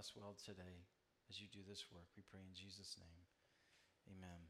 us 0.00 0.12
well 0.16 0.34
today 0.46 0.88
as 1.28 1.38
you 1.42 1.46
do 1.52 1.60
this 1.68 1.84
work. 1.92 2.06
We 2.16 2.22
pray 2.32 2.40
in 2.40 2.54
Jesus' 2.54 2.96
name. 2.98 4.16
Amen. 4.16 4.40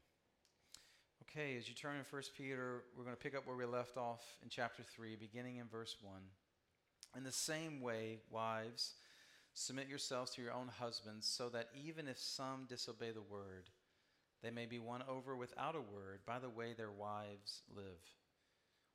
Okay, 1.23 1.57
as 1.57 1.67
you 1.67 1.75
turn 1.75 1.97
in 1.97 2.05
1 2.09 2.21
Peter, 2.37 2.83
we're 2.95 3.03
going 3.03 3.17
to 3.17 3.21
pick 3.21 3.35
up 3.35 3.45
where 3.45 3.57
we 3.57 3.65
left 3.65 3.97
off 3.97 4.21
in 4.41 4.47
chapter 4.47 4.81
3, 4.81 5.17
beginning 5.17 5.57
in 5.57 5.67
verse 5.67 5.97
1. 6.01 6.13
In 7.17 7.25
the 7.25 7.33
same 7.33 7.81
way, 7.81 8.19
wives, 8.31 8.93
submit 9.53 9.89
yourselves 9.89 10.31
to 10.31 10.41
your 10.41 10.53
own 10.53 10.69
husbands, 10.79 11.27
so 11.27 11.49
that 11.49 11.67
even 11.75 12.07
if 12.07 12.17
some 12.17 12.65
disobey 12.69 13.11
the 13.11 13.21
word, 13.21 13.67
they 14.41 14.51
may 14.51 14.65
be 14.65 14.79
won 14.79 15.03
over 15.09 15.35
without 15.35 15.75
a 15.75 15.81
word 15.81 16.21
by 16.25 16.39
the 16.39 16.49
way 16.49 16.71
their 16.71 16.91
wives 16.91 17.63
live, 17.75 18.15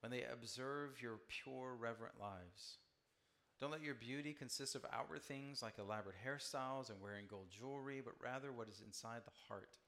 when 0.00 0.10
they 0.10 0.24
observe 0.32 1.02
your 1.02 1.18
pure, 1.28 1.76
reverent 1.78 2.14
lives. 2.18 2.78
Don't 3.60 3.72
let 3.72 3.82
your 3.82 3.94
beauty 3.94 4.32
consist 4.32 4.74
of 4.74 4.84
outward 4.92 5.22
things 5.22 5.62
like 5.62 5.78
elaborate 5.78 6.16
hairstyles 6.26 6.90
and 6.90 7.00
wearing 7.00 7.26
gold 7.28 7.46
jewelry, 7.50 8.02
but 8.04 8.14
rather 8.22 8.52
what 8.52 8.68
is 8.68 8.82
inside 8.84 9.22
the 9.24 9.32
heart 9.48 9.78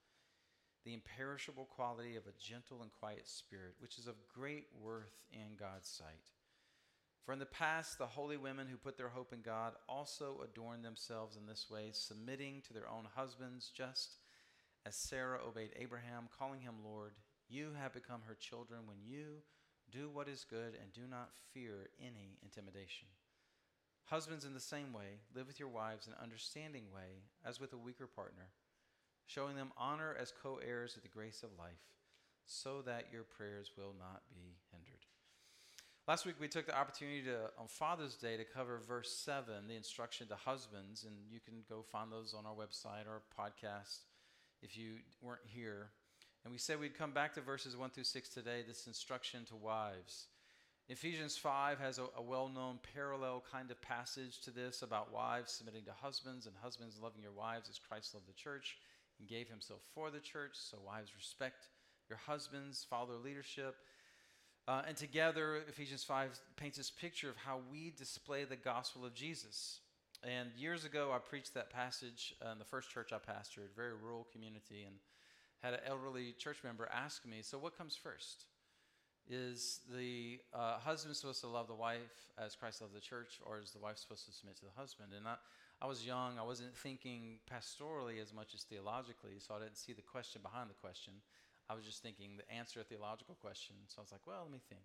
the 0.88 0.94
imperishable 0.94 1.66
quality 1.66 2.16
of 2.16 2.26
a 2.26 2.42
gentle 2.42 2.80
and 2.80 2.90
quiet 2.98 3.28
spirit, 3.28 3.74
which 3.78 3.98
is 3.98 4.06
of 4.06 4.14
great 4.34 4.66
worth 4.80 5.26
in 5.30 5.56
God's 5.58 5.88
sight. 5.88 6.30
For 7.26 7.32
in 7.32 7.38
the 7.38 7.44
past, 7.44 7.98
the 7.98 8.06
holy 8.06 8.38
women 8.38 8.66
who 8.66 8.78
put 8.78 8.96
their 8.96 9.10
hope 9.10 9.34
in 9.34 9.42
God 9.42 9.74
also 9.86 10.40
adorned 10.42 10.82
themselves 10.82 11.36
in 11.36 11.44
this 11.46 11.66
way, 11.70 11.90
submitting 11.92 12.62
to 12.66 12.72
their 12.72 12.88
own 12.88 13.06
husbands, 13.14 13.70
just 13.74 14.16
as 14.86 14.96
Sarah 14.96 15.40
obeyed 15.46 15.72
Abraham, 15.76 16.28
calling 16.38 16.62
him 16.62 16.76
Lord. 16.82 17.12
You 17.50 17.72
have 17.78 17.92
become 17.92 18.22
her 18.26 18.34
children 18.34 18.80
when 18.86 18.98
you 19.04 19.42
do 19.90 20.08
what 20.08 20.28
is 20.28 20.46
good 20.48 20.74
and 20.80 20.92
do 20.94 21.06
not 21.06 21.32
fear 21.52 21.90
any 22.00 22.38
intimidation. 22.42 23.08
Husbands, 24.10 24.46
in 24.46 24.54
the 24.54 24.60
same 24.60 24.94
way, 24.94 25.20
live 25.34 25.46
with 25.46 25.60
your 25.60 25.68
wives 25.68 26.06
in 26.06 26.14
an 26.14 26.18
understanding 26.22 26.84
way, 26.94 27.20
as 27.44 27.60
with 27.60 27.74
a 27.74 27.76
weaker 27.76 28.06
partner, 28.06 28.48
showing 29.26 29.54
them 29.54 29.70
honor 29.76 30.16
as 30.18 30.32
co 30.42 30.58
heirs 30.66 30.96
of 30.96 31.02
the 31.02 31.08
grace 31.08 31.42
of 31.42 31.50
life, 31.58 31.92
so 32.46 32.80
that 32.82 33.08
your 33.12 33.22
prayers 33.22 33.72
will 33.76 33.94
not 33.98 34.22
be 34.34 34.56
hindered. 34.72 35.04
Last 36.06 36.24
week 36.24 36.36
we 36.40 36.48
took 36.48 36.64
the 36.64 36.78
opportunity 36.78 37.22
to, 37.24 37.50
on 37.58 37.68
Father's 37.68 38.14
Day 38.14 38.38
to 38.38 38.44
cover 38.44 38.80
verse 38.88 39.14
7, 39.14 39.68
the 39.68 39.76
instruction 39.76 40.26
to 40.28 40.36
husbands, 40.36 41.04
and 41.04 41.14
you 41.30 41.38
can 41.38 41.56
go 41.68 41.82
find 41.82 42.10
those 42.10 42.32
on 42.32 42.46
our 42.46 42.54
website 42.54 43.06
or 43.06 43.20
podcast 43.38 44.06
if 44.62 44.74
you 44.74 44.94
weren't 45.20 45.42
here. 45.44 45.90
And 46.44 46.50
we 46.50 46.58
said 46.58 46.80
we'd 46.80 46.96
come 46.96 47.12
back 47.12 47.34
to 47.34 47.42
verses 47.42 47.76
1 47.76 47.90
through 47.90 48.04
6 48.04 48.28
today, 48.30 48.64
this 48.66 48.86
instruction 48.86 49.44
to 49.50 49.56
wives. 49.56 50.28
Ephesians 50.90 51.36
5 51.36 51.78
has 51.80 51.98
a, 51.98 52.04
a 52.16 52.22
well 52.22 52.48
known 52.48 52.78
parallel 52.94 53.44
kind 53.52 53.70
of 53.70 53.80
passage 53.82 54.40
to 54.40 54.50
this 54.50 54.80
about 54.80 55.12
wives 55.12 55.52
submitting 55.52 55.84
to 55.84 55.92
husbands 55.92 56.46
and 56.46 56.54
husbands 56.62 56.98
loving 57.02 57.20
your 57.20 57.32
wives 57.32 57.68
as 57.68 57.78
Christ 57.78 58.14
loved 58.14 58.26
the 58.26 58.32
church 58.32 58.78
and 59.18 59.28
gave 59.28 59.50
himself 59.50 59.80
for 59.94 60.10
the 60.10 60.18
church. 60.18 60.52
So, 60.54 60.78
wives, 60.84 61.10
respect 61.14 61.66
your 62.08 62.18
husbands, 62.26 62.86
follow 62.88 63.08
their 63.08 63.18
leadership. 63.18 63.76
Uh, 64.66 64.82
and 64.88 64.96
together, 64.96 65.62
Ephesians 65.68 66.04
5 66.04 66.38
paints 66.56 66.78
this 66.78 66.90
picture 66.90 67.28
of 67.28 67.36
how 67.36 67.60
we 67.70 67.92
display 67.96 68.44
the 68.44 68.56
gospel 68.56 69.04
of 69.04 69.14
Jesus. 69.14 69.80
And 70.22 70.48
years 70.56 70.86
ago, 70.86 71.10
I 71.14 71.18
preached 71.18 71.52
that 71.52 71.70
passage 71.70 72.34
in 72.50 72.58
the 72.58 72.64
first 72.64 72.90
church 72.90 73.12
I 73.12 73.16
pastored, 73.16 73.74
very 73.76 73.92
rural 73.94 74.26
community, 74.32 74.84
and 74.86 74.96
had 75.62 75.74
an 75.74 75.80
elderly 75.86 76.34
church 76.38 76.58
member 76.64 76.88
ask 76.92 77.26
me, 77.26 77.38
So, 77.42 77.58
what 77.58 77.76
comes 77.76 77.94
first? 77.94 78.46
Is 79.28 79.80
the 79.94 80.40
uh, 80.54 80.78
husband 80.78 81.14
supposed 81.14 81.42
to 81.42 81.48
love 81.48 81.68
the 81.68 81.74
wife 81.74 82.32
as 82.38 82.56
Christ 82.56 82.80
loved 82.80 82.96
the 82.96 83.00
church, 83.00 83.40
or 83.44 83.60
is 83.60 83.72
the 83.72 83.78
wife 83.78 83.98
supposed 83.98 84.24
to 84.24 84.32
submit 84.32 84.56
to 84.56 84.64
the 84.64 84.80
husband? 84.80 85.12
And 85.14 85.28
I, 85.28 85.36
I 85.82 85.86
was 85.86 86.06
young, 86.06 86.38
I 86.38 86.42
wasn't 86.42 86.74
thinking 86.74 87.38
pastorally 87.44 88.22
as 88.22 88.32
much 88.32 88.54
as 88.54 88.62
theologically, 88.62 89.36
so 89.36 89.54
I 89.54 89.58
didn't 89.58 89.76
see 89.76 89.92
the 89.92 90.00
question 90.00 90.40
behind 90.42 90.70
the 90.70 90.80
question. 90.80 91.12
I 91.68 91.74
was 91.74 91.84
just 91.84 92.02
thinking 92.02 92.38
the 92.38 92.50
answer 92.50 92.80
a 92.80 92.84
theological 92.84 93.36
question. 93.40 93.76
So 93.88 94.00
I 94.00 94.02
was 94.02 94.12
like, 94.12 94.26
well, 94.26 94.44
let 94.44 94.52
me 94.52 94.60
think. 94.68 94.80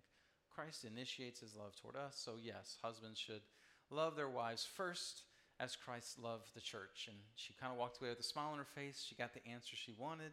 Christ 0.54 0.84
initiates 0.84 1.40
his 1.40 1.56
love 1.56 1.74
toward 1.80 1.96
us. 1.96 2.20
So, 2.22 2.34
yes, 2.40 2.76
husbands 2.82 3.18
should 3.18 3.42
love 3.90 4.14
their 4.14 4.28
wives 4.28 4.64
first 4.64 5.22
as 5.58 5.74
Christ 5.74 6.18
loved 6.18 6.54
the 6.54 6.60
church. 6.60 7.08
And 7.08 7.16
she 7.34 7.54
kind 7.54 7.72
of 7.72 7.78
walked 7.78 8.00
away 8.00 8.10
with 8.10 8.20
a 8.20 8.24
smile 8.24 8.52
on 8.52 8.58
her 8.58 8.66
face. 8.74 9.04
She 9.08 9.14
got 9.14 9.32
the 9.32 9.46
answer 9.48 9.74
she 9.74 9.94
wanted, 9.98 10.32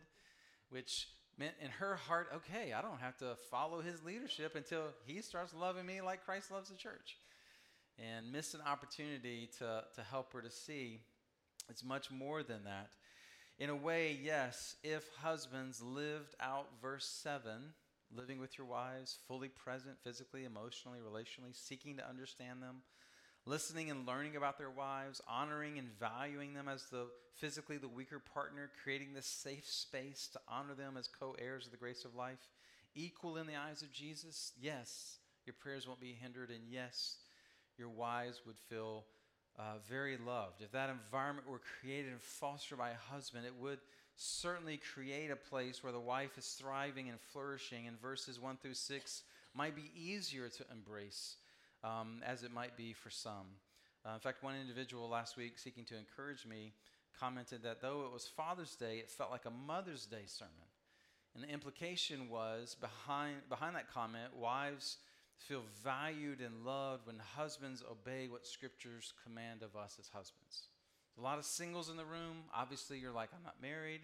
which 0.69 1.07
meant 1.41 1.55
in 1.59 1.71
her 1.71 1.95
heart, 1.95 2.29
okay, 2.35 2.71
I 2.71 2.83
don't 2.83 3.01
have 3.01 3.17
to 3.17 3.35
follow 3.49 3.81
his 3.81 4.03
leadership 4.03 4.55
until 4.55 4.83
he 5.05 5.21
starts 5.21 5.55
loving 5.55 5.87
me 5.87 5.99
like 5.99 6.23
Christ 6.23 6.51
loves 6.51 6.69
the 6.69 6.75
church. 6.75 7.17
And 7.97 8.31
missed 8.31 8.53
an 8.53 8.61
opportunity 8.65 9.49
to, 9.57 9.83
to 9.95 10.01
help 10.03 10.33
her 10.33 10.41
to 10.41 10.51
see 10.51 11.01
it's 11.67 11.83
much 11.83 12.11
more 12.11 12.43
than 12.43 12.63
that. 12.65 12.91
In 13.57 13.69
a 13.69 13.75
way, 13.75 14.19
yes, 14.21 14.75
if 14.83 15.09
husbands 15.21 15.81
lived 15.81 16.35
out 16.39 16.67
verse 16.79 17.05
7, 17.05 17.73
living 18.15 18.39
with 18.39 18.57
your 18.57 18.67
wives, 18.67 19.17
fully 19.27 19.49
present 19.49 19.95
physically, 20.03 20.45
emotionally, 20.45 20.99
relationally, 20.99 21.55
seeking 21.55 21.97
to 21.97 22.07
understand 22.07 22.61
them, 22.61 22.83
listening 23.45 23.89
and 23.89 24.07
learning 24.07 24.35
about 24.35 24.57
their 24.57 24.69
wives, 24.69 25.21
honoring 25.27 25.77
and 25.77 25.87
valuing 25.99 26.53
them 26.53 26.67
as 26.67 26.85
the 26.85 27.07
physically 27.39 27.77
the 27.77 27.87
weaker 27.87 28.19
partner, 28.19 28.69
creating 28.83 29.13
this 29.13 29.25
safe 29.25 29.67
space 29.67 30.29
to 30.31 30.39
honor 30.47 30.75
them 30.75 30.95
as 30.97 31.07
co-heirs 31.07 31.65
of 31.65 31.71
the 31.71 31.77
grace 31.77 32.05
of 32.05 32.15
life, 32.15 32.49
equal 32.93 33.37
in 33.37 33.47
the 33.47 33.55
eyes 33.55 33.81
of 33.81 33.91
Jesus, 33.91 34.53
yes, 34.61 35.17
your 35.45 35.55
prayers 35.59 35.87
won't 35.87 35.99
be 35.99 36.13
hindered, 36.13 36.49
and 36.49 36.69
yes, 36.69 37.17
your 37.77 37.89
wives 37.89 38.41
would 38.45 38.59
feel 38.69 39.05
uh, 39.57 39.77
very 39.89 40.17
loved. 40.17 40.61
If 40.61 40.71
that 40.71 40.89
environment 40.89 41.49
were 41.49 41.61
created 41.81 42.11
and 42.11 42.21
fostered 42.21 42.77
by 42.77 42.91
a 42.91 43.13
husband, 43.13 43.45
it 43.45 43.55
would 43.59 43.79
certainly 44.15 44.79
create 44.93 45.31
a 45.31 45.35
place 45.35 45.83
where 45.83 45.93
the 45.93 45.99
wife 45.99 46.37
is 46.37 46.45
thriving 46.59 47.09
and 47.09 47.19
flourishing, 47.19 47.87
and 47.87 47.99
verses 47.99 48.39
1 48.39 48.57
through 48.57 48.75
6 48.75 49.23
might 49.55 49.75
be 49.75 49.91
easier 49.95 50.47
to 50.47 50.65
embrace 50.71 51.37
um, 51.83 52.21
as 52.25 52.43
it 52.43 52.51
might 52.53 52.77
be 52.77 52.93
for 52.93 53.09
some. 53.09 53.47
Uh, 54.05 54.13
in 54.13 54.19
fact, 54.19 54.43
one 54.43 54.55
individual 54.55 55.07
last 55.07 55.37
week 55.37 55.59
seeking 55.59 55.85
to 55.85 55.97
encourage 55.97 56.45
me 56.45 56.73
commented 57.19 57.63
that 57.63 57.81
though 57.81 58.05
it 58.05 58.13
was 58.13 58.25
Father's 58.25 58.75
Day, 58.75 58.97
it 58.97 59.11
felt 59.11 59.31
like 59.31 59.45
a 59.45 59.51
Mother's 59.51 60.05
Day 60.05 60.23
sermon. 60.25 60.53
And 61.35 61.43
the 61.43 61.49
implication 61.49 62.29
was 62.29 62.75
behind, 62.79 63.37
behind 63.47 63.75
that 63.75 63.91
comment, 63.91 64.35
wives 64.35 64.97
feel 65.37 65.63
valued 65.83 66.39
and 66.39 66.65
loved 66.65 67.07
when 67.07 67.17
husbands 67.35 67.83
obey 67.89 68.27
what 68.27 68.45
scriptures 68.45 69.13
command 69.23 69.63
of 69.63 69.75
us 69.75 69.97
as 69.99 70.07
husbands. 70.07 70.67
There's 71.15 71.23
a 71.23 71.27
lot 71.27 71.39
of 71.39 71.45
singles 71.45 71.89
in 71.89 71.97
the 71.97 72.05
room. 72.05 72.43
Obviously, 72.55 72.99
you're 72.99 73.11
like, 73.11 73.29
I'm 73.35 73.43
not 73.43 73.61
married. 73.61 74.01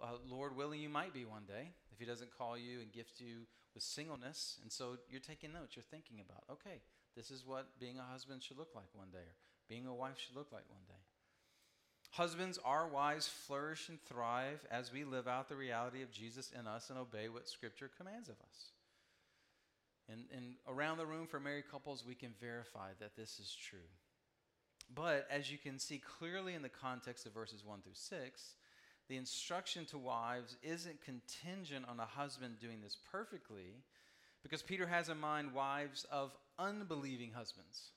Uh, 0.00 0.18
Lord 0.28 0.56
willing, 0.56 0.80
you 0.80 0.88
might 0.88 1.14
be 1.14 1.24
one 1.24 1.44
day 1.46 1.70
if 1.92 1.98
He 1.98 2.04
doesn't 2.04 2.36
call 2.36 2.58
you 2.58 2.80
and 2.80 2.92
gift 2.92 3.20
you 3.20 3.46
with 3.74 3.82
singleness. 3.82 4.58
And 4.62 4.70
so 4.70 4.96
you're 5.08 5.20
taking 5.20 5.52
notes, 5.52 5.76
you're 5.76 5.82
thinking 5.90 6.18
about, 6.20 6.44
okay, 6.50 6.80
this 7.16 7.30
is 7.30 7.44
what 7.46 7.80
being 7.80 7.98
a 7.98 8.12
husband 8.12 8.42
should 8.42 8.58
look 8.58 8.74
like 8.74 8.88
one 8.92 9.08
day, 9.10 9.18
or 9.18 9.36
being 9.68 9.86
a 9.86 9.94
wife 9.94 10.18
should 10.18 10.36
look 10.36 10.52
like 10.52 10.64
one 10.68 10.82
day. 10.86 10.94
Husbands, 12.10 12.58
our 12.64 12.86
wives 12.86 13.26
flourish 13.26 13.88
and 13.88 13.98
thrive 14.02 14.64
as 14.70 14.92
we 14.92 15.04
live 15.04 15.26
out 15.26 15.48
the 15.48 15.56
reality 15.56 16.02
of 16.02 16.12
Jesus 16.12 16.52
in 16.58 16.66
us 16.66 16.88
and 16.88 16.98
obey 16.98 17.28
what 17.28 17.48
Scripture 17.48 17.90
commands 17.96 18.28
of 18.28 18.36
us. 18.36 18.70
And, 20.08 20.24
and 20.34 20.54
around 20.68 20.98
the 20.98 21.06
room 21.06 21.26
for 21.26 21.40
married 21.40 21.70
couples, 21.70 22.04
we 22.06 22.14
can 22.14 22.30
verify 22.40 22.90
that 23.00 23.16
this 23.16 23.38
is 23.40 23.54
true. 23.54 23.78
But 24.94 25.26
as 25.30 25.50
you 25.50 25.58
can 25.58 25.78
see 25.78 25.98
clearly 26.18 26.54
in 26.54 26.62
the 26.62 26.68
context 26.68 27.26
of 27.26 27.34
verses 27.34 27.64
1 27.64 27.80
through 27.82 27.92
6, 27.94 28.54
the 29.08 29.16
instruction 29.16 29.84
to 29.86 29.98
wives 29.98 30.56
isn't 30.62 31.04
contingent 31.04 31.86
on 31.88 31.98
a 31.98 32.06
husband 32.06 32.56
doing 32.60 32.80
this 32.82 32.96
perfectly, 33.10 33.82
because 34.42 34.62
Peter 34.62 34.86
has 34.86 35.08
in 35.08 35.18
mind 35.18 35.52
wives 35.52 36.06
of 36.10 36.32
unbelieving 36.58 37.32
husbands. 37.32 37.90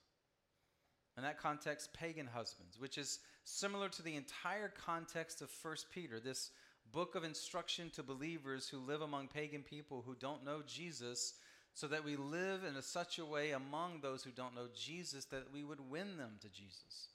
In 1.18 1.24
that 1.24 1.40
context, 1.40 1.94
pagan 1.94 2.28
husbands, 2.28 2.80
which 2.80 2.97
is 2.97 3.20
similar 3.44 3.90
to 3.90 4.02
the 4.02 4.16
entire 4.16 4.70
context 4.70 5.41
of 5.41 5.50
1 5.61 5.76
Peter, 5.94 6.20
this 6.20 6.52
book 6.91 7.16
of 7.16 7.23
instruction 7.23 7.90
to 7.91 8.03
believers 8.03 8.67
who 8.67 8.79
live 8.79 9.02
among 9.02 9.28
pagan 9.28 9.61
people 9.61 10.03
who 10.06 10.16
don't 10.16 10.46
know 10.46 10.61
Jesus 10.66 11.34
so 11.73 11.88
that 11.88 12.03
we 12.03 12.16
live 12.16 12.64
in 12.64 12.76
a, 12.76 12.82
such 12.82 13.20
a 13.20 13.26
way 13.26 13.52
among 13.52 14.02
those 14.02 14.23
who 14.23 14.32
don't 14.32 14.56
know 14.56 14.67
Jesus 14.76 15.26
that 15.26 15.53
we 15.53 15.64
would 15.64 15.90
win 15.90 16.17
them 16.17 16.32
to 16.41 16.50
Jesus. 16.50 17.09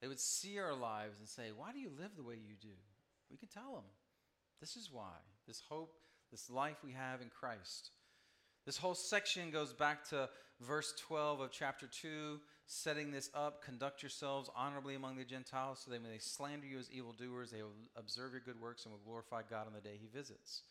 They 0.00 0.08
would 0.08 0.20
see 0.20 0.58
our 0.58 0.74
lives 0.74 1.18
and 1.18 1.28
say, 1.28 1.50
Why 1.56 1.72
do 1.72 1.78
you 1.78 1.90
live 1.98 2.10
the 2.16 2.22
way 2.22 2.34
you 2.34 2.54
do? 2.60 2.74
We 3.30 3.36
can 3.36 3.48
tell 3.48 3.74
them, 3.74 3.84
This 4.60 4.76
is 4.76 4.90
why. 4.92 5.14
This 5.46 5.62
hope, 5.68 5.94
this 6.30 6.50
life 6.50 6.76
we 6.84 6.92
have 6.92 7.20
in 7.20 7.28
Christ. 7.28 7.90
This 8.66 8.76
whole 8.76 8.94
section 8.94 9.50
goes 9.50 9.72
back 9.72 10.08
to 10.10 10.28
verse 10.60 10.94
12 11.06 11.40
of 11.40 11.50
chapter 11.50 11.86
2, 11.86 12.40
setting 12.66 13.10
this 13.10 13.30
up. 13.34 13.64
Conduct 13.64 14.02
yourselves 14.02 14.50
honorably 14.56 14.94
among 14.94 15.16
the 15.16 15.24
Gentiles, 15.24 15.82
so 15.84 15.90
that 15.90 16.02
when 16.02 16.10
they 16.10 16.18
slander 16.18 16.66
you 16.66 16.78
as 16.78 16.90
evildoers, 16.90 17.50
they 17.50 17.62
will 17.62 17.72
observe 17.96 18.32
your 18.32 18.40
good 18.40 18.60
works 18.60 18.84
and 18.84 18.92
will 18.92 19.00
glorify 19.04 19.42
God 19.48 19.66
on 19.66 19.72
the 19.74 19.80
day 19.80 19.98
he 20.00 20.06
visits. 20.06 20.62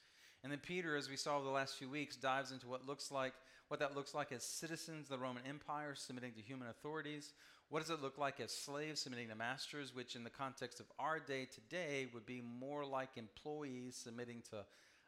And 0.43 0.51
then 0.51 0.59
Peter, 0.59 0.95
as 0.95 1.09
we 1.09 1.17
saw 1.17 1.35
over 1.35 1.45
the 1.45 1.51
last 1.51 1.77
few 1.77 1.89
weeks, 1.89 2.15
dives 2.15 2.51
into 2.51 2.67
what 2.67 2.87
looks 2.87 3.11
like 3.11 3.33
what 3.67 3.79
that 3.79 3.95
looks 3.95 4.13
like 4.13 4.31
as 4.31 4.43
citizens 4.43 5.05
of 5.05 5.09
the 5.09 5.23
Roman 5.23 5.43
Empire 5.47 5.93
submitting 5.95 6.33
to 6.33 6.41
human 6.41 6.69
authorities. 6.69 7.33
What 7.69 7.81
does 7.81 7.89
it 7.89 8.01
look 8.01 8.17
like 8.17 8.39
as 8.39 8.51
slaves 8.51 9.01
submitting 9.01 9.27
to 9.27 9.35
masters, 9.35 9.93
which 9.93 10.15
in 10.15 10.23
the 10.23 10.29
context 10.29 10.79
of 10.79 10.85
our 10.97 11.19
day 11.19 11.47
today 11.53 12.07
would 12.13 12.25
be 12.25 12.41
more 12.41 12.85
like 12.85 13.17
employees 13.17 13.99
submitting 14.01 14.41
to 14.51 14.63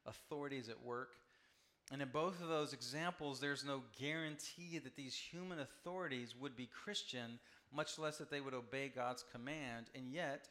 authorities 0.06 0.68
at 0.68 0.84
work? 0.84 1.12
And 1.92 2.02
in 2.02 2.10
both 2.10 2.42
of 2.42 2.50
those 2.50 2.74
examples, 2.74 3.40
there's 3.40 3.66
no 3.66 3.82
guarantee 4.00 4.80
that 4.84 4.96
these 4.96 5.16
human 5.16 5.60
authorities 5.60 6.36
would 6.40 6.56
be 6.56 6.68
Christian, 6.68 7.40
much 7.74 7.98
less 7.98 8.18
that 8.20 8.30
they 8.30 8.42
would 8.42 8.54
obey 8.54 8.92
God's 8.94 9.26
command. 9.32 9.88
And 9.96 10.12
yet, 10.12 10.48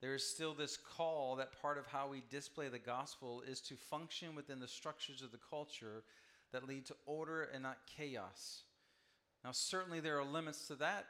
there 0.00 0.14
is 0.14 0.28
still 0.28 0.54
this 0.54 0.76
call 0.76 1.36
that 1.36 1.60
part 1.60 1.78
of 1.78 1.86
how 1.86 2.08
we 2.08 2.22
display 2.30 2.68
the 2.68 2.78
gospel 2.78 3.42
is 3.48 3.60
to 3.62 3.74
function 3.74 4.34
within 4.34 4.60
the 4.60 4.68
structures 4.68 5.22
of 5.22 5.32
the 5.32 5.40
culture 5.50 6.04
that 6.52 6.68
lead 6.68 6.86
to 6.86 6.94
order 7.06 7.48
and 7.52 7.62
not 7.62 7.78
chaos. 7.96 8.62
Now, 9.44 9.52
certainly 9.52 10.00
there 10.00 10.18
are 10.18 10.24
limits 10.24 10.66
to 10.68 10.74
that. 10.76 11.06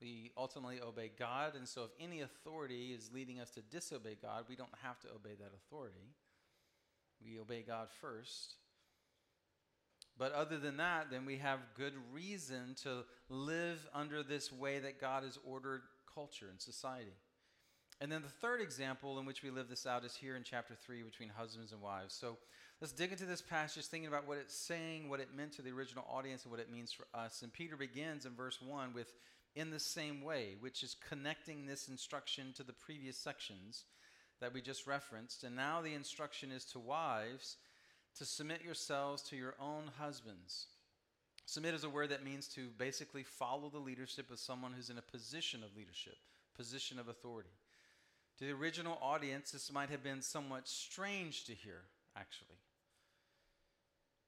We 0.00 0.30
ultimately 0.36 0.80
obey 0.80 1.10
God, 1.18 1.54
and 1.54 1.66
so 1.66 1.84
if 1.84 1.90
any 1.98 2.20
authority 2.20 2.92
is 2.92 3.10
leading 3.14 3.40
us 3.40 3.50
to 3.52 3.62
disobey 3.62 4.16
God, 4.20 4.44
we 4.46 4.54
don't 4.54 4.68
have 4.82 5.00
to 5.00 5.08
obey 5.08 5.34
that 5.38 5.52
authority. 5.54 6.12
We 7.24 7.40
obey 7.40 7.62
God 7.66 7.88
first. 8.00 8.56
But 10.18 10.32
other 10.32 10.58
than 10.58 10.78
that, 10.78 11.10
then 11.10 11.26
we 11.26 11.36
have 11.38 11.58
good 11.76 11.92
reason 12.12 12.74
to 12.82 13.04
live 13.28 13.86
under 13.92 14.22
this 14.22 14.50
way 14.50 14.78
that 14.78 15.00
God 15.00 15.24
has 15.24 15.38
ordered 15.46 15.82
culture 16.12 16.46
and 16.50 16.60
society. 16.60 17.12
And 18.00 18.12
then 18.12 18.22
the 18.22 18.28
third 18.28 18.60
example 18.60 19.18
in 19.18 19.26
which 19.26 19.42
we 19.42 19.50
live 19.50 19.68
this 19.68 19.86
out 19.86 20.04
is 20.04 20.14
here 20.14 20.36
in 20.36 20.42
chapter 20.42 20.74
3 20.74 21.02
between 21.02 21.30
husbands 21.30 21.72
and 21.72 21.80
wives. 21.80 22.14
So 22.14 22.36
let's 22.80 22.92
dig 22.92 23.12
into 23.12 23.24
this 23.24 23.40
passage, 23.42 23.86
thinking 23.86 24.08
about 24.08 24.26
what 24.26 24.38
it's 24.38 24.54
saying, 24.56 25.08
what 25.08 25.20
it 25.20 25.34
meant 25.34 25.52
to 25.52 25.62
the 25.62 25.72
original 25.72 26.04
audience, 26.10 26.42
and 26.42 26.50
what 26.50 26.60
it 26.60 26.70
means 26.70 26.92
for 26.92 27.06
us. 27.14 27.42
And 27.42 27.52
Peter 27.52 27.76
begins 27.76 28.26
in 28.26 28.34
verse 28.34 28.60
1 28.60 28.92
with, 28.94 29.14
in 29.54 29.70
the 29.70 29.80
same 29.80 30.22
way, 30.22 30.56
which 30.60 30.82
is 30.82 30.96
connecting 31.08 31.64
this 31.64 31.88
instruction 31.88 32.52
to 32.56 32.62
the 32.62 32.74
previous 32.74 33.16
sections 33.16 33.84
that 34.40 34.52
we 34.52 34.60
just 34.60 34.86
referenced. 34.86 35.44
And 35.44 35.56
now 35.56 35.80
the 35.80 35.94
instruction 35.94 36.52
is 36.52 36.64
to 36.66 36.78
wives 36.78 37.56
to 38.18 38.24
submit 38.24 38.64
yourselves 38.64 39.22
to 39.22 39.36
your 39.36 39.54
own 39.60 39.90
husbands. 39.98 40.66
Submit 41.44 41.74
is 41.74 41.84
a 41.84 41.90
word 41.90 42.10
that 42.10 42.24
means 42.24 42.48
to 42.48 42.68
basically 42.78 43.22
follow 43.22 43.68
the 43.68 43.78
leadership 43.78 44.30
of 44.30 44.38
someone 44.38 44.72
who's 44.72 44.90
in 44.90 44.98
a 44.98 45.02
position 45.02 45.62
of 45.62 45.76
leadership, 45.76 46.16
position 46.56 46.98
of 46.98 47.08
authority. 47.08 47.50
To 48.38 48.44
the 48.44 48.52
original 48.52 48.98
audience, 49.00 49.52
this 49.52 49.72
might 49.72 49.90
have 49.90 50.02
been 50.02 50.22
somewhat 50.22 50.68
strange 50.68 51.44
to 51.44 51.52
hear, 51.52 51.82
actually. 52.16 52.58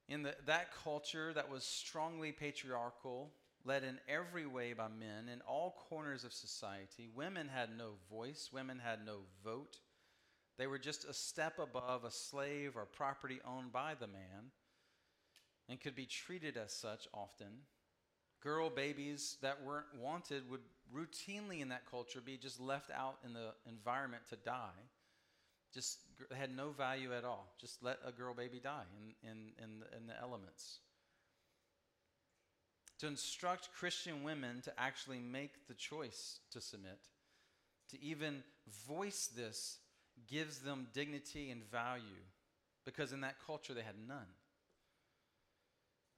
In 0.09 0.23
the, 0.23 0.35
that 0.47 0.69
culture 0.83 1.33
that 1.35 1.51
was 1.51 1.65
strongly 1.65 2.33
patriarchal, 2.33 3.31
led 3.65 3.85
in 3.85 3.99
every 4.09 4.47
way 4.47 4.73
by 4.73 4.89
men 4.89 5.29
in 5.31 5.41
all 5.43 5.77
corners 5.89 6.25
of 6.25 6.33
society, 6.33 7.11
women 7.15 7.49
had 7.49 7.69
no 7.77 7.93
voice, 8.11 8.51
women 8.53 8.81
had 8.83 9.05
no 9.05 9.19
vote. 9.45 9.79
They 10.59 10.67
were 10.67 10.79
just 10.79 11.05
a 11.05 11.15
step 11.15 11.59
above 11.61 12.05
a 12.05 12.11
slave 12.11 12.77
or 12.77 12.85
property 12.85 13.41
owned 13.47 13.73
by 13.73 13.95
the 13.99 14.09
man 14.09 14.51
and 15.69 15.81
could 15.81 15.95
be 15.95 16.07
treated 16.07 16.57
as 16.57 16.73
such 16.73 17.07
often. 17.15 17.63
Girl 18.43 18.69
babies 18.69 19.37
that 19.41 19.65
weren't 19.65 19.87
wanted 20.01 20.51
would 20.51 20.61
routinely 20.95 21.61
in 21.61 21.69
that 21.69 21.89
culture 21.89 22.21
be 22.21 22.37
just 22.37 22.61
left 22.61 22.91
out 22.91 23.19
in 23.25 23.33
the 23.33 23.53
environment 23.69 24.23
to 24.31 24.37
die. 24.37 24.81
Just 25.73 26.01
had 26.35 26.57
no 26.57 26.71
value 26.71 27.15
at 27.15 27.25
all. 27.25 27.53
Just 27.61 27.83
let 27.83 27.99
a 28.05 28.11
girl 28.11 28.35
baby 28.35 28.59
die 28.59 28.85
in, 29.23 29.29
in, 29.29 29.37
in, 29.63 29.81
the, 29.81 29.97
in 29.97 30.07
the 30.07 30.21
elements. 30.21 30.79
To 33.01 33.07
instruct 33.07 33.69
Christian 33.73 34.25
women 34.25 34.61
to 34.63 34.73
actually 34.79 35.21
make 35.21 35.69
the 35.69 35.75
choice 35.75 36.41
to 36.51 36.61
submit, 36.61 36.99
to 37.91 38.03
even 38.03 38.43
voice 38.89 39.29
this, 39.37 39.79
gives 40.27 40.61
them 40.61 40.89
dignity 40.93 41.51
and 41.51 41.63
value 41.71 42.25
because 42.85 43.13
in 43.13 43.21
that 43.21 43.37
culture 43.47 43.75
they 43.75 43.83
had 43.83 43.97
none. 44.07 44.27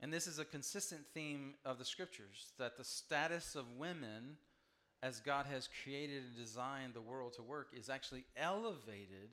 And 0.00 0.12
this 0.12 0.26
is 0.26 0.38
a 0.38 0.44
consistent 0.44 1.02
theme 1.12 1.54
of 1.64 1.78
the 1.78 1.84
scriptures 1.84 2.52
that 2.58 2.76
the 2.76 2.84
status 2.84 3.54
of 3.54 3.66
women 3.78 4.36
as 5.02 5.20
God 5.20 5.46
has 5.46 5.68
created 5.82 6.22
and 6.24 6.36
designed 6.36 6.94
the 6.94 7.00
world 7.00 7.32
to 7.34 7.42
work, 7.42 7.68
is 7.72 7.88
actually 7.88 8.24
elevated 8.36 9.30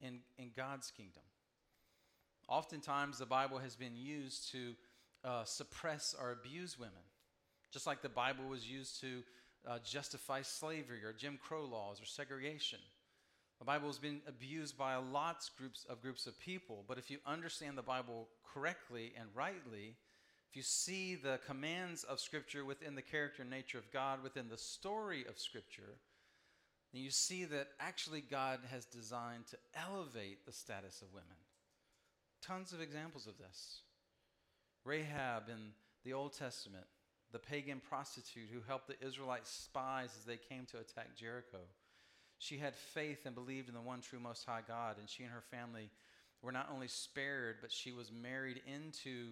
in, 0.00 0.20
in 0.38 0.50
God's 0.56 0.90
kingdom. 0.90 1.22
Oftentimes, 2.48 3.18
the 3.18 3.26
Bible 3.26 3.58
has 3.58 3.76
been 3.76 3.96
used 3.96 4.50
to 4.52 4.74
uh, 5.24 5.44
suppress 5.44 6.14
or 6.18 6.32
abuse 6.32 6.78
women, 6.78 6.94
just 7.70 7.86
like 7.86 8.02
the 8.02 8.08
Bible 8.08 8.44
was 8.48 8.68
used 8.68 9.00
to 9.00 9.22
uh, 9.66 9.78
justify 9.84 10.42
slavery 10.42 11.04
or 11.04 11.12
Jim 11.12 11.38
Crow 11.42 11.64
laws 11.64 12.00
or 12.00 12.06
segregation. 12.06 12.78
The 13.58 13.64
Bible 13.64 13.86
has 13.86 13.98
been 13.98 14.20
abused 14.26 14.76
by 14.76 14.96
lots 14.96 15.48
groups 15.48 15.86
of 15.88 16.02
groups 16.02 16.26
of 16.26 16.38
people, 16.38 16.84
but 16.86 16.98
if 16.98 17.10
you 17.10 17.18
understand 17.26 17.78
the 17.78 17.82
Bible 17.82 18.28
correctly 18.52 19.12
and 19.18 19.28
rightly, 19.34 19.96
if 20.50 20.56
you 20.56 20.62
see 20.62 21.14
the 21.14 21.40
commands 21.46 22.04
of 22.04 22.20
Scripture 22.20 22.64
within 22.64 22.94
the 22.94 23.02
character 23.02 23.42
and 23.42 23.50
nature 23.50 23.78
of 23.78 23.90
God, 23.92 24.22
within 24.22 24.48
the 24.48 24.58
story 24.58 25.24
of 25.28 25.38
Scripture, 25.38 25.98
then 26.92 27.02
you 27.02 27.10
see 27.10 27.44
that 27.44 27.68
actually 27.80 28.20
God 28.20 28.60
has 28.70 28.84
designed 28.84 29.46
to 29.48 29.58
elevate 29.74 30.46
the 30.46 30.52
status 30.52 31.02
of 31.02 31.12
women. 31.12 31.36
Tons 32.40 32.72
of 32.72 32.80
examples 32.80 33.26
of 33.26 33.38
this. 33.38 33.80
Rahab 34.84 35.48
in 35.48 35.72
the 36.04 36.12
Old 36.12 36.36
Testament, 36.36 36.84
the 37.32 37.38
pagan 37.38 37.80
prostitute 37.80 38.48
who 38.52 38.60
helped 38.66 38.86
the 38.86 39.04
Israelite 39.04 39.46
spies 39.46 40.10
as 40.16 40.24
they 40.24 40.36
came 40.36 40.66
to 40.66 40.78
attack 40.78 41.16
Jericho. 41.16 41.58
She 42.44 42.58
had 42.58 42.76
faith 42.76 43.24
and 43.24 43.34
believed 43.34 43.68
in 43.68 43.74
the 43.74 43.80
one 43.80 44.02
true 44.02 44.20
Most 44.20 44.44
High 44.44 44.60
God, 44.68 44.98
and 44.98 45.08
she 45.08 45.22
and 45.22 45.32
her 45.32 45.40
family 45.50 45.88
were 46.42 46.52
not 46.52 46.68
only 46.70 46.88
spared, 46.88 47.56
but 47.62 47.72
she 47.72 47.90
was 47.90 48.12
married 48.12 48.60
into 48.66 49.28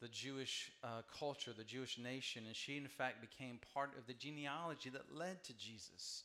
the 0.00 0.08
Jewish 0.08 0.72
uh, 0.82 1.02
culture, 1.18 1.52
the 1.54 1.62
Jewish 1.62 1.98
nation, 1.98 2.44
and 2.46 2.56
she, 2.56 2.78
in 2.78 2.88
fact, 2.88 3.20
became 3.20 3.58
part 3.74 3.90
of 3.98 4.06
the 4.06 4.14
genealogy 4.14 4.88
that 4.88 5.14
led 5.14 5.44
to 5.44 5.52
Jesus. 5.58 6.22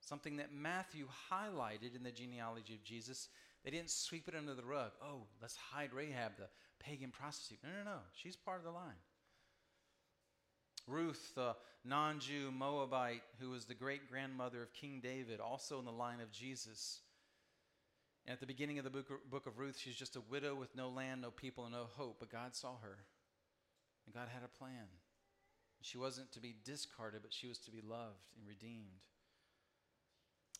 Something 0.00 0.36
that 0.36 0.54
Matthew 0.54 1.08
highlighted 1.32 1.96
in 1.96 2.04
the 2.04 2.12
genealogy 2.12 2.74
of 2.74 2.84
Jesus. 2.84 3.28
They 3.64 3.72
didn't 3.72 3.90
sweep 3.90 4.28
it 4.28 4.36
under 4.36 4.54
the 4.54 4.64
rug. 4.64 4.92
Oh, 5.02 5.22
let's 5.40 5.56
hide 5.56 5.92
Rahab, 5.92 6.36
the 6.38 6.46
pagan 6.78 7.10
prostitute. 7.10 7.58
No, 7.64 7.70
no, 7.70 7.90
no. 7.90 7.98
She's 8.14 8.36
part 8.36 8.58
of 8.58 8.64
the 8.64 8.70
line. 8.70 9.00
Ruth, 10.86 11.32
the 11.34 11.54
non 11.84 12.20
Jew 12.20 12.50
Moabite, 12.50 13.22
who 13.40 13.50
was 13.50 13.64
the 13.64 13.74
great 13.74 14.10
grandmother 14.10 14.62
of 14.62 14.72
King 14.72 15.00
David, 15.02 15.40
also 15.40 15.78
in 15.78 15.84
the 15.84 15.92
line 15.92 16.20
of 16.20 16.32
Jesus. 16.32 17.00
And 18.26 18.32
at 18.32 18.40
the 18.40 18.46
beginning 18.46 18.78
of 18.78 18.84
the 18.84 18.90
book, 18.90 19.46
of 19.46 19.58
Ruth, 19.58 19.78
she's 19.78 19.96
just 19.96 20.16
a 20.16 20.20
widow 20.20 20.54
with 20.54 20.76
no 20.76 20.88
land, 20.88 21.22
no 21.22 21.30
people, 21.30 21.64
and 21.64 21.72
no 21.72 21.86
hope. 21.96 22.18
But 22.20 22.30
God 22.30 22.54
saw 22.54 22.76
her. 22.80 22.98
And 24.06 24.14
God 24.14 24.28
had 24.32 24.44
a 24.44 24.58
plan. 24.58 24.86
She 25.80 25.98
wasn't 25.98 26.30
to 26.32 26.40
be 26.40 26.54
discarded, 26.64 27.22
but 27.22 27.32
she 27.32 27.48
was 27.48 27.58
to 27.58 27.72
be 27.72 27.80
loved 27.80 28.30
and 28.38 28.46
redeemed. 28.46 29.02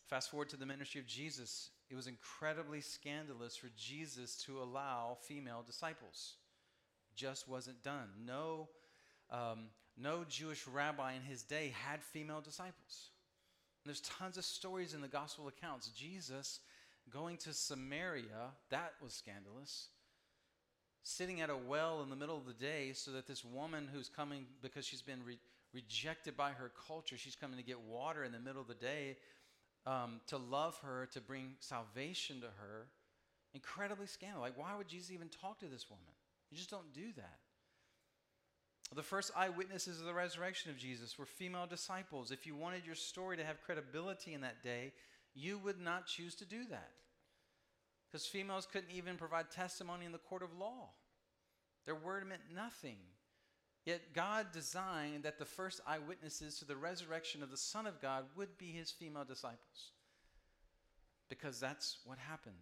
Fast 0.08 0.30
forward 0.30 0.48
to 0.48 0.56
the 0.56 0.66
ministry 0.66 1.00
of 1.00 1.06
Jesus. 1.06 1.70
It 1.88 1.94
was 1.94 2.08
incredibly 2.08 2.80
scandalous 2.80 3.56
for 3.56 3.68
Jesus 3.76 4.36
to 4.44 4.60
allow 4.60 5.16
female 5.20 5.62
disciples. 5.64 6.34
Just 7.14 7.48
wasn't 7.48 7.82
done. 7.84 8.08
No, 8.26 8.68
um, 9.30 9.68
no 9.96 10.24
Jewish 10.28 10.66
rabbi 10.66 11.14
in 11.14 11.22
his 11.22 11.42
day 11.42 11.72
had 11.86 12.02
female 12.02 12.40
disciples. 12.40 13.10
And 13.84 13.90
there's 13.90 14.00
tons 14.00 14.38
of 14.38 14.44
stories 14.44 14.94
in 14.94 15.00
the 15.00 15.08
gospel 15.08 15.48
accounts. 15.48 15.88
Jesus 15.88 16.60
going 17.10 17.36
to 17.38 17.52
Samaria, 17.52 18.52
that 18.70 18.92
was 19.02 19.12
scandalous. 19.12 19.88
Sitting 21.02 21.40
at 21.40 21.50
a 21.50 21.56
well 21.56 22.02
in 22.02 22.10
the 22.10 22.16
middle 22.16 22.36
of 22.36 22.46
the 22.46 22.52
day 22.52 22.92
so 22.94 23.10
that 23.10 23.26
this 23.26 23.44
woman 23.44 23.88
who's 23.92 24.08
coming 24.08 24.46
because 24.62 24.86
she's 24.86 25.02
been 25.02 25.24
re- 25.24 25.38
rejected 25.74 26.36
by 26.36 26.52
her 26.52 26.70
culture, 26.86 27.18
she's 27.18 27.34
coming 27.34 27.56
to 27.56 27.64
get 27.64 27.80
water 27.80 28.22
in 28.22 28.32
the 28.32 28.38
middle 28.38 28.60
of 28.60 28.68
the 28.68 28.74
day 28.74 29.16
um, 29.84 30.20
to 30.28 30.36
love 30.36 30.78
her, 30.84 31.08
to 31.12 31.20
bring 31.20 31.54
salvation 31.58 32.40
to 32.40 32.46
her. 32.46 32.86
Incredibly 33.54 34.06
scandalous. 34.06 34.42
Like, 34.42 34.58
why 34.58 34.76
would 34.76 34.88
Jesus 34.88 35.10
even 35.10 35.28
talk 35.28 35.58
to 35.58 35.66
this 35.66 35.90
woman? 35.90 36.04
You 36.50 36.56
just 36.56 36.70
don't 36.70 36.92
do 36.94 37.12
that. 37.16 37.38
The 38.94 39.02
first 39.02 39.30
eyewitnesses 39.34 40.00
of 40.00 40.06
the 40.06 40.12
resurrection 40.12 40.70
of 40.70 40.76
Jesus 40.76 41.18
were 41.18 41.24
female 41.24 41.66
disciples. 41.66 42.30
If 42.30 42.46
you 42.46 42.54
wanted 42.54 42.84
your 42.84 42.94
story 42.94 43.38
to 43.38 43.44
have 43.44 43.62
credibility 43.62 44.34
in 44.34 44.42
that 44.42 44.62
day, 44.62 44.92
you 45.34 45.58
would 45.58 45.80
not 45.80 46.06
choose 46.06 46.34
to 46.36 46.44
do 46.44 46.64
that. 46.70 46.90
Because 48.10 48.26
females 48.26 48.68
couldn't 48.70 48.90
even 48.94 49.16
provide 49.16 49.50
testimony 49.50 50.04
in 50.04 50.12
the 50.12 50.18
court 50.18 50.42
of 50.42 50.58
law, 50.58 50.90
their 51.86 51.94
word 51.94 52.28
meant 52.28 52.42
nothing. 52.54 52.98
Yet 53.86 54.12
God 54.14 54.48
designed 54.52 55.22
that 55.22 55.38
the 55.38 55.46
first 55.46 55.80
eyewitnesses 55.86 56.58
to 56.58 56.66
the 56.66 56.76
resurrection 56.76 57.42
of 57.42 57.50
the 57.50 57.56
Son 57.56 57.86
of 57.86 58.00
God 58.00 58.24
would 58.36 58.58
be 58.58 58.66
his 58.66 58.90
female 58.90 59.24
disciples. 59.24 59.92
Because 61.30 61.58
that's 61.58 61.96
what 62.04 62.18
happened. 62.18 62.54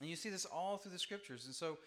And 0.00 0.08
you 0.08 0.16
see 0.16 0.30
this 0.30 0.44
all 0.44 0.76
through 0.76 0.92
the 0.92 0.98
scriptures. 0.98 1.46
And 1.46 1.54
so 1.54 1.78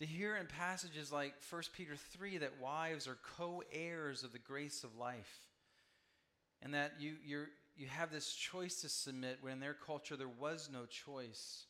To 0.00 0.06
hear 0.06 0.36
in 0.36 0.46
passages 0.46 1.10
like 1.10 1.34
1 1.48 1.62
Peter 1.74 1.96
3 1.96 2.38
that 2.38 2.60
wives 2.60 3.08
are 3.08 3.16
co 3.36 3.62
heirs 3.72 4.24
of 4.24 4.32
the 4.32 4.38
grace 4.38 4.84
of 4.84 4.96
life, 4.96 5.48
and 6.62 6.74
that 6.74 6.94
you, 6.98 7.14
you 7.24 7.46
you 7.76 7.86
have 7.88 8.10
this 8.10 8.32
choice 8.32 8.80
to 8.80 8.88
submit 8.88 9.38
when 9.42 9.52
in 9.52 9.60
their 9.60 9.74
culture 9.74 10.16
there 10.16 10.28
was 10.28 10.70
no 10.72 10.86
choice. 10.86 11.64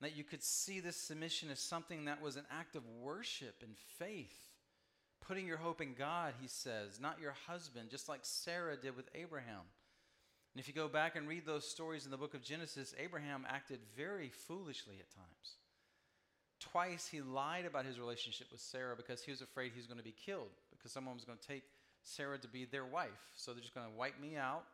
And 0.00 0.10
that 0.10 0.16
you 0.16 0.24
could 0.24 0.42
see 0.42 0.80
this 0.80 0.96
submission 0.96 1.50
as 1.50 1.60
something 1.60 2.06
that 2.06 2.22
was 2.22 2.36
an 2.36 2.46
act 2.50 2.74
of 2.74 2.82
worship 3.02 3.56
and 3.62 3.76
faith. 3.98 4.38
Putting 5.20 5.46
your 5.46 5.58
hope 5.58 5.82
in 5.82 5.92
God, 5.92 6.32
he 6.40 6.48
says, 6.48 6.98
not 6.98 7.20
your 7.20 7.34
husband, 7.46 7.90
just 7.90 8.08
like 8.08 8.20
Sarah 8.22 8.76
did 8.76 8.96
with 8.96 9.10
Abraham. 9.14 9.60
And 10.54 10.60
if 10.60 10.66
you 10.66 10.72
go 10.72 10.88
back 10.88 11.16
and 11.16 11.28
read 11.28 11.44
those 11.44 11.68
stories 11.68 12.06
in 12.06 12.10
the 12.10 12.16
book 12.16 12.32
of 12.32 12.42
Genesis, 12.42 12.94
Abraham 12.98 13.46
acted 13.48 13.80
very 13.94 14.30
foolishly 14.30 14.96
at 14.98 15.14
times. 15.14 15.56
Twice 16.60 17.08
he 17.08 17.20
lied 17.20 17.64
about 17.64 17.86
his 17.86 17.98
relationship 17.98 18.48
with 18.52 18.60
Sarah 18.60 18.94
because 18.96 19.22
he 19.22 19.30
was 19.30 19.40
afraid 19.40 19.72
he 19.72 19.78
was 19.78 19.86
going 19.86 19.98
to 19.98 20.04
be 20.04 20.14
killed, 20.24 20.50
because 20.70 20.92
someone 20.92 21.14
was 21.14 21.24
going 21.24 21.38
to 21.38 21.46
take 21.46 21.62
Sarah 22.02 22.38
to 22.38 22.48
be 22.48 22.64
their 22.64 22.84
wife. 22.84 23.08
So 23.36 23.52
they're 23.52 23.62
just 23.62 23.74
going 23.74 23.86
to 23.86 23.96
wipe 23.96 24.20
me 24.20 24.36
out 24.36 24.64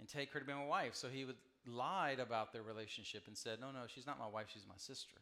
and 0.00 0.08
take 0.08 0.32
her 0.32 0.40
to 0.40 0.46
be 0.46 0.52
my 0.52 0.64
wife. 0.64 0.94
So 0.94 1.08
he 1.08 1.24
would 1.24 1.36
lied 1.66 2.20
about 2.20 2.52
their 2.52 2.62
relationship 2.62 3.24
and 3.26 3.36
said, 3.36 3.60
No, 3.60 3.70
no, 3.70 3.80
she's 3.92 4.06
not 4.06 4.18
my 4.18 4.26
wife, 4.26 4.46
she's 4.52 4.66
my 4.68 4.76
sister. 4.76 5.16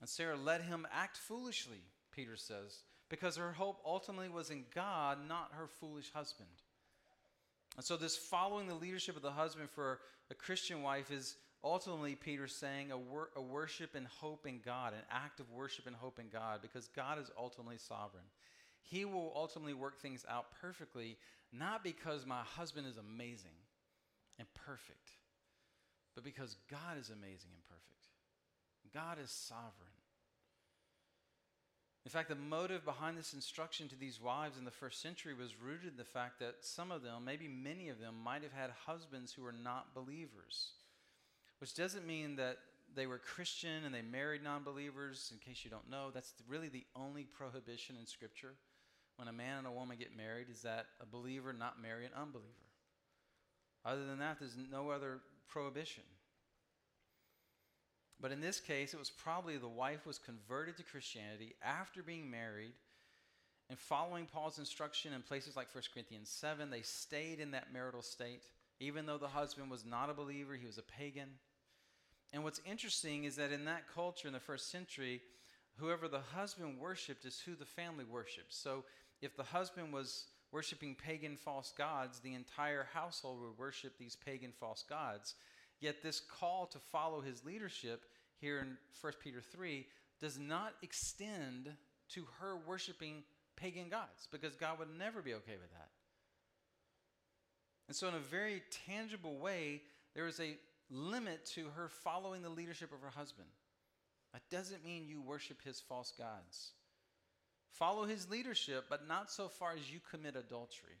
And 0.00 0.08
Sarah 0.08 0.36
let 0.36 0.62
him 0.62 0.86
act 0.92 1.16
foolishly, 1.16 1.82
Peter 2.14 2.36
says, 2.36 2.84
because 3.08 3.36
her 3.36 3.52
hope 3.52 3.80
ultimately 3.84 4.28
was 4.28 4.50
in 4.50 4.64
God, 4.74 5.18
not 5.28 5.50
her 5.52 5.66
foolish 5.66 6.10
husband. 6.12 6.48
And 7.76 7.84
so, 7.84 7.96
this 7.96 8.16
following 8.16 8.66
the 8.66 8.74
leadership 8.74 9.16
of 9.16 9.22
the 9.22 9.30
husband 9.30 9.68
for 9.70 10.00
a 10.30 10.34
Christian 10.34 10.82
wife 10.82 11.10
is 11.10 11.36
ultimately, 11.62 12.14
Peter 12.14 12.46
saying, 12.46 12.90
a, 12.90 12.98
wor- 12.98 13.30
a 13.36 13.42
worship 13.42 13.94
and 13.94 14.06
hope 14.06 14.46
in 14.46 14.60
God, 14.64 14.92
an 14.92 15.04
act 15.10 15.40
of 15.40 15.50
worship 15.50 15.86
and 15.86 15.96
hope 15.96 16.18
in 16.18 16.28
God, 16.28 16.60
because 16.62 16.88
God 16.88 17.18
is 17.18 17.30
ultimately 17.38 17.78
sovereign. 17.78 18.24
He 18.82 19.04
will 19.04 19.32
ultimately 19.36 19.74
work 19.74 20.00
things 20.00 20.24
out 20.28 20.46
perfectly, 20.60 21.16
not 21.52 21.84
because 21.84 22.26
my 22.26 22.40
husband 22.56 22.86
is 22.86 22.96
amazing 22.96 23.58
and 24.38 24.48
perfect, 24.54 25.10
but 26.14 26.24
because 26.24 26.56
God 26.70 26.98
is 26.98 27.10
amazing 27.10 27.50
and 27.54 27.64
perfect. 27.68 27.84
God 28.92 29.18
is 29.22 29.30
sovereign. 29.30 29.90
In 32.06 32.10
fact, 32.10 32.30
the 32.30 32.34
motive 32.34 32.84
behind 32.84 33.18
this 33.18 33.34
instruction 33.34 33.86
to 33.88 33.96
these 33.96 34.20
wives 34.20 34.56
in 34.58 34.64
the 34.64 34.70
first 34.70 35.02
century 35.02 35.34
was 35.34 35.60
rooted 35.60 35.92
in 35.92 35.96
the 35.98 36.04
fact 36.04 36.38
that 36.40 36.56
some 36.60 36.90
of 36.90 37.02
them, 37.02 37.24
maybe 37.24 37.46
many 37.46 37.90
of 37.90 38.00
them, 38.00 38.14
might 38.24 38.42
have 38.42 38.52
had 38.52 38.70
husbands 38.86 39.32
who 39.32 39.42
were 39.42 39.52
not 39.52 39.94
believers. 39.94 40.72
Which 41.60 41.74
doesn't 41.74 42.06
mean 42.06 42.36
that 42.36 42.58
they 42.94 43.06
were 43.06 43.18
Christian 43.18 43.84
and 43.84 43.94
they 43.94 44.02
married 44.02 44.42
non 44.42 44.64
believers. 44.64 45.30
In 45.32 45.38
case 45.38 45.64
you 45.64 45.70
don't 45.70 45.90
know, 45.90 46.10
that's 46.12 46.32
really 46.48 46.68
the 46.68 46.86
only 46.96 47.24
prohibition 47.24 47.96
in 47.98 48.06
Scripture 48.06 48.54
when 49.16 49.28
a 49.28 49.32
man 49.32 49.58
and 49.58 49.66
a 49.66 49.72
woman 49.72 49.98
get 49.98 50.16
married 50.16 50.46
is 50.50 50.62
that 50.62 50.86
a 51.00 51.06
believer 51.06 51.52
not 51.52 51.80
marry 51.80 52.06
an 52.06 52.12
unbeliever. 52.16 52.48
Other 53.84 54.06
than 54.06 54.18
that, 54.18 54.38
there's 54.38 54.56
no 54.70 54.90
other 54.90 55.20
prohibition. 55.48 56.04
But 58.20 58.32
in 58.32 58.40
this 58.40 58.60
case, 58.60 58.92
it 58.92 58.98
was 58.98 59.10
probably 59.10 59.56
the 59.56 59.68
wife 59.68 60.06
was 60.06 60.18
converted 60.18 60.76
to 60.76 60.82
Christianity 60.82 61.54
after 61.62 62.02
being 62.02 62.30
married 62.30 62.72
and 63.70 63.78
following 63.78 64.26
Paul's 64.26 64.58
instruction 64.58 65.12
in 65.12 65.22
places 65.22 65.56
like 65.56 65.72
1 65.72 65.84
Corinthians 65.94 66.28
7, 66.28 66.70
they 66.70 66.82
stayed 66.82 67.38
in 67.38 67.52
that 67.52 67.72
marital 67.72 68.02
state. 68.02 68.42
Even 68.80 69.06
though 69.06 69.16
the 69.16 69.28
husband 69.28 69.70
was 69.70 69.84
not 69.84 70.10
a 70.10 70.14
believer, 70.14 70.56
he 70.56 70.66
was 70.66 70.76
a 70.76 70.82
pagan. 70.82 71.28
And 72.32 72.44
what's 72.44 72.60
interesting 72.64 73.24
is 73.24 73.36
that 73.36 73.52
in 73.52 73.64
that 73.64 73.92
culture 73.92 74.28
in 74.28 74.34
the 74.34 74.40
first 74.40 74.70
century, 74.70 75.20
whoever 75.76 76.08
the 76.08 76.20
husband 76.20 76.78
worshiped 76.78 77.24
is 77.24 77.40
who 77.40 77.54
the 77.54 77.64
family 77.64 78.04
worshiped. 78.04 78.54
So 78.54 78.84
if 79.20 79.36
the 79.36 79.42
husband 79.42 79.92
was 79.92 80.26
worshiping 80.52 80.94
pagan 80.94 81.36
false 81.36 81.72
gods, 81.76 82.20
the 82.20 82.34
entire 82.34 82.86
household 82.92 83.40
would 83.40 83.58
worship 83.58 83.98
these 83.98 84.16
pagan 84.16 84.52
false 84.58 84.84
gods. 84.88 85.34
Yet 85.80 86.02
this 86.02 86.20
call 86.20 86.66
to 86.66 86.78
follow 86.78 87.20
his 87.20 87.44
leadership 87.44 88.02
here 88.40 88.58
in 88.58 88.76
1 89.00 89.12
Peter 89.22 89.40
3 89.40 89.86
does 90.20 90.38
not 90.38 90.74
extend 90.82 91.70
to 92.14 92.26
her 92.40 92.56
worshiping 92.66 93.22
pagan 93.56 93.88
gods 93.88 94.28
because 94.30 94.54
God 94.56 94.78
would 94.78 94.88
never 94.98 95.22
be 95.22 95.34
okay 95.34 95.56
with 95.60 95.70
that. 95.72 95.88
And 97.88 97.96
so, 97.96 98.08
in 98.08 98.14
a 98.14 98.20
very 98.20 98.62
tangible 98.86 99.38
way, 99.38 99.82
there 100.14 100.26
is 100.26 100.38
a 100.38 100.56
limit 100.90 101.46
to 101.54 101.68
her 101.76 101.88
following 101.88 102.42
the 102.42 102.48
leadership 102.48 102.92
of 102.92 103.00
her 103.00 103.10
husband. 103.10 103.48
That 104.32 104.42
doesn't 104.50 104.84
mean 104.84 105.06
you 105.06 105.20
worship 105.20 105.62
his 105.62 105.80
false 105.80 106.12
gods. 106.16 106.72
Follow 107.72 108.04
his 108.04 108.28
leadership, 108.28 108.86
but 108.88 109.08
not 109.08 109.30
so 109.30 109.48
far 109.48 109.72
as 109.72 109.92
you 109.92 110.00
commit 110.10 110.36
adultery. 110.36 110.98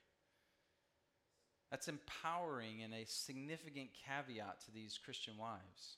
That's 1.70 1.88
empowering 1.88 2.82
and 2.82 2.94
a 2.94 3.06
significant 3.06 3.90
caveat 4.06 4.60
to 4.64 4.72
these 4.72 4.98
Christian 4.98 5.34
wives. 5.38 5.96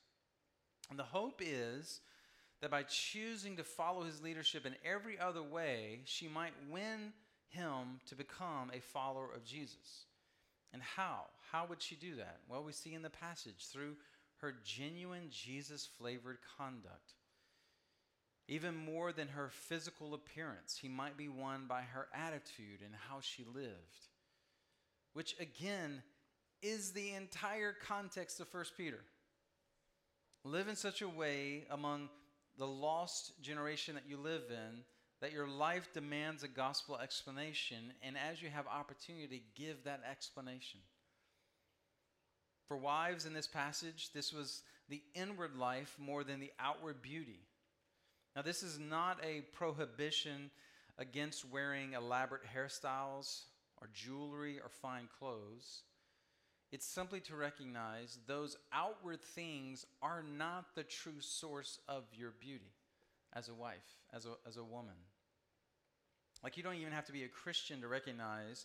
And 0.90 0.98
the 0.98 1.04
hope 1.04 1.40
is 1.42 2.00
that 2.60 2.70
by 2.70 2.82
choosing 2.82 3.56
to 3.56 3.64
follow 3.64 4.02
his 4.02 4.22
leadership 4.22 4.66
in 4.66 4.74
every 4.84 5.18
other 5.18 5.42
way, 5.42 6.00
she 6.04 6.28
might 6.28 6.52
win 6.70 7.12
him 7.48 8.00
to 8.06 8.14
become 8.14 8.70
a 8.72 8.80
follower 8.80 9.28
of 9.34 9.44
Jesus. 9.44 10.06
And 10.72 10.82
how? 10.82 11.24
How 11.52 11.66
would 11.66 11.82
she 11.82 11.96
do 11.96 12.16
that? 12.16 12.38
Well, 12.48 12.64
we 12.64 12.72
see 12.72 12.94
in 12.94 13.02
the 13.02 13.10
passage 13.10 13.66
through 13.70 13.96
her 14.40 14.54
genuine 14.64 15.28
Jesus 15.30 15.86
flavored 15.98 16.38
conduct. 16.58 17.12
Even 18.48 18.74
more 18.74 19.12
than 19.12 19.28
her 19.28 19.50
physical 19.50 20.14
appearance, 20.14 20.78
he 20.80 20.88
might 20.88 21.16
be 21.16 21.28
won 21.28 21.66
by 21.68 21.82
her 21.82 22.08
attitude 22.14 22.80
and 22.82 22.94
how 23.08 23.20
she 23.20 23.44
lived, 23.44 24.08
which 25.12 25.36
again 25.38 26.02
is 26.62 26.92
the 26.92 27.12
entire 27.12 27.74
context 27.86 28.40
of 28.40 28.52
1 28.52 28.64
Peter. 28.76 29.00
Live 30.44 30.68
in 30.68 30.76
such 30.76 31.02
a 31.02 31.08
way 31.08 31.66
among 31.70 32.08
the 32.58 32.66
lost 32.66 33.40
generation 33.42 33.94
that 33.94 34.08
you 34.08 34.16
live 34.16 34.44
in 34.50 34.84
that 35.20 35.32
your 35.32 35.46
life 35.46 35.88
demands 35.94 36.42
a 36.42 36.48
gospel 36.48 36.98
explanation, 36.98 37.92
and 38.02 38.16
as 38.18 38.42
you 38.42 38.48
have 38.48 38.66
opportunity, 38.66 39.44
give 39.54 39.84
that 39.84 40.02
explanation. 40.10 40.80
For 42.72 42.78
wives 42.78 43.26
in 43.26 43.34
this 43.34 43.46
passage, 43.46 44.08
this 44.14 44.32
was 44.32 44.62
the 44.88 45.02
inward 45.14 45.56
life 45.56 45.94
more 45.98 46.24
than 46.24 46.40
the 46.40 46.52
outward 46.58 47.02
beauty. 47.02 47.40
Now, 48.34 48.40
this 48.40 48.62
is 48.62 48.78
not 48.78 49.18
a 49.22 49.42
prohibition 49.52 50.50
against 50.96 51.44
wearing 51.44 51.92
elaborate 51.92 52.44
hairstyles 52.46 53.42
or 53.78 53.90
jewelry 53.92 54.58
or 54.58 54.70
fine 54.70 55.06
clothes. 55.18 55.82
It's 56.72 56.86
simply 56.86 57.20
to 57.20 57.36
recognize 57.36 58.16
those 58.26 58.56
outward 58.72 59.20
things 59.20 59.84
are 60.00 60.24
not 60.38 60.74
the 60.74 60.84
true 60.84 61.20
source 61.20 61.78
of 61.88 62.04
your 62.18 62.32
beauty 62.40 62.72
as 63.34 63.50
a 63.50 63.54
wife, 63.54 63.98
as 64.14 64.24
a, 64.24 64.30
as 64.48 64.56
a 64.56 64.64
woman. 64.64 64.96
Like, 66.42 66.56
you 66.56 66.62
don't 66.62 66.76
even 66.76 66.94
have 66.94 67.04
to 67.04 67.12
be 67.12 67.24
a 67.24 67.28
Christian 67.28 67.82
to 67.82 67.88
recognize 67.88 68.64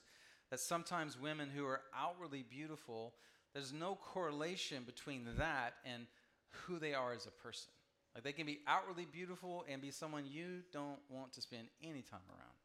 that 0.49 0.61
sometimes 0.61 1.19
women 1.19 1.49
who 1.53 1.65
are 1.65 1.81
outwardly 1.93 2.45
beautiful, 2.49 3.11
there's 3.53 3.73
no 3.73 3.95
correlation 3.95 4.83
between 4.85 5.27
that 5.37 5.75
and 5.85 6.05
who 6.49 6.79
they 6.79 6.93
are 6.93 7.13
as 7.13 7.25
a 7.25 7.31
person. 7.31 7.71
Like 8.13 8.23
they 8.23 8.31
can 8.31 8.45
be 8.45 8.59
outwardly 8.67 9.05
beautiful 9.05 9.65
and 9.69 9.81
be 9.81 9.91
someone 9.91 10.25
you 10.25 10.61
don't 10.71 10.99
want 11.09 11.33
to 11.33 11.41
spend 11.41 11.67
any 11.83 12.01
time 12.01 12.19
around. 12.29 12.57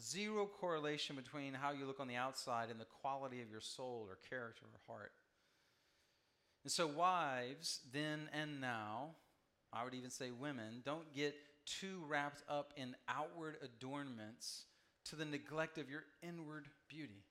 Zero 0.00 0.46
correlation 0.46 1.16
between 1.16 1.54
how 1.54 1.72
you 1.72 1.84
look 1.84 1.98
on 1.98 2.08
the 2.08 2.16
outside 2.16 2.70
and 2.70 2.78
the 2.78 2.84
quality 2.84 3.42
of 3.42 3.50
your 3.50 3.60
soul 3.60 4.06
or 4.08 4.18
character 4.28 4.64
or 4.64 4.94
heart. 4.94 5.12
And 6.62 6.72
so, 6.72 6.86
wives, 6.86 7.80
then 7.92 8.28
and 8.32 8.60
now, 8.60 9.16
I 9.72 9.84
would 9.84 9.94
even 9.94 10.10
say 10.10 10.30
women, 10.30 10.82
don't 10.84 11.12
get 11.14 11.34
too 11.66 12.02
wrapped 12.06 12.42
up 12.48 12.72
in 12.76 12.94
outward 13.08 13.56
adornments 13.62 14.64
to 15.06 15.16
the 15.16 15.24
neglect 15.24 15.78
of 15.78 15.90
your 15.90 16.04
inward 16.22 16.66
beauty. 16.88 17.24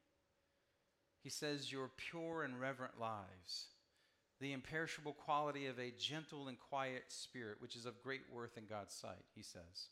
He 1.27 1.31
says, 1.31 1.74
Your 1.74 1.89
pure 1.98 2.43
and 2.43 2.57
reverent 2.57 3.01
lives 3.01 3.65
the 4.39 4.53
imperishable 4.53 5.12
quality 5.12 5.65
of 5.65 5.77
a 5.77 5.91
gentle 6.00 6.48
and 6.48 6.57
quiet 6.57 7.03
spirit, 7.10 7.57
which 7.60 7.75
is 7.75 7.86
of 7.86 8.01
great 8.01 8.22
worth 8.31 8.57
in 8.57 8.63
God's 8.65 8.93
sight, 8.93 9.25
he 9.36 9.41
says. 9.41 9.89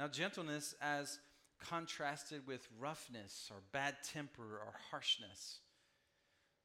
Now, 0.00 0.08
gentleness, 0.08 0.74
as 0.82 1.20
contrasted 1.60 2.44
with 2.44 2.66
roughness 2.76 3.52
or 3.52 3.58
bad 3.70 3.98
temper 4.02 4.42
or 4.42 4.74
harshness, 4.90 5.60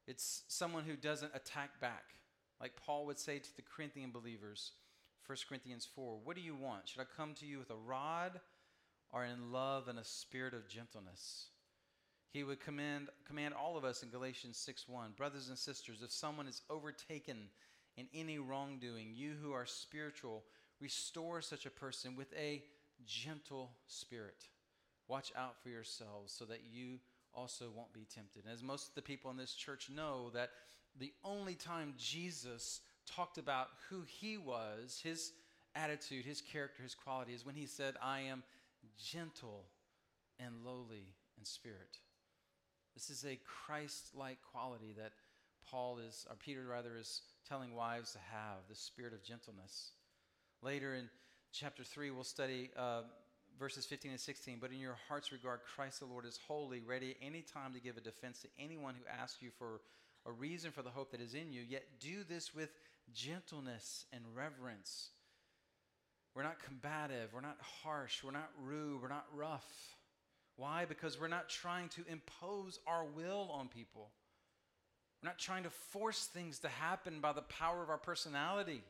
it's 0.08 0.42
someone 0.48 0.82
who 0.82 0.96
doesn't 0.96 1.30
attack 1.32 1.80
back. 1.80 2.02
Like 2.60 2.72
Paul 2.84 3.06
would 3.06 3.20
say 3.20 3.38
to 3.38 3.56
the 3.56 3.62
Corinthian 3.62 4.10
believers, 4.10 4.72
1 5.28 5.38
Corinthians 5.48 5.86
4 5.94 6.18
What 6.24 6.34
do 6.34 6.42
you 6.42 6.56
want? 6.56 6.88
Should 6.88 7.02
I 7.02 7.16
come 7.16 7.34
to 7.34 7.46
you 7.46 7.60
with 7.60 7.70
a 7.70 7.76
rod 7.76 8.40
or 9.12 9.24
in 9.24 9.52
love 9.52 9.86
and 9.86 10.00
a 10.00 10.04
spirit 10.04 10.52
of 10.52 10.66
gentleness? 10.66 11.46
He 12.32 12.44
would 12.44 12.60
command, 12.60 13.08
command 13.26 13.54
all 13.54 13.76
of 13.76 13.84
us 13.84 14.02
in 14.02 14.08
Galatians 14.08 14.56
6 14.56 14.88
1 14.88 15.12
Brothers 15.16 15.48
and 15.48 15.58
sisters, 15.58 16.02
if 16.02 16.10
someone 16.10 16.46
is 16.46 16.62
overtaken 16.70 17.36
in 17.96 18.06
any 18.14 18.38
wrongdoing. 18.38 19.12
You 19.14 19.34
who 19.42 19.52
are 19.52 19.66
spiritual, 19.66 20.44
restore 20.80 21.42
such 21.42 21.66
a 21.66 21.70
person 21.70 22.16
with 22.16 22.32
a 22.34 22.62
gentle 23.06 23.70
spirit. 23.86 24.48
Watch 25.08 25.32
out 25.36 25.60
for 25.62 25.68
yourselves 25.68 26.32
so 26.32 26.44
that 26.46 26.60
you 26.70 26.98
also 27.34 27.66
won't 27.74 27.92
be 27.92 28.06
tempted. 28.14 28.44
And 28.44 28.52
as 28.52 28.62
most 28.62 28.88
of 28.88 28.94
the 28.94 29.02
people 29.02 29.30
in 29.30 29.36
this 29.36 29.54
church 29.54 29.90
know, 29.94 30.30
that 30.34 30.50
the 30.98 31.12
only 31.24 31.54
time 31.54 31.94
Jesus 31.98 32.80
talked 33.06 33.38
about 33.38 33.68
who 33.88 34.02
he 34.06 34.38
was, 34.38 35.00
his 35.02 35.32
attitude, 35.74 36.24
his 36.24 36.40
character, 36.40 36.82
his 36.82 36.94
quality, 36.94 37.32
is 37.32 37.44
when 37.44 37.54
he 37.54 37.66
said, 37.66 37.94
I 38.02 38.20
am 38.20 38.42
gentle 38.98 39.64
and 40.38 40.64
lowly 40.64 41.14
in 41.38 41.44
spirit. 41.44 41.98
This 42.94 43.10
is 43.10 43.24
a 43.24 43.38
Christ 43.44 44.10
like 44.14 44.38
quality 44.52 44.94
that 44.98 45.12
Paul 45.70 45.98
is, 45.98 46.26
or 46.28 46.36
Peter 46.36 46.64
rather, 46.68 46.96
is 46.98 47.22
telling 47.48 47.74
wives 47.74 48.12
to 48.12 48.18
have 48.18 48.58
the 48.68 48.74
spirit 48.74 49.12
of 49.12 49.22
gentleness. 49.22 49.92
Later 50.62 50.94
in 50.94 51.08
chapter 51.52 51.84
3, 51.84 52.10
we'll 52.10 52.24
study 52.24 52.70
uh, 52.76 53.02
verses 53.58 53.86
15 53.86 54.10
and 54.10 54.20
16. 54.20 54.58
But 54.60 54.70
in 54.70 54.78
your 54.78 54.98
hearts, 55.08 55.32
regard 55.32 55.60
Christ 55.74 56.00
the 56.00 56.06
Lord 56.06 56.26
as 56.26 56.38
holy, 56.46 56.80
ready 56.80 57.16
any 57.22 57.42
time 57.42 57.72
to 57.74 57.80
give 57.80 57.96
a 57.96 58.00
defense 58.00 58.40
to 58.40 58.48
anyone 58.58 58.94
who 58.94 59.22
asks 59.22 59.42
you 59.42 59.50
for 59.58 59.80
a 60.26 60.32
reason 60.32 60.70
for 60.70 60.82
the 60.82 60.90
hope 60.90 61.10
that 61.12 61.20
is 61.20 61.34
in 61.34 61.52
you, 61.52 61.62
yet 61.66 61.84
do 62.00 62.24
this 62.28 62.54
with 62.54 62.70
gentleness 63.12 64.06
and 64.12 64.22
reverence. 64.34 65.10
We're 66.34 66.44
not 66.44 66.62
combative, 66.62 67.30
we're 67.34 67.40
not 67.40 67.58
harsh, 67.82 68.22
we're 68.24 68.30
not 68.30 68.50
rude, 68.62 69.02
we're 69.02 69.08
not 69.08 69.26
rough. 69.34 69.96
Why? 70.56 70.84
Because 70.84 71.20
we're 71.20 71.28
not 71.28 71.48
trying 71.48 71.88
to 71.90 72.02
impose 72.08 72.78
our 72.86 73.04
will 73.04 73.50
on 73.52 73.68
people. 73.68 74.10
We're 75.22 75.30
not 75.30 75.38
trying 75.38 75.62
to 75.62 75.70
force 75.70 76.26
things 76.26 76.58
to 76.60 76.68
happen 76.68 77.20
by 77.20 77.32
the 77.32 77.42
power 77.42 77.82
of 77.82 77.90
our 77.90 77.98
personality. 77.98 78.82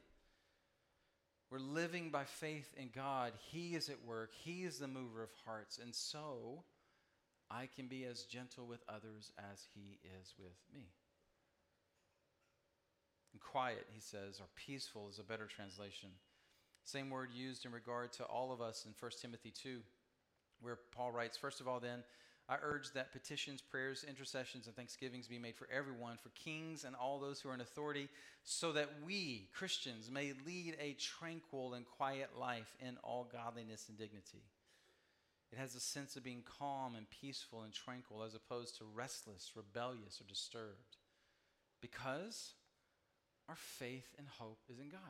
We're 1.50 1.59
living 1.59 2.11
by 2.11 2.25
faith 2.25 2.73
in 2.78 2.88
God. 2.95 3.33
He 3.50 3.75
is 3.75 3.90
at 3.90 4.04
work, 4.07 4.31
He 4.35 4.64
is 4.64 4.78
the 4.78 4.88
mover 4.88 5.23
of 5.23 5.31
hearts. 5.45 5.78
And 5.78 5.95
so 5.95 6.64
I 7.50 7.69
can 7.75 7.87
be 7.87 8.04
as 8.07 8.23
gentle 8.23 8.66
with 8.66 8.83
others 8.88 9.33
as 9.38 9.66
He 9.75 9.99
is 10.21 10.35
with 10.38 10.57
me. 10.75 10.87
And 13.33 13.40
quiet, 13.40 13.87
he 13.92 14.00
says, 14.00 14.40
or 14.40 14.47
peaceful 14.57 15.09
is 15.11 15.19
a 15.19 15.25
better 15.25 15.47
translation. 15.47 16.11
Same 16.85 17.11
word 17.11 17.31
used 17.33 17.64
in 17.64 17.73
regard 17.73 18.12
to 18.14 18.25
all 18.25 18.52
of 18.52 18.61
us 18.61 18.85
in 18.87 18.92
1 18.99 19.11
Timothy 19.21 19.50
2, 19.50 19.81
where 20.62 20.78
Paul 20.95 21.12
writes, 21.12 21.37
First 21.37 21.61
of 21.61 21.69
all, 21.69 21.81
then, 21.81 22.02
I 22.49 22.57
urge 22.62 22.92
that 22.92 23.12
petitions, 23.12 23.62
prayers, 23.62 24.04
intercessions, 24.07 24.66
and 24.66 24.75
thanksgivings 24.75 25.28
be 25.28 25.38
made 25.38 25.57
for 25.57 25.69
everyone, 25.73 26.16
for 26.16 26.31
kings 26.31 26.85
and 26.85 26.97
all 26.97 27.19
those 27.19 27.40
who 27.40 27.49
are 27.49 27.54
in 27.54 27.61
authority, 27.61 28.09
so 28.45 28.73
that 28.73 28.88
we, 29.07 29.49
Christians, 29.54 30.11
may 30.11 30.33
lead 30.45 30.76
a 30.81 30.95
tranquil 30.95 31.75
and 31.75 31.87
quiet 31.87 32.31
life 32.38 32.75
in 32.81 32.97
all 33.02 33.28
godliness 33.33 33.87
and 33.88 33.97
dignity. 33.97 34.42
It 35.52 35.59
has 35.59 35.75
a 35.75 35.81
sense 35.81 36.16
of 36.16 36.25
being 36.25 36.42
calm 36.59 36.95
and 36.97 37.09
peaceful 37.11 37.62
and 37.62 37.73
tranquil 37.73 38.23
as 38.23 38.35
opposed 38.35 38.76
to 38.78 38.85
restless, 38.85 39.52
rebellious, 39.54 40.21
or 40.21 40.25
disturbed. 40.25 40.97
Because 41.81 42.54
our 43.49 43.57
faith 43.57 44.14
and 44.19 44.26
hope 44.28 44.61
is 44.71 44.78
in 44.78 44.88
God. 44.88 45.00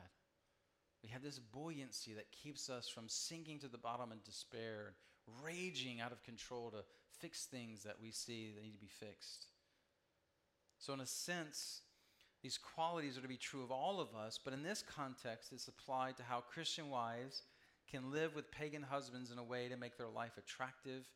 We 1.02 1.11
have 1.11 1.23
this 1.23 1.38
buoyancy 1.38 2.14
that 2.14 2.30
keeps 2.30 2.71
us 2.71 2.88
from 2.88 3.09
sinking 3.09 3.61
to 3.61 3.68
the 3.68 3.78
bottom 3.78 4.12
in 4.12 4.18
despair, 4.25 4.94
raging 5.43 6.00
out 6.00 6.12
of 6.12 6.23
control 6.23 6.71
to 6.71 6.85
fix 7.21 7.47
things 7.47 7.83
that 7.85 7.97
we 8.00 8.11
see 8.11 8.52
that 8.55 8.62
need 8.62 8.73
to 8.73 8.79
be 8.79 8.88
fixed. 8.88 9.47
So, 10.79 10.93
in 10.93 11.00
a 11.00 11.07
sense, 11.07 11.83
these 12.43 12.59
qualities 12.59 13.17
are 13.17 13.23
to 13.23 13.29
be 13.29 13.37
true 13.37 13.62
of 13.62 13.71
all 13.71 14.00
of 14.00 14.14
us, 14.14 14.38
but 14.43 14.52
in 14.52 14.62
this 14.62 14.83
context, 14.83 15.52
it's 15.52 15.69
applied 15.69 16.17
to 16.17 16.25
how 16.25 16.41
Christian 16.41 16.91
wives 16.91 17.43
can 17.91 18.11
live 18.11 18.35
with 18.35 18.50
pagan 18.50 18.83
husbands 18.83 19.31
in 19.31 19.38
a 19.38 19.45
way 19.45 19.69
to 19.69 19.76
make 19.76 19.97
their 19.97 20.09
life 20.09 20.37
attractive 20.38 21.07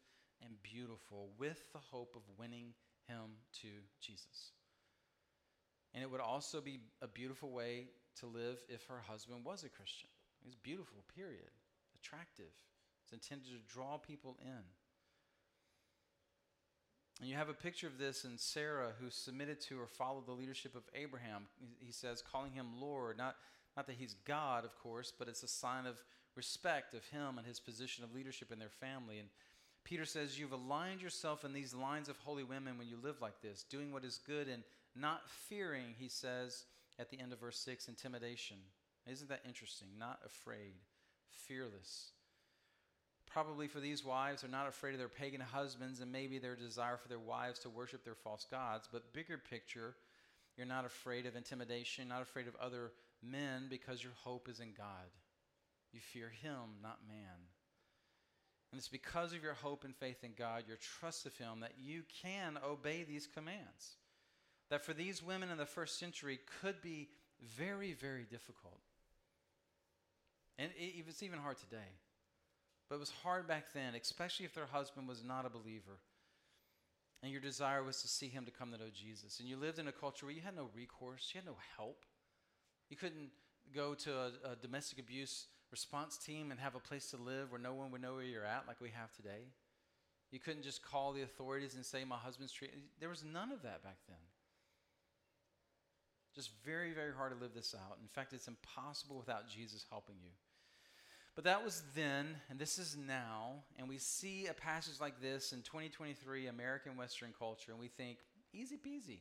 and 0.44 0.62
beautiful 0.62 1.30
with 1.38 1.72
the 1.72 1.78
hope 1.78 2.14
of 2.14 2.22
winning 2.38 2.74
him 3.08 3.38
to 3.62 3.68
Jesus. 4.00 4.52
And 5.94 6.02
it 6.02 6.10
would 6.10 6.20
also 6.20 6.60
be 6.60 6.80
a 7.02 7.08
beautiful 7.08 7.50
way 7.50 7.86
to 8.20 8.26
live 8.26 8.58
if 8.68 8.84
her 8.86 9.02
husband 9.06 9.44
was 9.44 9.64
a 9.64 9.68
Christian. 9.68 10.10
It's 10.44 10.54
beautiful, 10.54 11.02
period. 11.14 11.50
Attractive. 11.96 12.52
It's 13.06 13.12
intended 13.12 13.46
to 13.52 13.72
draw 13.72 13.98
people 13.98 14.36
in. 14.42 14.64
And 17.20 17.30
you 17.30 17.36
have 17.36 17.48
a 17.48 17.54
picture 17.54 17.86
of 17.86 17.98
this 17.98 18.24
in 18.24 18.36
Sarah, 18.36 18.90
who 19.00 19.10
submitted 19.10 19.60
to 19.62 19.80
or 19.80 19.86
followed 19.86 20.26
the 20.26 20.32
leadership 20.32 20.74
of 20.74 20.82
Abraham. 20.92 21.44
He 21.78 21.92
says, 21.92 22.20
calling 22.20 22.52
him 22.52 22.80
Lord. 22.80 23.16
Not, 23.16 23.36
not 23.76 23.86
that 23.86 23.96
he's 23.96 24.16
God, 24.26 24.64
of 24.64 24.76
course, 24.78 25.12
but 25.16 25.28
it's 25.28 25.44
a 25.44 25.48
sign 25.48 25.86
of 25.86 26.02
respect 26.34 26.94
of 26.94 27.06
him 27.06 27.38
and 27.38 27.46
his 27.46 27.60
position 27.60 28.02
of 28.02 28.12
leadership 28.12 28.50
in 28.52 28.58
their 28.58 28.68
family. 28.68 29.20
And 29.20 29.28
Peter 29.84 30.04
says, 30.04 30.38
You've 30.38 30.52
aligned 30.52 31.00
yourself 31.00 31.44
in 31.44 31.52
these 31.52 31.72
lines 31.72 32.08
of 32.08 32.18
holy 32.18 32.44
women 32.44 32.76
when 32.76 32.88
you 32.88 32.98
live 33.00 33.22
like 33.22 33.40
this, 33.40 33.62
doing 33.62 33.92
what 33.92 34.04
is 34.04 34.18
good 34.26 34.48
and 34.48 34.64
not 34.96 35.30
fearing, 35.48 35.94
he 35.96 36.08
says 36.08 36.64
at 36.98 37.10
the 37.10 37.20
end 37.20 37.32
of 37.32 37.40
verse 37.40 37.58
6, 37.58 37.88
intimidation. 37.88 38.56
Isn't 39.06 39.28
that 39.28 39.42
interesting? 39.46 39.88
Not 39.98 40.18
afraid, 40.24 40.74
fearless. 41.30 42.10
Probably 43.26 43.68
for 43.68 43.80
these 43.80 44.04
wives, 44.04 44.42
they're 44.42 44.50
not 44.50 44.68
afraid 44.68 44.92
of 44.92 44.98
their 44.98 45.08
pagan 45.08 45.40
husbands 45.40 46.00
and 46.00 46.10
maybe 46.10 46.38
their 46.38 46.56
desire 46.56 46.96
for 46.96 47.08
their 47.08 47.18
wives 47.18 47.58
to 47.60 47.68
worship 47.68 48.04
their 48.04 48.14
false 48.14 48.46
gods. 48.50 48.88
But 48.90 49.12
bigger 49.12 49.38
picture, 49.38 49.94
you're 50.56 50.66
not 50.66 50.86
afraid 50.86 51.26
of 51.26 51.36
intimidation, 51.36 52.08
not 52.08 52.22
afraid 52.22 52.48
of 52.48 52.56
other 52.56 52.92
men 53.22 53.66
because 53.68 54.02
your 54.02 54.14
hope 54.24 54.48
is 54.48 54.60
in 54.60 54.72
God. 54.76 55.10
You 55.92 56.00
fear 56.00 56.30
Him, 56.42 56.80
not 56.82 56.98
man. 57.08 57.48
And 58.72 58.78
it's 58.78 58.88
because 58.88 59.32
of 59.32 59.42
your 59.42 59.54
hope 59.54 59.84
and 59.84 59.94
faith 59.94 60.24
in 60.24 60.32
God, 60.36 60.64
your 60.66 60.78
trust 60.78 61.26
of 61.26 61.36
Him, 61.36 61.60
that 61.60 61.74
you 61.78 62.02
can 62.22 62.58
obey 62.64 63.04
these 63.04 63.26
commands 63.26 63.96
that 64.70 64.84
for 64.84 64.92
these 64.92 65.22
women 65.22 65.50
in 65.50 65.58
the 65.58 65.66
first 65.66 65.98
century 65.98 66.40
could 66.60 66.80
be 66.82 67.08
very, 67.40 67.92
very 67.92 68.24
difficult. 68.24 68.80
And 70.58 70.70
it, 70.76 71.04
it's 71.06 71.22
even 71.22 71.38
hard 71.38 71.58
today. 71.58 71.94
But 72.88 72.96
it 72.96 73.00
was 73.00 73.12
hard 73.22 73.48
back 73.48 73.72
then, 73.74 73.94
especially 73.94 74.46
if 74.46 74.54
their 74.54 74.66
husband 74.66 75.08
was 75.08 75.24
not 75.24 75.44
a 75.44 75.50
believer. 75.50 75.98
And 77.22 77.32
your 77.32 77.40
desire 77.40 77.82
was 77.82 78.02
to 78.02 78.08
see 78.08 78.28
him 78.28 78.44
to 78.44 78.50
come 78.50 78.70
to 78.70 78.78
know 78.78 78.90
Jesus. 78.94 79.40
And 79.40 79.48
you 79.48 79.56
lived 79.56 79.78
in 79.78 79.88
a 79.88 79.92
culture 79.92 80.26
where 80.26 80.34
you 80.34 80.42
had 80.42 80.54
no 80.54 80.68
recourse, 80.74 81.30
you 81.34 81.40
had 81.40 81.46
no 81.46 81.56
help. 81.76 82.04
You 82.88 82.96
couldn't 82.96 83.30
go 83.74 83.94
to 83.94 84.12
a, 84.12 84.26
a 84.52 84.56
domestic 84.60 84.98
abuse 84.98 85.46
response 85.72 86.16
team 86.16 86.50
and 86.50 86.60
have 86.60 86.76
a 86.76 86.80
place 86.80 87.10
to 87.10 87.16
live 87.16 87.50
where 87.50 87.60
no 87.60 87.74
one 87.74 87.90
would 87.90 88.02
know 88.02 88.14
where 88.14 88.22
you're 88.22 88.44
at, 88.44 88.64
like 88.68 88.80
we 88.80 88.90
have 88.90 89.12
today. 89.12 89.50
You 90.30 90.38
couldn't 90.38 90.62
just 90.62 90.84
call 90.84 91.12
the 91.12 91.22
authorities 91.22 91.74
and 91.74 91.84
say, 91.84 92.04
My 92.04 92.16
husband's 92.16 92.52
treated. 92.52 92.78
There 93.00 93.08
was 93.08 93.24
none 93.24 93.52
of 93.52 93.62
that 93.62 93.82
back 93.82 93.98
then. 94.08 94.16
Just 96.34 96.50
very, 96.64 96.92
very 96.92 97.14
hard 97.14 97.32
to 97.32 97.42
live 97.42 97.54
this 97.54 97.74
out. 97.74 97.96
In 98.02 98.08
fact, 98.08 98.32
it's 98.32 98.48
impossible 98.48 99.16
without 99.16 99.48
Jesus 99.48 99.86
helping 99.88 100.16
you. 100.22 100.30
But 101.36 101.44
that 101.44 101.62
was 101.62 101.82
then, 101.94 102.28
and 102.48 102.58
this 102.58 102.78
is 102.78 102.96
now, 102.96 103.62
and 103.78 103.90
we 103.90 103.98
see 103.98 104.46
a 104.46 104.54
passage 104.54 105.00
like 105.00 105.20
this 105.20 105.52
in 105.52 105.60
2023 105.60 106.46
American 106.46 106.96
Western 106.96 107.34
culture, 107.38 107.72
and 107.72 107.78
we 107.78 107.88
think, 107.88 108.18
easy 108.54 108.76
peasy. 108.76 109.18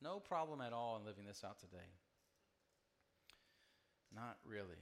No 0.00 0.20
problem 0.20 0.60
at 0.60 0.72
all 0.72 0.96
in 0.96 1.04
living 1.04 1.24
this 1.26 1.42
out 1.44 1.58
today. 1.58 1.90
Not 4.14 4.36
really. 4.46 4.78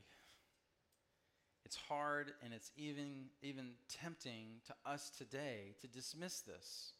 It's 1.65 1.77
hard 1.77 2.33
and 2.45 2.53
it's 2.53 2.71
even, 2.77 3.31
even 3.41 3.71
tempting 3.89 4.61
to 4.67 4.75
us 4.85 5.11
today 5.17 5.75
to 5.81 5.87
dismiss 5.87 6.41
this. 6.41 6.93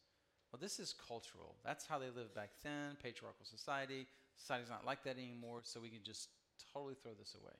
Well, 0.51 0.59
this 0.59 0.79
is 0.79 0.95
cultural. 1.07 1.55
That's 1.63 1.85
how 1.85 1.99
they 1.99 2.09
lived 2.09 2.33
back 2.33 2.49
then, 2.63 2.97
patriarchal 3.03 3.45
society. 3.45 4.07
Society's 4.35 4.69
not 4.69 4.83
like 4.83 5.03
that 5.03 5.17
anymore, 5.17 5.59
so 5.61 5.79
we 5.79 5.89
can 5.89 6.03
just 6.03 6.29
totally 6.73 6.95
throw 6.95 7.13
this 7.13 7.35
away. 7.39 7.53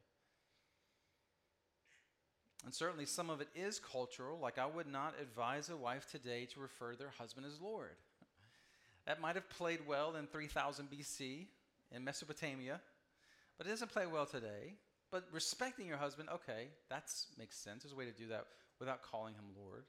And 2.63 2.73
certainly 2.73 3.06
some 3.06 3.30
of 3.30 3.41
it 3.41 3.49
is 3.56 3.80
cultural, 3.80 4.39
like 4.39 4.58
I 4.58 4.65
would 4.65 4.88
not 4.88 5.15
advise 5.21 5.69
a 5.69 5.76
wife 5.76 6.10
today 6.10 6.45
to 6.54 6.60
refer 6.60 6.93
to 6.93 6.97
their 6.97 7.13
husband 7.17 7.45
as 7.45 7.60
Lord. 7.60 7.95
That 9.06 9.19
might 9.19 9.36
have 9.36 9.49
played 9.49 9.82
well 9.86 10.15
in 10.15 10.28
3000 10.28 10.89
BC 10.89 11.47
in 11.91 12.04
Mesopotamia, 12.04 12.80
but 13.58 13.67
it 13.67 13.71
doesn't 13.71 13.91
play 13.91 14.06
well 14.06 14.26
today. 14.26 14.76
But 15.12 15.26
respecting 15.32 15.88
your 15.88 15.97
husband, 15.97 16.30
okay, 16.34 16.69
that 16.89 17.12
makes 17.38 17.58
sense. 17.58 17.84
There's 17.84 17.93
a 17.93 17.95
way 17.95 18.06
to 18.06 18.12
do 18.12 18.30
that 18.30 18.45
without 18.80 19.04
calling 19.04 19.36
him 19.36 19.43
Lord. 19.56 19.84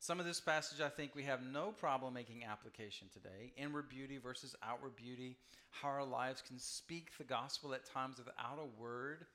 Some 0.00 0.20
of 0.20 0.26
this 0.26 0.40
passage, 0.40 0.80
I 0.80 0.90
think 0.90 1.16
we 1.16 1.24
have 1.24 1.42
no 1.42 1.72
problem 1.72 2.14
making 2.14 2.44
application 2.44 3.08
today. 3.12 3.52
Inward 3.56 3.88
beauty 3.88 4.18
versus 4.18 4.54
outward 4.62 4.94
beauty, 4.94 5.36
how 5.70 5.88
our 5.88 6.04
lives 6.04 6.40
can 6.46 6.58
speak 6.58 7.08
the 7.18 7.24
gospel 7.24 7.74
at 7.74 7.84
times 7.84 8.18
without 8.18 8.60
a 8.60 8.80
word. 8.80 9.26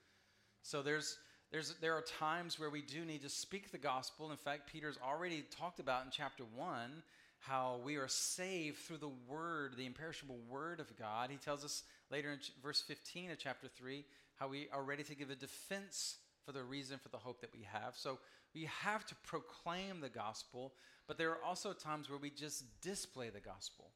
So 0.62 0.82
there's, 0.82 1.18
there's, 1.54 1.76
there 1.82 1.94
are 1.94 2.02
times 2.02 2.60
where 2.60 2.72
we 2.72 2.82
do 2.82 3.06
need 3.06 3.22
to 3.22 3.30
speak 3.30 3.72
the 3.72 3.78
gospel. 3.78 4.32
In 4.32 4.38
fact, 4.38 4.72
Peter's 4.72 4.98
already 5.08 5.46
talked 5.56 5.80
about 5.80 6.04
in 6.04 6.10
chapter 6.12 6.44
1 6.56 7.04
how 7.38 7.80
we 7.86 7.96
are 7.96 8.08
saved 8.08 8.80
through 8.80 8.98
the 8.98 9.12
word, 9.28 9.76
the 9.78 9.86
imperishable 9.86 10.40
word 10.50 10.80
of 10.80 10.98
God. 10.98 11.30
He 11.30 11.38
tells 11.38 11.64
us 11.64 11.84
later 12.10 12.32
in 12.32 12.40
verse 12.64 12.82
15 12.82 13.30
of 13.30 13.38
chapter 13.38 13.68
3 13.68 14.04
how 14.36 14.48
we 14.48 14.68
are 14.74 14.82
ready 14.82 15.04
to 15.04 15.14
give 15.14 15.30
a 15.30 15.36
defense 15.36 16.18
for 16.44 16.54
the 16.54 16.64
reason 16.64 16.98
for 16.98 17.10
the 17.10 17.18
hope 17.18 17.40
that 17.42 17.54
we 17.54 17.68
have. 17.72 17.96
So 17.96 18.18
we 18.56 18.68
have 18.82 19.06
to 19.06 19.16
proclaim 19.24 20.02
the 20.02 20.10
gospel, 20.10 20.74
but 21.08 21.20
there 21.20 21.30
are 21.30 21.44
also 21.46 21.72
times 21.72 22.10
where 22.10 22.20
we 22.20 22.32
just 22.32 22.64
display 22.82 23.30
the 23.30 23.40
gospel. 23.40 23.92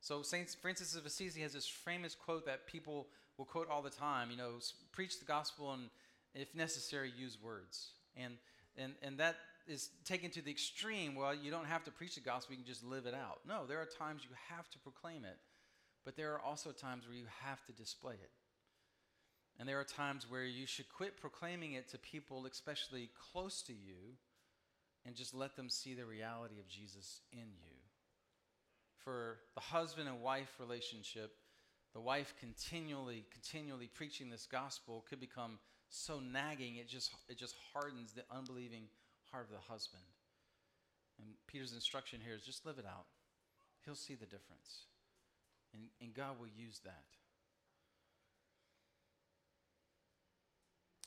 So 0.00 0.22
Saint 0.22 0.48
Francis 0.60 0.96
of 0.96 1.06
Assisi 1.06 1.42
has 1.42 1.52
this 1.52 1.68
famous 1.68 2.16
quote 2.16 2.46
that 2.46 2.66
people 2.66 3.06
will 3.38 3.44
quote 3.44 3.70
all 3.70 3.80
the 3.80 3.90
time, 3.90 4.32
you 4.32 4.36
know, 4.36 4.54
preach 4.90 5.20
the 5.20 5.24
gospel 5.24 5.72
and 5.72 5.84
if 6.34 6.54
necessary 6.54 7.12
use 7.16 7.38
words. 7.42 7.90
And 8.16 8.34
and 8.76 8.94
and 9.02 9.18
that 9.18 9.36
is 9.66 9.90
taken 10.04 10.30
to 10.32 10.42
the 10.42 10.50
extreme. 10.50 11.14
Well, 11.14 11.34
you 11.34 11.50
don't 11.50 11.66
have 11.66 11.84
to 11.84 11.90
preach 11.90 12.14
the 12.16 12.20
gospel, 12.20 12.54
you 12.54 12.62
can 12.62 12.66
just 12.66 12.84
live 12.84 13.06
it 13.06 13.14
out. 13.14 13.40
No, 13.46 13.66
there 13.66 13.78
are 13.78 13.86
times 13.86 14.22
you 14.24 14.30
have 14.48 14.68
to 14.70 14.78
proclaim 14.78 15.24
it, 15.24 15.38
but 16.04 16.16
there 16.16 16.32
are 16.34 16.40
also 16.40 16.72
times 16.72 17.06
where 17.06 17.16
you 17.16 17.26
have 17.44 17.64
to 17.66 17.72
display 17.72 18.14
it. 18.14 18.30
And 19.58 19.68
there 19.68 19.78
are 19.78 19.84
times 19.84 20.26
where 20.28 20.44
you 20.44 20.66
should 20.66 20.88
quit 20.88 21.20
proclaiming 21.20 21.74
it 21.74 21.88
to 21.90 21.98
people, 21.98 22.46
especially 22.46 23.10
close 23.32 23.62
to 23.62 23.72
you, 23.72 24.16
and 25.04 25.14
just 25.14 25.34
let 25.34 25.54
them 25.54 25.68
see 25.68 25.94
the 25.94 26.06
reality 26.06 26.58
of 26.58 26.66
Jesus 26.66 27.20
in 27.32 27.38
you. 27.38 27.76
For 29.04 29.38
the 29.54 29.60
husband 29.60 30.08
and 30.08 30.22
wife 30.22 30.50
relationship, 30.58 31.32
the 31.92 32.00
wife 32.00 32.34
continually, 32.40 33.26
continually 33.30 33.90
preaching 33.92 34.30
this 34.30 34.46
gospel 34.46 35.04
could 35.08 35.20
become 35.20 35.58
so 35.90 36.20
nagging 36.20 36.76
it 36.76 36.88
just 36.88 37.12
it 37.28 37.36
just 37.36 37.54
hardens 37.74 38.12
the 38.12 38.22
unbelieving 38.34 38.84
heart 39.30 39.46
of 39.46 39.50
the 39.50 39.72
husband. 39.72 40.02
And 41.18 41.34
Peter's 41.46 41.74
instruction 41.74 42.20
here 42.24 42.34
is 42.34 42.42
just 42.42 42.64
live 42.64 42.78
it 42.78 42.86
out. 42.86 43.06
He'll 43.84 43.94
see 43.94 44.14
the 44.14 44.24
difference. 44.24 44.86
And, 45.74 45.82
and 46.00 46.14
God 46.14 46.38
will 46.38 46.48
use 46.48 46.80
that. 46.84 47.04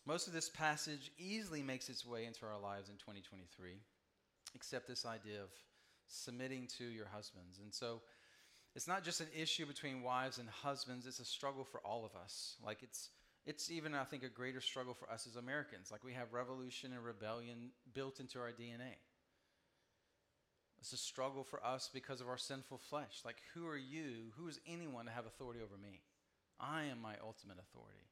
Most 0.05 0.27
of 0.27 0.33
this 0.33 0.49
passage 0.49 1.11
easily 1.17 1.63
makes 1.63 1.89
its 1.89 2.05
way 2.05 2.25
into 2.25 2.45
our 2.45 2.59
lives 2.59 2.89
in 2.89 2.95
2023, 2.95 3.77
except 4.53 4.87
this 4.87 5.05
idea 5.05 5.41
of 5.41 5.49
submitting 6.07 6.67
to 6.77 6.83
your 6.83 7.07
husbands. 7.13 7.59
And 7.63 7.73
so 7.73 8.01
it's 8.75 8.87
not 8.87 9.03
just 9.03 9.21
an 9.21 9.27
issue 9.35 9.65
between 9.65 10.03
wives 10.03 10.39
and 10.39 10.49
husbands, 10.49 11.07
it's 11.07 11.19
a 11.19 11.25
struggle 11.25 11.63
for 11.63 11.79
all 11.81 12.05
of 12.05 12.15
us. 12.21 12.57
Like 12.63 12.79
it's 12.83 13.09
it's 13.45 13.69
even 13.69 13.93
I 13.93 14.03
think 14.03 14.23
a 14.23 14.29
greater 14.29 14.61
struggle 14.61 14.93
for 14.93 15.11
us 15.11 15.27
as 15.27 15.35
Americans. 15.35 15.91
Like 15.91 16.03
we 16.03 16.13
have 16.13 16.33
revolution 16.33 16.93
and 16.93 17.03
rebellion 17.03 17.71
built 17.93 18.19
into 18.19 18.39
our 18.39 18.51
DNA. 18.51 18.95
It's 20.79 20.93
a 20.93 20.97
struggle 20.97 21.43
for 21.43 21.65
us 21.65 21.89
because 21.93 22.21
of 22.21 22.27
our 22.27 22.37
sinful 22.37 22.77
flesh. 22.77 23.21
Like 23.25 23.37
who 23.53 23.67
are 23.67 23.77
you? 23.77 24.31
Who 24.37 24.47
is 24.47 24.59
anyone 24.67 25.05
to 25.05 25.11
have 25.11 25.25
authority 25.25 25.59
over 25.61 25.77
me? 25.81 26.01
I 26.59 26.83
am 26.83 27.01
my 27.01 27.15
ultimate 27.21 27.57
authority. 27.59 28.07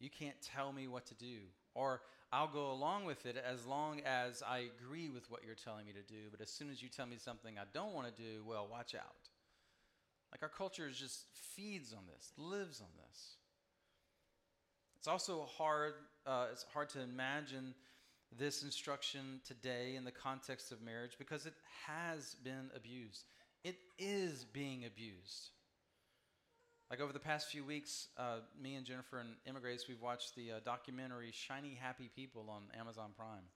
You 0.00 0.10
can't 0.10 0.40
tell 0.42 0.72
me 0.72 0.88
what 0.88 1.06
to 1.06 1.14
do. 1.14 1.38
Or 1.74 2.00
I'll 2.32 2.48
go 2.48 2.72
along 2.72 3.04
with 3.04 3.26
it 3.26 3.36
as 3.36 3.66
long 3.66 4.00
as 4.06 4.42
I 4.42 4.64
agree 4.78 5.10
with 5.10 5.30
what 5.30 5.42
you're 5.44 5.54
telling 5.54 5.84
me 5.84 5.92
to 5.92 6.02
do. 6.02 6.30
But 6.30 6.40
as 6.40 6.50
soon 6.50 6.70
as 6.70 6.82
you 6.82 6.88
tell 6.88 7.06
me 7.06 7.18
something 7.18 7.58
I 7.58 7.64
don't 7.74 7.92
want 7.92 8.14
to 8.14 8.22
do, 8.22 8.42
well, 8.46 8.66
watch 8.70 8.94
out. 8.94 9.28
Like 10.32 10.42
our 10.42 10.48
culture 10.48 10.88
just 10.90 11.26
feeds 11.54 11.92
on 11.92 12.04
this, 12.06 12.32
lives 12.38 12.80
on 12.80 12.88
this. 12.96 13.36
It's 15.02 15.08
also 15.08 15.48
hard, 15.58 15.94
uh, 16.24 16.46
it's 16.52 16.64
hard 16.72 16.88
to 16.90 17.00
imagine 17.00 17.74
this 18.38 18.62
instruction 18.62 19.40
today 19.44 19.96
in 19.96 20.04
the 20.04 20.12
context 20.12 20.70
of 20.70 20.80
marriage 20.80 21.16
because 21.18 21.44
it 21.44 21.54
has 21.88 22.36
been 22.44 22.70
abused. 22.72 23.24
It 23.64 23.74
is 23.98 24.44
being 24.44 24.84
abused. 24.84 25.50
Like 26.88 27.00
over 27.00 27.12
the 27.12 27.18
past 27.18 27.50
few 27.50 27.64
weeks, 27.64 28.10
uh, 28.16 28.42
me 28.62 28.76
and 28.76 28.86
Jennifer 28.86 29.18
and 29.18 29.30
Immigrates, 29.44 29.88
we've 29.88 30.00
watched 30.00 30.36
the 30.36 30.52
uh, 30.52 30.54
documentary 30.64 31.32
Shiny 31.32 31.74
Happy 31.74 32.08
People 32.14 32.48
on 32.48 32.62
Amazon 32.78 33.10
Prime. 33.16 33.48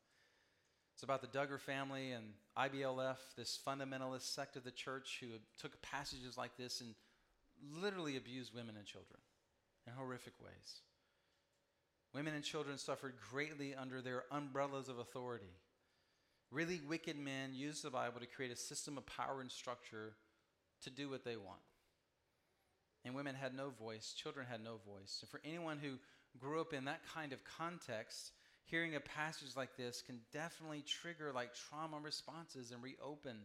It's 0.94 1.04
about 1.04 1.20
the 1.20 1.28
Duggar 1.28 1.61
family 1.61 2.11
and 2.11 2.24
IBLP, 2.59 3.18
this 3.37 3.56
fundamentalist 3.64 4.35
sect 4.35 4.56
of 4.56 4.64
the 4.64 4.72
church 4.72 5.18
who 5.20 5.28
took 5.56 5.80
passages 5.80 6.37
like 6.37 6.56
this 6.56 6.80
and 6.80 6.96
literally 7.80 8.16
abused 8.16 8.52
women 8.52 8.74
and 8.76 8.85
children 8.85 9.20
in 9.87 9.92
horrific 9.92 10.32
ways. 10.42 10.80
Women 12.16 12.35
and 12.35 12.42
children 12.42 12.79
suffered 12.79 13.14
greatly 13.31 13.76
under 13.76 14.02
their 14.02 14.24
umbrellas 14.33 14.88
of 14.88 14.98
authority. 14.98 15.55
Really 16.50 16.81
wicked 16.88 17.16
men 17.16 17.55
used 17.55 17.85
the 17.85 17.90
Bible 17.90 18.18
to 18.18 18.26
create 18.26 18.50
a 18.50 18.57
system 18.57 18.98
of 18.98 19.07
power 19.07 19.40
and 19.40 19.52
structure 19.52 20.14
to 20.83 20.90
do 20.90 21.09
what 21.09 21.24
they 21.24 21.37
want 21.37 21.61
and 23.07 23.14
women 23.14 23.37
had 23.37 23.55
no 23.55 23.70
voice, 23.70 24.12
children 24.12 24.46
had 24.50 24.62
no 24.62 24.79
voice. 24.85 25.18
And 25.20 25.31
for 25.31 25.40
anyone 25.44 25.79
who 25.79 25.92
grew 26.38 26.61
up 26.61 26.72
in 26.72 26.85
that 26.87 27.00
kind 27.14 27.33
of 27.33 27.40
context, 27.44 28.33
hearing 28.64 28.96
a 28.96 29.00
passage 29.00 29.57
like 29.57 29.76
this 29.76 30.02
can 30.02 30.18
definitely 30.33 30.83
trigger 30.83 31.33
like 31.33 31.55
trauma 31.55 31.98
responses 32.02 32.72
and 32.72 32.83
reopen 32.83 33.37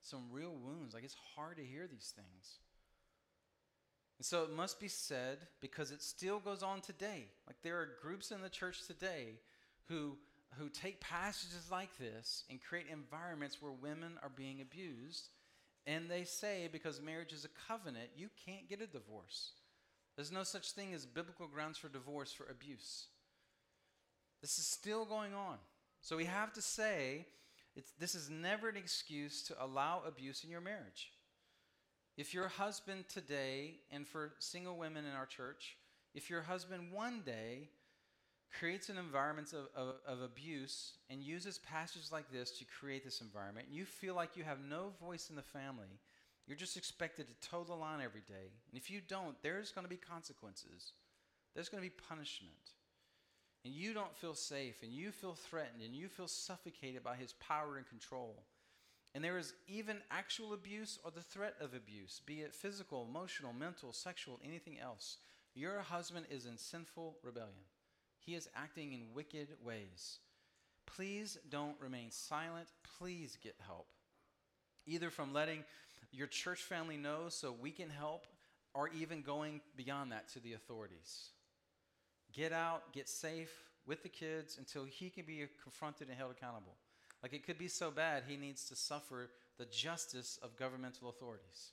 some 0.00 0.30
real 0.30 0.54
wounds. 0.54 0.94
Like 0.94 1.02
it's 1.02 1.16
hard 1.34 1.56
to 1.56 1.64
hear 1.64 1.88
these 1.88 2.14
things. 2.14 2.60
And 4.18 4.26
so 4.26 4.42
it 4.42 4.52
must 4.52 4.80
be 4.80 4.88
said 4.88 5.38
because 5.60 5.90
it 5.90 6.02
still 6.02 6.40
goes 6.40 6.62
on 6.62 6.80
today. 6.80 7.26
Like 7.46 7.56
there 7.62 7.78
are 7.78 7.88
groups 8.02 8.30
in 8.30 8.42
the 8.42 8.48
church 8.48 8.86
today 8.86 9.38
who 9.88 10.16
who 10.58 10.68
take 10.68 11.00
passages 11.00 11.68
like 11.70 11.96
this 11.98 12.44
and 12.50 12.58
create 12.60 12.86
environments 12.90 13.60
where 13.60 13.70
women 13.70 14.12
are 14.22 14.30
being 14.30 14.60
abused 14.60 15.28
and 15.86 16.10
they 16.10 16.24
say 16.24 16.68
because 16.70 17.00
marriage 17.00 17.32
is 17.32 17.44
a 17.44 17.70
covenant, 17.70 18.08
you 18.16 18.28
can't 18.44 18.68
get 18.68 18.80
a 18.80 18.86
divorce. 18.86 19.52
There's 20.16 20.32
no 20.32 20.42
such 20.42 20.72
thing 20.72 20.92
as 20.92 21.06
biblical 21.06 21.46
grounds 21.46 21.78
for 21.78 21.88
divorce 21.88 22.32
for 22.32 22.44
abuse. 22.44 23.06
This 24.40 24.58
is 24.58 24.66
still 24.66 25.04
going 25.04 25.34
on. 25.34 25.58
So 26.00 26.16
we 26.16 26.24
have 26.24 26.52
to 26.54 26.62
say 26.62 27.26
this 27.98 28.14
is 28.14 28.28
never 28.28 28.68
an 28.68 28.76
excuse 28.76 29.42
to 29.44 29.64
allow 29.64 30.02
abuse 30.06 30.44
in 30.44 30.50
your 30.50 30.60
marriage. 30.60 31.12
If 32.18 32.34
your 32.34 32.48
husband 32.48 33.04
today, 33.08 33.76
and 33.92 34.04
for 34.04 34.32
single 34.40 34.76
women 34.76 35.06
in 35.06 35.12
our 35.12 35.24
church, 35.24 35.76
if 36.16 36.28
your 36.28 36.42
husband 36.42 36.90
one 36.92 37.22
day 37.24 37.68
creates 38.58 38.88
an 38.88 38.98
environment 38.98 39.52
of, 39.52 39.68
of, 39.76 39.94
of, 40.04 40.20
abuse 40.20 40.94
and 41.08 41.22
uses 41.22 41.58
passages 41.58 42.10
like 42.10 42.28
this 42.32 42.50
to 42.58 42.64
create 42.64 43.04
this 43.04 43.20
environment, 43.20 43.68
and 43.68 43.76
you 43.76 43.84
feel 43.84 44.16
like 44.16 44.36
you 44.36 44.42
have 44.42 44.58
no 44.68 44.90
voice 45.00 45.30
in 45.30 45.36
the 45.36 45.42
family, 45.42 46.00
you're 46.48 46.56
just 46.56 46.76
expected 46.76 47.26
to 47.28 47.48
toe 47.48 47.62
the 47.62 47.72
line 47.72 48.00
every 48.04 48.22
day. 48.22 48.50
And 48.72 48.80
if 48.80 48.90
you 48.90 49.00
don't, 49.06 49.40
there's 49.42 49.70
going 49.70 49.84
to 49.84 49.88
be 49.88 49.96
consequences, 49.96 50.94
there's 51.54 51.68
going 51.68 51.84
to 51.84 51.88
be 51.88 51.94
punishment. 52.08 52.72
And 53.64 53.72
you 53.72 53.94
don't 53.94 54.16
feel 54.16 54.34
safe, 54.34 54.82
and 54.82 54.90
you 54.92 55.12
feel 55.12 55.34
threatened, 55.34 55.82
and 55.84 55.94
you 55.94 56.08
feel 56.08 56.26
suffocated 56.26 57.04
by 57.04 57.14
his 57.14 57.34
power 57.34 57.76
and 57.76 57.88
control. 57.88 58.42
And 59.14 59.24
there 59.24 59.38
is 59.38 59.54
even 59.66 59.98
actual 60.10 60.52
abuse 60.52 60.98
or 61.04 61.10
the 61.10 61.22
threat 61.22 61.54
of 61.60 61.74
abuse, 61.74 62.20
be 62.26 62.40
it 62.40 62.54
physical, 62.54 63.06
emotional, 63.08 63.52
mental, 63.52 63.92
sexual, 63.92 64.38
anything 64.44 64.78
else. 64.78 65.16
Your 65.54 65.80
husband 65.80 66.26
is 66.30 66.46
in 66.46 66.58
sinful 66.58 67.16
rebellion. 67.22 67.66
He 68.18 68.34
is 68.34 68.48
acting 68.54 68.92
in 68.92 69.14
wicked 69.14 69.48
ways. 69.64 70.18
Please 70.86 71.38
don't 71.50 71.80
remain 71.80 72.10
silent. 72.10 72.68
Please 72.98 73.38
get 73.42 73.56
help. 73.66 73.86
Either 74.86 75.10
from 75.10 75.32
letting 75.32 75.64
your 76.12 76.26
church 76.26 76.62
family 76.62 76.96
know 76.96 77.28
so 77.28 77.54
we 77.58 77.70
can 77.70 77.90
help, 77.90 78.26
or 78.74 78.88
even 78.88 79.22
going 79.22 79.60
beyond 79.76 80.12
that 80.12 80.28
to 80.28 80.40
the 80.40 80.52
authorities. 80.52 81.30
Get 82.32 82.52
out, 82.52 82.92
get 82.92 83.08
safe 83.08 83.50
with 83.86 84.02
the 84.02 84.08
kids 84.08 84.56
until 84.58 84.84
he 84.84 85.10
can 85.10 85.24
be 85.24 85.46
confronted 85.62 86.08
and 86.08 86.16
held 86.16 86.30
accountable. 86.30 86.76
Like 87.22 87.32
it 87.32 87.44
could 87.44 87.58
be 87.58 87.68
so 87.68 87.90
bad, 87.90 88.24
he 88.26 88.36
needs 88.36 88.64
to 88.68 88.76
suffer 88.76 89.30
the 89.58 89.66
justice 89.66 90.38
of 90.42 90.56
governmental 90.56 91.08
authorities. 91.08 91.72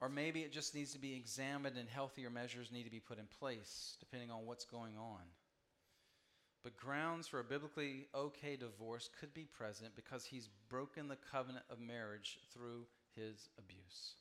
Or 0.00 0.08
maybe 0.08 0.40
it 0.40 0.52
just 0.52 0.74
needs 0.74 0.92
to 0.92 0.98
be 0.98 1.14
examined 1.14 1.76
and 1.76 1.88
healthier 1.88 2.30
measures 2.30 2.70
need 2.70 2.84
to 2.84 2.90
be 2.90 3.00
put 3.00 3.18
in 3.18 3.26
place, 3.40 3.96
depending 3.98 4.30
on 4.30 4.46
what's 4.46 4.64
going 4.64 4.96
on. 4.96 5.22
But 6.62 6.76
grounds 6.76 7.26
for 7.26 7.40
a 7.40 7.44
biblically 7.44 8.06
okay 8.14 8.56
divorce 8.56 9.08
could 9.18 9.32
be 9.32 9.44
present 9.44 9.96
because 9.96 10.24
he's 10.24 10.48
broken 10.68 11.08
the 11.08 11.16
covenant 11.32 11.64
of 11.70 11.80
marriage 11.80 12.38
through 12.52 12.86
his 13.16 13.48
abuse. 13.58 14.14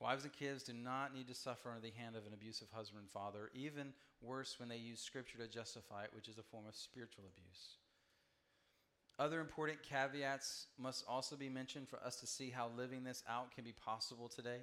Wives 0.00 0.24
and 0.24 0.32
kids 0.32 0.62
do 0.62 0.72
not 0.72 1.14
need 1.14 1.28
to 1.28 1.34
suffer 1.34 1.70
under 1.70 1.80
the 1.80 1.92
hand 1.96 2.16
of 2.16 2.26
an 2.26 2.34
abusive 2.34 2.68
husband 2.70 3.00
and 3.02 3.10
father, 3.10 3.50
even 3.54 3.94
worse 4.20 4.58
when 4.58 4.68
they 4.68 4.76
use 4.76 5.00
scripture 5.00 5.38
to 5.38 5.48
justify 5.48 6.04
it, 6.04 6.10
which 6.14 6.28
is 6.28 6.38
a 6.38 6.42
form 6.42 6.64
of 6.68 6.76
spiritual 6.76 7.24
abuse. 7.24 7.76
Other 9.18 9.40
important 9.40 9.82
caveats 9.82 10.66
must 10.78 11.04
also 11.08 11.36
be 11.36 11.48
mentioned 11.48 11.88
for 11.88 11.98
us 12.04 12.16
to 12.20 12.26
see 12.26 12.50
how 12.50 12.68
living 12.76 13.04
this 13.04 13.22
out 13.28 13.54
can 13.54 13.64
be 13.64 13.72
possible 13.72 14.28
today. 14.28 14.58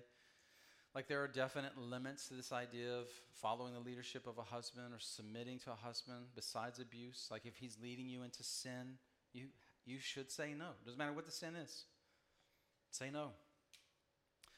Like 0.94 1.08
there 1.08 1.24
are 1.24 1.28
definite 1.28 1.76
limits 1.76 2.28
to 2.28 2.36
this 2.36 2.52
idea 2.52 2.94
of 2.94 3.08
following 3.32 3.74
the 3.74 3.80
leadership 3.80 4.28
of 4.28 4.38
a 4.38 4.44
husband 4.44 4.94
or 4.94 5.00
submitting 5.00 5.58
to 5.60 5.72
a 5.72 5.76
husband 5.76 6.26
besides 6.36 6.78
abuse. 6.78 7.28
Like 7.32 7.48
if 7.48 7.58
he's 7.58 7.78
leading 7.82 8.08
you 8.08 8.22
into 8.22 8.44
sin, 8.44 9.00
You, 9.34 9.48
you 9.86 9.98
should 10.00 10.30
say 10.30 10.54
no. 10.54 10.70
Doesn't 10.86 11.00
matter 11.00 11.14
what 11.14 11.26
the 11.26 11.32
sin 11.32 11.56
is. 11.56 11.86
Say 12.92 13.10
no. 13.10 13.32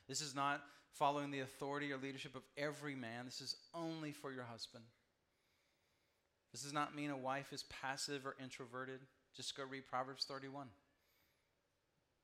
This 0.08 0.22
is 0.22 0.36
not 0.36 0.62
following 0.92 1.32
the 1.32 1.42
authority 1.42 1.92
or 1.92 1.98
leadership 1.98 2.36
of 2.36 2.44
every 2.58 2.96
man. 2.96 3.26
This 3.26 3.42
is 3.42 3.56
only 3.74 4.12
for 4.12 4.32
your 4.32 4.44
husband. 4.44 4.86
This 6.52 6.64
does 6.64 6.74
not 6.74 6.96
mean 6.96 7.10
a 7.10 7.18
wife 7.18 7.52
is 7.52 7.64
passive 7.64 8.26
or 8.26 8.36
introverted. 8.42 9.02
Just 9.36 9.58
go 9.58 9.64
read 9.64 9.88
Proverbs 9.88 10.26
31. 10.26 10.68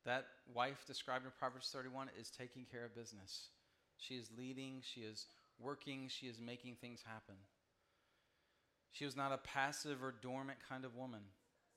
That 0.05 0.25
wife 0.53 0.85
described 0.87 1.25
in 1.25 1.31
Proverbs 1.37 1.69
31 1.71 2.09
is 2.19 2.29
taking 2.29 2.65
care 2.71 2.85
of 2.85 2.95
business. 2.95 3.49
She 3.97 4.15
is 4.15 4.29
leading, 4.37 4.81
she 4.81 5.01
is 5.01 5.25
working, 5.59 6.07
she 6.07 6.27
is 6.27 6.39
making 6.39 6.77
things 6.79 7.03
happen. 7.05 7.35
She 8.93 9.05
was 9.05 9.15
not 9.15 9.31
a 9.31 9.37
passive 9.37 10.03
or 10.03 10.13
dormant 10.21 10.59
kind 10.67 10.85
of 10.85 10.95
woman. 10.95 11.21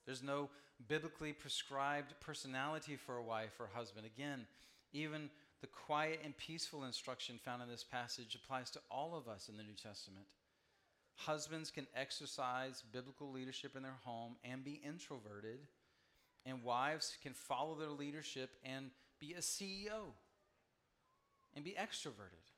There's 0.05 0.23
no 0.23 0.49
biblically 0.87 1.33
prescribed 1.33 2.13
personality 2.19 2.95
for 2.95 3.17
a 3.17 3.23
wife 3.23 3.59
or 3.59 3.69
husband. 3.73 4.05
Again, 4.05 4.47
even 4.91 5.29
the 5.61 5.67
quiet 5.67 6.21
and 6.23 6.35
peaceful 6.37 6.83
instruction 6.83 7.39
found 7.43 7.61
in 7.61 7.69
this 7.69 7.83
passage 7.83 8.35
applies 8.35 8.69
to 8.71 8.79
all 8.91 9.15
of 9.15 9.27
us 9.27 9.49
in 9.49 9.57
the 9.57 9.63
New 9.63 9.73
Testament. 9.73 10.25
Husbands 11.15 11.71
can 11.71 11.87
exercise 11.95 12.83
biblical 12.91 13.31
leadership 13.31 13.75
in 13.75 13.83
their 13.83 13.97
home 14.03 14.35
and 14.43 14.63
be 14.63 14.81
introverted, 14.85 15.59
and 16.45 16.63
wives 16.63 17.17
can 17.23 17.33
follow 17.33 17.75
their 17.75 17.89
leadership 17.89 18.51
and 18.63 18.91
be 19.19 19.33
a 19.33 19.39
CEO 19.39 20.11
and 21.55 21.63
be 21.63 21.75
extroverted. 21.79 22.51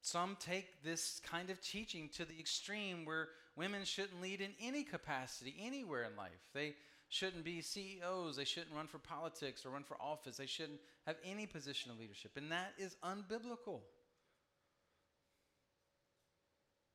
Some 0.00 0.36
take 0.40 0.82
this 0.82 1.20
kind 1.24 1.50
of 1.50 1.60
teaching 1.60 2.08
to 2.16 2.24
the 2.24 2.38
extreme 2.38 3.04
where 3.04 3.28
women 3.56 3.84
shouldn't 3.84 4.22
lead 4.22 4.40
in 4.40 4.52
any 4.60 4.82
capacity 4.82 5.54
anywhere 5.60 6.04
in 6.04 6.16
life. 6.16 6.48
They 6.54 6.74
shouldn't 7.10 7.44
be 7.44 7.60
CEOs, 7.60 8.36
they 8.36 8.44
shouldn't 8.44 8.74
run 8.74 8.86
for 8.86 8.98
politics 8.98 9.66
or 9.66 9.70
run 9.70 9.82
for 9.82 10.00
office, 10.00 10.36
they 10.36 10.46
shouldn't 10.46 10.80
have 11.06 11.16
any 11.24 11.44
position 11.44 11.90
of 11.90 11.98
leadership. 11.98 12.30
And 12.36 12.50
that 12.52 12.72
is 12.78 12.96
unbiblical. 13.04 13.80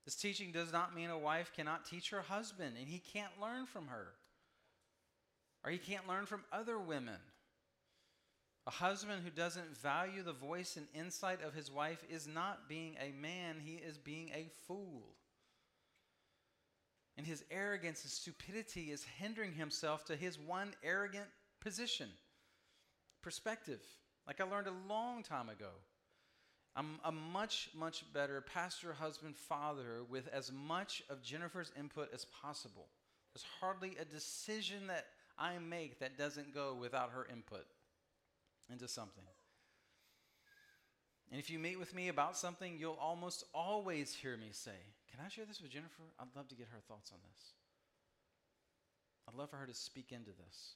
This 0.06 0.16
teaching 0.16 0.52
does 0.52 0.72
not 0.72 0.96
mean 0.96 1.10
a 1.10 1.18
wife 1.18 1.52
cannot 1.54 1.86
teach 1.86 2.12
her 2.12 2.22
husband 2.22 2.76
and 2.80 2.88
he 2.88 3.00
can't 3.00 3.42
learn 3.42 3.66
from 3.66 3.88
her, 3.88 4.14
or 5.64 5.72
he 5.72 5.78
can't 5.78 6.08
learn 6.08 6.26
from 6.26 6.44
other 6.52 6.80
women. 6.80 7.20
A 8.68 8.72
husband 8.72 9.22
who 9.24 9.30
doesn't 9.30 9.78
value 9.78 10.24
the 10.24 10.34
voice 10.34 10.78
and 10.78 10.88
insight 10.96 11.44
of 11.44 11.54
his 11.54 11.70
wife 11.70 12.04
is 12.10 12.26
not 12.26 12.70
being 12.70 12.96
a 13.00 13.12
man, 13.22 13.58
he 13.64 13.76
is 13.76 13.98
being 13.98 14.30
a 14.30 14.48
fool. 14.66 15.04
And 17.18 17.26
his 17.26 17.44
arrogance 17.50 18.04
and 18.04 18.12
stupidity 18.12 18.92
is 18.92 19.06
hindering 19.18 19.54
himself 19.54 20.04
to 20.06 20.16
his 20.16 20.38
one 20.38 20.74
arrogant 20.84 21.28
position, 21.62 22.10
perspective. 23.22 23.80
Like 24.28 24.42
I 24.42 24.44
learned 24.44 24.68
a 24.68 24.94
long 24.94 25.24
time 25.24 25.50
ago. 25.50 25.70
I'm 26.76 27.00
a 27.06 27.12
much, 27.12 27.70
much 27.74 28.04
better 28.14 28.42
pastor, 28.42 28.94
husband, 28.94 29.38
father 29.38 30.04
with 30.10 30.28
as 30.34 30.52
much 30.52 31.04
of 31.10 31.24
Jennifer's 31.24 31.72
input 31.80 32.14
as 32.14 32.26
possible. 32.26 32.88
There's 33.34 33.46
hardly 33.62 33.96
a 34.00 34.06
decision 34.06 34.88
that 34.88 35.06
I 35.38 35.58
make 35.58 36.00
that 36.00 36.18
doesn't 36.18 36.54
go 36.54 36.76
without 36.80 37.12
her 37.12 37.28
input 37.32 37.66
into 38.70 38.88
something. 38.88 39.24
And 41.32 41.40
if 41.40 41.50
you 41.50 41.60
meet 41.60 41.80
with 41.80 41.94
me 41.96 42.08
about 42.08 42.38
something, 42.38 42.78
you'll 42.80 43.00
almost 43.02 43.44
always 43.54 44.14
hear 44.14 44.38
me 44.38 44.50
say, 44.52 44.78
Can 45.12 45.20
I 45.26 45.30
share 45.30 45.46
this 45.46 45.62
with 45.62 45.72
Jennifer? 45.72 46.04
I'd 46.20 46.36
love 46.36 46.48
to 46.50 46.56
get 46.56 46.68
her 46.72 46.80
thoughts 46.88 47.12
on 47.12 47.20
this. 47.32 47.54
I'd 49.28 49.36
love 49.36 49.50
for 49.50 49.58
her 49.58 49.66
to 49.66 49.74
speak 49.74 50.12
into 50.12 50.32
this. 50.32 50.76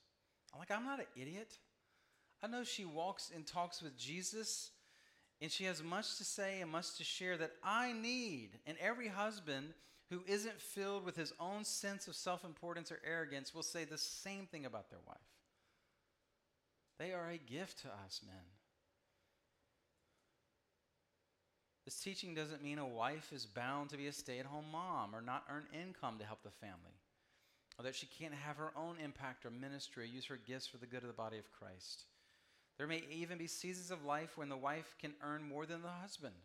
I'm 0.53 0.59
like, 0.59 0.71
I'm 0.71 0.85
not 0.85 0.99
an 0.99 1.05
idiot. 1.15 1.57
I 2.41 2.47
know 2.47 2.63
she 2.63 2.85
walks 2.85 3.31
and 3.35 3.45
talks 3.45 3.81
with 3.81 3.97
Jesus, 3.97 4.71
and 5.41 5.51
she 5.51 5.65
has 5.65 5.83
much 5.83 6.17
to 6.17 6.23
say 6.23 6.61
and 6.61 6.71
much 6.71 6.95
to 6.97 7.03
share 7.03 7.37
that 7.37 7.51
I 7.63 7.91
need. 7.91 8.51
And 8.65 8.77
every 8.79 9.07
husband 9.07 9.73
who 10.09 10.23
isn't 10.25 10.59
filled 10.59 11.05
with 11.05 11.15
his 11.15 11.33
own 11.39 11.63
sense 11.63 12.07
of 12.07 12.15
self 12.15 12.43
importance 12.43 12.91
or 12.91 12.99
arrogance 13.05 13.53
will 13.53 13.63
say 13.63 13.83
the 13.83 13.97
same 13.97 14.47
thing 14.47 14.65
about 14.65 14.89
their 14.89 14.99
wife. 15.07 15.17
They 16.97 17.13
are 17.13 17.29
a 17.29 17.37
gift 17.37 17.81
to 17.83 17.87
us, 18.05 18.21
men. 18.25 18.35
This 21.89 22.01
teaching 22.01 22.35
doesn't 22.35 22.63
mean 22.63 22.77
a 22.77 22.85
wife 22.85 23.33
is 23.33 23.47
bound 23.47 23.89
to 23.89 23.97
be 23.97 24.05
a 24.05 24.11
stay 24.11 24.37
at 24.37 24.45
home 24.45 24.65
mom 24.71 25.15
or 25.15 25.21
not 25.21 25.45
earn 25.49 25.63
income 25.73 26.19
to 26.19 26.23
help 26.23 26.43
the 26.43 26.51
family, 26.51 26.93
or 27.79 27.83
that 27.83 27.95
she 27.95 28.05
can't 28.05 28.35
have 28.35 28.57
her 28.57 28.71
own 28.77 28.97
impact 29.03 29.43
or 29.43 29.49
ministry 29.49 30.03
or 30.03 30.05
use 30.05 30.25
her 30.27 30.37
gifts 30.37 30.67
for 30.67 30.77
the 30.77 30.85
good 30.85 31.01
of 31.01 31.07
the 31.07 31.13
body 31.13 31.39
of 31.39 31.51
Christ. 31.51 32.03
There 32.77 32.85
may 32.85 33.01
even 33.09 33.39
be 33.39 33.47
seasons 33.47 33.89
of 33.89 34.05
life 34.05 34.37
when 34.37 34.49
the 34.49 34.55
wife 34.55 34.95
can 35.01 35.13
earn 35.23 35.41
more 35.41 35.65
than 35.65 35.81
the 35.81 35.87
husband. 35.87 36.35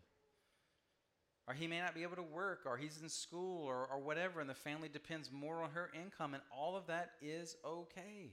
Or 1.46 1.52
he 1.52 1.66
may 1.66 1.78
not 1.78 1.94
be 1.94 2.04
able 2.04 2.16
to 2.16 2.22
work, 2.22 2.60
or 2.64 2.78
he's 2.78 3.02
in 3.02 3.10
school, 3.10 3.66
or, 3.66 3.86
or 3.92 4.00
whatever, 4.00 4.40
and 4.40 4.48
the 4.48 4.54
family 4.54 4.88
depends 4.88 5.30
more 5.30 5.62
on 5.62 5.72
her 5.72 5.90
income, 5.94 6.32
and 6.32 6.42
all 6.50 6.74
of 6.74 6.86
that 6.86 7.10
is 7.20 7.54
okay. 7.66 8.32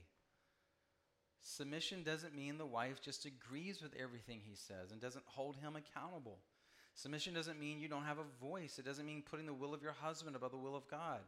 Submission 1.42 2.04
doesn't 2.04 2.34
mean 2.34 2.56
the 2.56 2.64
wife 2.64 3.02
just 3.02 3.26
agrees 3.26 3.82
with 3.82 3.92
everything 4.02 4.40
he 4.42 4.56
says 4.56 4.92
and 4.92 4.98
doesn't 4.98 5.26
hold 5.26 5.56
him 5.56 5.76
accountable. 5.76 6.38
Submission 6.94 7.34
doesn't 7.34 7.58
mean 7.58 7.80
you 7.80 7.88
don't 7.88 8.04
have 8.04 8.18
a 8.18 8.44
voice. 8.44 8.78
It 8.78 8.84
doesn't 8.84 9.06
mean 9.06 9.22
putting 9.22 9.46
the 9.46 9.54
will 9.54 9.74
of 9.74 9.82
your 9.82 9.92
husband 9.92 10.36
above 10.36 10.50
the 10.50 10.58
will 10.58 10.76
of 10.76 10.88
God. 10.88 11.20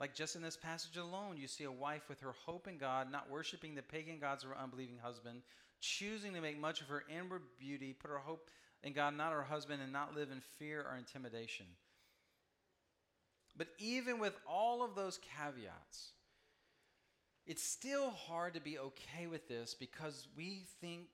Like 0.00 0.14
just 0.14 0.36
in 0.36 0.42
this 0.42 0.56
passage 0.56 0.96
alone, 0.96 1.36
you 1.36 1.48
see 1.48 1.64
a 1.64 1.72
wife 1.72 2.08
with 2.08 2.20
her 2.20 2.34
hope 2.44 2.68
in 2.68 2.78
God, 2.78 3.10
not 3.10 3.30
worshiping 3.30 3.74
the 3.74 3.82
pagan 3.82 4.18
gods 4.20 4.44
of 4.44 4.50
her 4.50 4.58
unbelieving 4.58 4.98
husband, 5.02 5.42
choosing 5.80 6.34
to 6.34 6.40
make 6.40 6.60
much 6.60 6.80
of 6.80 6.88
her 6.88 7.04
inward 7.08 7.42
beauty, 7.58 7.92
put 7.92 8.10
her 8.10 8.18
hope 8.18 8.50
in 8.82 8.92
God, 8.92 9.16
not 9.16 9.32
her 9.32 9.42
husband, 9.42 9.82
and 9.82 9.92
not 9.92 10.14
live 10.14 10.30
in 10.30 10.40
fear 10.58 10.80
or 10.80 10.96
intimidation. 10.96 11.66
But 13.56 13.68
even 13.78 14.20
with 14.20 14.36
all 14.48 14.84
of 14.84 14.94
those 14.94 15.18
caveats, 15.36 16.12
it's 17.44 17.62
still 17.62 18.10
hard 18.10 18.54
to 18.54 18.60
be 18.60 18.78
okay 18.78 19.26
with 19.26 19.48
this 19.48 19.74
because 19.74 20.28
we 20.36 20.64
think 20.80 21.06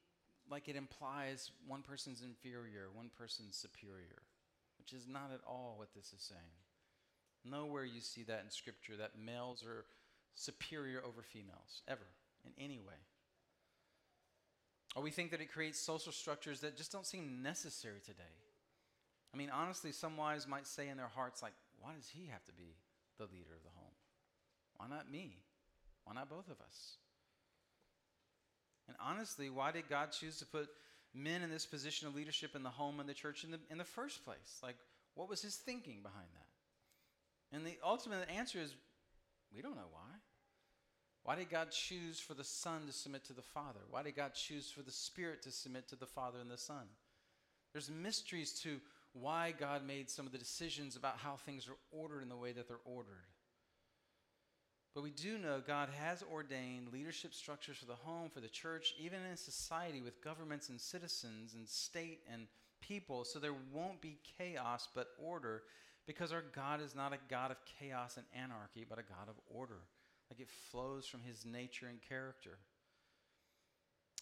like 0.50 0.68
it 0.68 0.76
implies 0.76 1.50
one 1.66 1.83
person's 1.83 2.22
inferior, 2.22 2.88
one 2.92 3.11
person's 3.18 3.57
superior, 3.57 4.22
which 4.78 4.92
is 4.92 5.09
not 5.09 5.30
at 5.33 5.40
all 5.46 5.74
what 5.78 5.94
this 5.94 6.12
is 6.12 6.22
saying. 6.22 6.40
Nowhere 7.44 7.85
you 7.85 8.00
see 8.00 8.22
that 8.24 8.42
in 8.44 8.50
Scripture 8.50 8.96
that 8.98 9.18
males 9.18 9.64
are 9.64 9.85
superior 10.35 11.02
over 11.07 11.22
females, 11.22 11.83
ever, 11.88 12.07
in 12.44 12.52
any 12.62 12.78
way. 12.78 12.94
Or 14.96 15.02
we 15.02 15.11
think 15.11 15.30
that 15.33 15.40
it 15.40 15.52
creates 15.52 15.78
social 15.78 16.12
structures 16.12 16.61
that 16.61 16.76
just 16.76 16.92
don't 16.92 17.07
seem 17.07 17.42
necessary 17.42 18.00
today. 18.04 18.22
I 19.33 19.37
mean, 19.37 19.50
honestly, 19.50 19.90
some 19.90 20.16
wives 20.16 20.46
might 20.46 20.66
say 20.66 20.88
in 20.88 20.96
their 20.96 21.11
hearts, 21.14 21.42
like, 21.42 21.54
why 21.80 21.90
does 21.96 22.09
he 22.09 22.26
have 22.26 22.44
to 22.44 22.52
be 22.52 22.76
the 23.18 23.24
leader 23.24 23.52
of 23.54 23.62
the 23.64 23.74
home? 23.76 23.94
Why 24.76 24.87
not 24.88 25.11
me? 25.11 25.38
Why 26.04 26.14
not 26.14 26.30
both 26.30 26.48
of 26.48 26.61
us? 26.61 26.98
And 28.88 28.97
honestly, 29.01 29.51
why 29.51 29.73
did 29.73 29.88
God 29.88 30.12
choose 30.12 30.38
to 30.38 30.47
put 30.47 30.68
men 31.14 31.42
in 31.42 31.51
this 31.51 31.66
position 31.66 32.09
of 32.09 32.14
leadership 32.14 32.55
in 32.55 32.62
the 32.62 32.70
home 32.70 33.01
and 33.01 33.09
the 33.09 33.14
church 33.14 33.44
in 33.44 33.51
the, 33.51 33.61
in 33.70 33.79
the 33.79 33.85
first 33.85 34.25
place? 34.25 34.61
Like, 34.62 34.77
what 35.14 35.29
was 35.29 35.42
his 35.42 35.57
thinking 35.57 36.01
behind 36.03 36.29
that? 36.35 37.57
And 37.57 37.66
the 37.66 37.79
ultimate 37.85 38.29
answer 38.29 38.59
is 38.61 38.75
we 39.55 39.62
don't 39.62 39.77
know 39.77 39.90
why. 39.92 40.11
Why 41.23 41.37
did 41.37 41.51
God 41.51 41.70
choose 41.70 42.20
for 42.20 42.35
the 42.35 42.44
Son 42.44 42.87
to 42.87 42.92
submit 42.92 43.25
to 43.27 43.33
the 43.33 43.42
Father? 43.42 43.81
Why 43.88 44.03
did 44.03 44.16
God 44.16 44.35
choose 44.35 44.70
for 44.70 44.83
the 44.83 44.90
Spirit 44.90 45.42
to 45.42 45.51
submit 45.51 45.88
to 45.88 45.97
the 45.97 46.07
Father 46.07 46.38
and 46.40 46.51
the 46.51 46.59
Son? 46.59 46.85
There's 47.73 47.90
mysteries 47.90 48.53
to 48.61 48.79
why 49.14 49.55
God 49.59 49.87
made 49.87 50.11
some 50.11 50.27
of 50.27 50.33
the 50.33 50.38
decisions 50.38 50.97
about 50.97 51.18
how 51.18 51.37
things 51.37 51.68
are 51.68 51.99
ordered 51.99 52.23
in 52.23 52.29
the 52.29 52.37
way 52.37 52.53
that 52.53 52.68
they're 52.68 52.77
ordered. 52.85 53.25
But 54.94 55.02
we 55.02 55.11
do 55.11 55.38
know 55.38 55.61
God 55.66 55.88
has 56.00 56.22
ordained 56.22 56.92
leadership 56.92 57.35
structures 57.35 57.78
for 57.78 57.87
the 57.87 57.94
home, 57.94 58.30
for 58.30 58.40
the 58.40 58.48
church, 58.48 58.94
even 58.98 59.18
in 59.28 59.37
society 59.37 60.00
with 60.00 60.22
governments 60.22 60.68
and 60.68 60.80
citizens 60.80 61.54
and 61.54 61.68
state 61.68 62.20
and 62.33 62.46
people, 62.80 63.24
so 63.24 63.38
there 63.38 63.54
won't 63.72 64.00
be 64.00 64.18
chaos 64.38 64.88
but 64.94 65.09
order 65.18 65.62
because 66.07 66.33
our 66.33 66.44
God 66.54 66.80
is 66.80 66.94
not 66.94 67.12
a 67.12 67.18
God 67.28 67.50
of 67.50 67.57
chaos 67.78 68.16
and 68.16 68.26
anarchy, 68.40 68.85
but 68.88 68.98
a 68.98 69.02
God 69.02 69.28
of 69.28 69.35
order. 69.48 69.80
Like 70.30 70.40
it 70.40 70.48
flows 70.70 71.07
from 71.07 71.22
his 71.22 71.44
nature 71.44 71.87
and 71.87 72.00
character. 72.00 72.59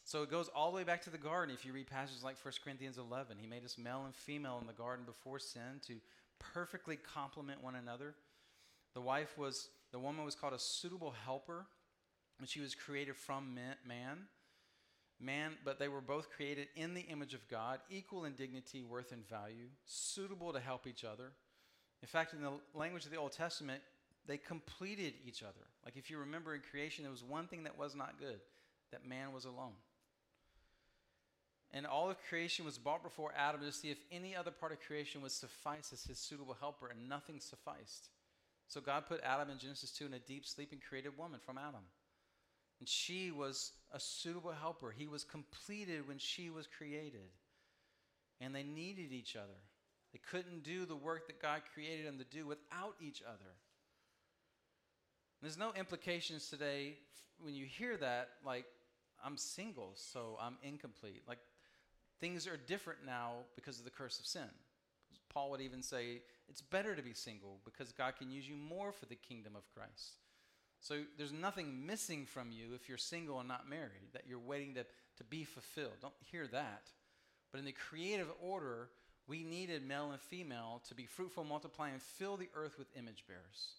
So 0.04 0.22
it 0.22 0.30
goes 0.30 0.48
all 0.48 0.70
the 0.70 0.76
way 0.76 0.84
back 0.84 1.02
to 1.02 1.10
the 1.10 1.18
garden. 1.18 1.54
If 1.54 1.64
you 1.64 1.72
read 1.72 1.86
passages 1.86 2.24
like 2.24 2.36
1 2.42 2.54
Corinthians 2.64 2.98
11, 2.98 3.36
he 3.38 3.46
made 3.46 3.64
us 3.64 3.78
male 3.78 4.04
and 4.04 4.14
female 4.14 4.58
in 4.60 4.66
the 4.66 4.72
garden 4.72 5.04
before 5.04 5.38
sin 5.38 5.80
to 5.86 5.94
perfectly 6.38 6.96
complement 6.96 7.62
one 7.62 7.76
another. 7.76 8.14
The 8.94 9.00
wife 9.00 9.38
was 9.38 9.68
the 9.92 9.98
woman 9.98 10.24
was 10.24 10.34
called 10.34 10.54
a 10.54 10.58
suitable 10.58 11.14
helper, 11.24 11.66
and 12.38 12.48
she 12.48 12.60
was 12.60 12.74
created 12.74 13.16
from 13.16 13.54
man. 13.54 14.18
Man, 15.20 15.52
but 15.64 15.78
they 15.78 15.86
were 15.86 16.00
both 16.00 16.30
created 16.30 16.66
in 16.74 16.94
the 16.94 17.02
image 17.02 17.32
of 17.32 17.46
God, 17.48 17.78
equal 17.88 18.24
in 18.24 18.32
dignity, 18.32 18.82
worth, 18.82 19.12
and 19.12 19.28
value, 19.28 19.68
suitable 19.84 20.52
to 20.52 20.58
help 20.58 20.86
each 20.86 21.04
other. 21.04 21.30
In 22.02 22.08
fact, 22.08 22.32
in 22.32 22.42
the 22.42 22.52
language 22.74 23.04
of 23.04 23.12
the 23.12 23.18
Old 23.18 23.30
Testament, 23.30 23.82
they 24.26 24.36
completed 24.36 25.14
each 25.24 25.42
other. 25.42 25.66
Like 25.84 25.96
if 25.96 26.10
you 26.10 26.18
remember 26.18 26.54
in 26.54 26.60
creation, 26.68 27.04
there 27.04 27.12
was 27.12 27.22
one 27.22 27.46
thing 27.46 27.62
that 27.64 27.78
was 27.78 27.94
not 27.94 28.18
good 28.18 28.40
that 28.90 29.06
man 29.06 29.32
was 29.32 29.44
alone. 29.44 29.72
And 31.72 31.86
all 31.86 32.10
of 32.10 32.16
creation 32.28 32.64
was 32.64 32.76
brought 32.76 33.02
before 33.02 33.32
Adam 33.36 33.62
to 33.62 33.72
see 33.72 33.90
if 33.90 33.98
any 34.10 34.36
other 34.36 34.50
part 34.50 34.72
of 34.72 34.80
creation 34.80 35.22
would 35.22 35.30
suffice 35.30 35.90
as 35.92 36.04
his 36.04 36.18
suitable 36.18 36.56
helper, 36.60 36.88
and 36.88 37.08
nothing 37.08 37.40
sufficed. 37.40 38.10
So 38.72 38.80
God 38.80 39.04
put 39.06 39.20
Adam 39.22 39.50
in 39.50 39.58
Genesis 39.58 39.90
2 39.90 40.06
in 40.06 40.14
a 40.14 40.18
deep 40.18 40.46
sleep 40.46 40.72
and 40.72 40.80
created 40.80 41.18
woman 41.18 41.40
from 41.44 41.58
Adam. 41.58 41.82
And 42.80 42.88
she 42.88 43.30
was 43.30 43.72
a 43.92 44.00
suitable 44.00 44.52
helper. 44.58 44.94
He 44.96 45.06
was 45.06 45.24
completed 45.24 46.08
when 46.08 46.16
she 46.16 46.48
was 46.48 46.66
created. 46.66 47.28
And 48.40 48.54
they 48.54 48.62
needed 48.62 49.12
each 49.12 49.36
other. 49.36 49.60
They 50.14 50.20
couldn't 50.26 50.62
do 50.62 50.86
the 50.86 50.96
work 50.96 51.26
that 51.26 51.42
God 51.42 51.60
created 51.74 52.06
them 52.06 52.16
to 52.16 52.24
do 52.24 52.46
without 52.46 52.94
each 52.98 53.22
other. 53.22 53.52
There's 55.42 55.58
no 55.58 55.74
implications 55.74 56.48
today 56.48 56.94
when 57.42 57.54
you 57.54 57.66
hear 57.66 57.98
that, 57.98 58.30
like, 58.42 58.64
I'm 59.22 59.36
single, 59.36 59.92
so 59.96 60.38
I'm 60.40 60.56
incomplete. 60.62 61.24
Like, 61.28 61.40
things 62.20 62.46
are 62.46 62.56
different 62.56 63.00
now 63.04 63.32
because 63.54 63.78
of 63.78 63.84
the 63.84 63.90
curse 63.90 64.18
of 64.18 64.24
sin. 64.24 64.48
Paul 65.32 65.50
would 65.50 65.60
even 65.60 65.82
say 65.82 66.22
it's 66.48 66.60
better 66.60 66.94
to 66.94 67.02
be 67.02 67.14
single 67.14 67.60
because 67.64 67.92
God 67.92 68.14
can 68.18 68.30
use 68.30 68.48
you 68.48 68.56
more 68.56 68.92
for 68.92 69.06
the 69.06 69.16
kingdom 69.16 69.54
of 69.56 69.70
Christ. 69.74 70.18
So 70.80 71.02
there's 71.16 71.32
nothing 71.32 71.86
missing 71.86 72.26
from 72.26 72.50
you 72.50 72.74
if 72.74 72.88
you're 72.88 72.98
single 72.98 73.38
and 73.38 73.48
not 73.48 73.68
married, 73.68 74.12
that 74.12 74.24
you're 74.28 74.38
waiting 74.38 74.74
to, 74.74 74.84
to 75.18 75.24
be 75.24 75.44
fulfilled. 75.44 75.92
Don't 76.00 76.12
hear 76.30 76.46
that. 76.48 76.90
But 77.52 77.58
in 77.58 77.64
the 77.64 77.72
creative 77.72 78.28
order, 78.40 78.88
we 79.28 79.44
needed 79.44 79.86
male 79.86 80.10
and 80.10 80.20
female 80.20 80.82
to 80.88 80.94
be 80.94 81.06
fruitful, 81.06 81.44
multiply, 81.44 81.90
and 81.90 82.02
fill 82.02 82.36
the 82.36 82.48
earth 82.54 82.78
with 82.78 82.96
image 82.96 83.24
bearers. 83.28 83.74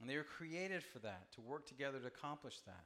And 0.00 0.08
they 0.08 0.16
were 0.16 0.24
created 0.24 0.82
for 0.82 0.98
that, 1.00 1.32
to 1.34 1.40
work 1.40 1.66
together 1.66 1.98
to 1.98 2.06
accomplish 2.06 2.60
that. 2.66 2.84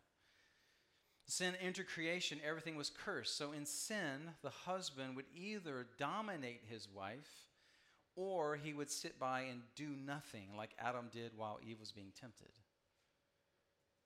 Sin 1.31 1.55
entered 1.61 1.87
creation, 1.87 2.41
everything 2.45 2.75
was 2.75 2.91
cursed. 2.91 3.37
So 3.37 3.53
in 3.53 3.65
sin, 3.65 4.33
the 4.43 4.51
husband 4.51 5.15
would 5.15 5.27
either 5.35 5.87
dominate 5.97 6.63
his 6.69 6.89
wife 6.93 7.47
or 8.17 8.57
he 8.57 8.73
would 8.73 8.91
sit 8.91 9.19
by 9.19 9.43
and 9.43 9.61
do 9.77 9.91
nothing 10.05 10.49
like 10.57 10.75
Adam 10.79 11.07
did 11.13 11.31
while 11.37 11.61
Eve 11.65 11.79
was 11.79 11.93
being 11.93 12.13
tempted. 12.21 12.51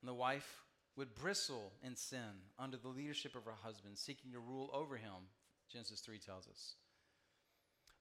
And 0.02 0.08
the 0.08 0.14
wife 0.14 0.64
would 0.96 1.14
bristle 1.14 1.72
in 1.82 1.96
sin 1.96 2.42
under 2.58 2.76
the 2.76 2.88
leadership 2.88 3.34
of 3.34 3.46
her 3.46 3.56
husband, 3.62 3.96
seeking 3.96 4.32
to 4.32 4.38
rule 4.38 4.68
over 4.74 4.96
him, 4.96 5.28
Genesis 5.72 6.00
3 6.00 6.18
tells 6.18 6.46
us. 6.46 6.74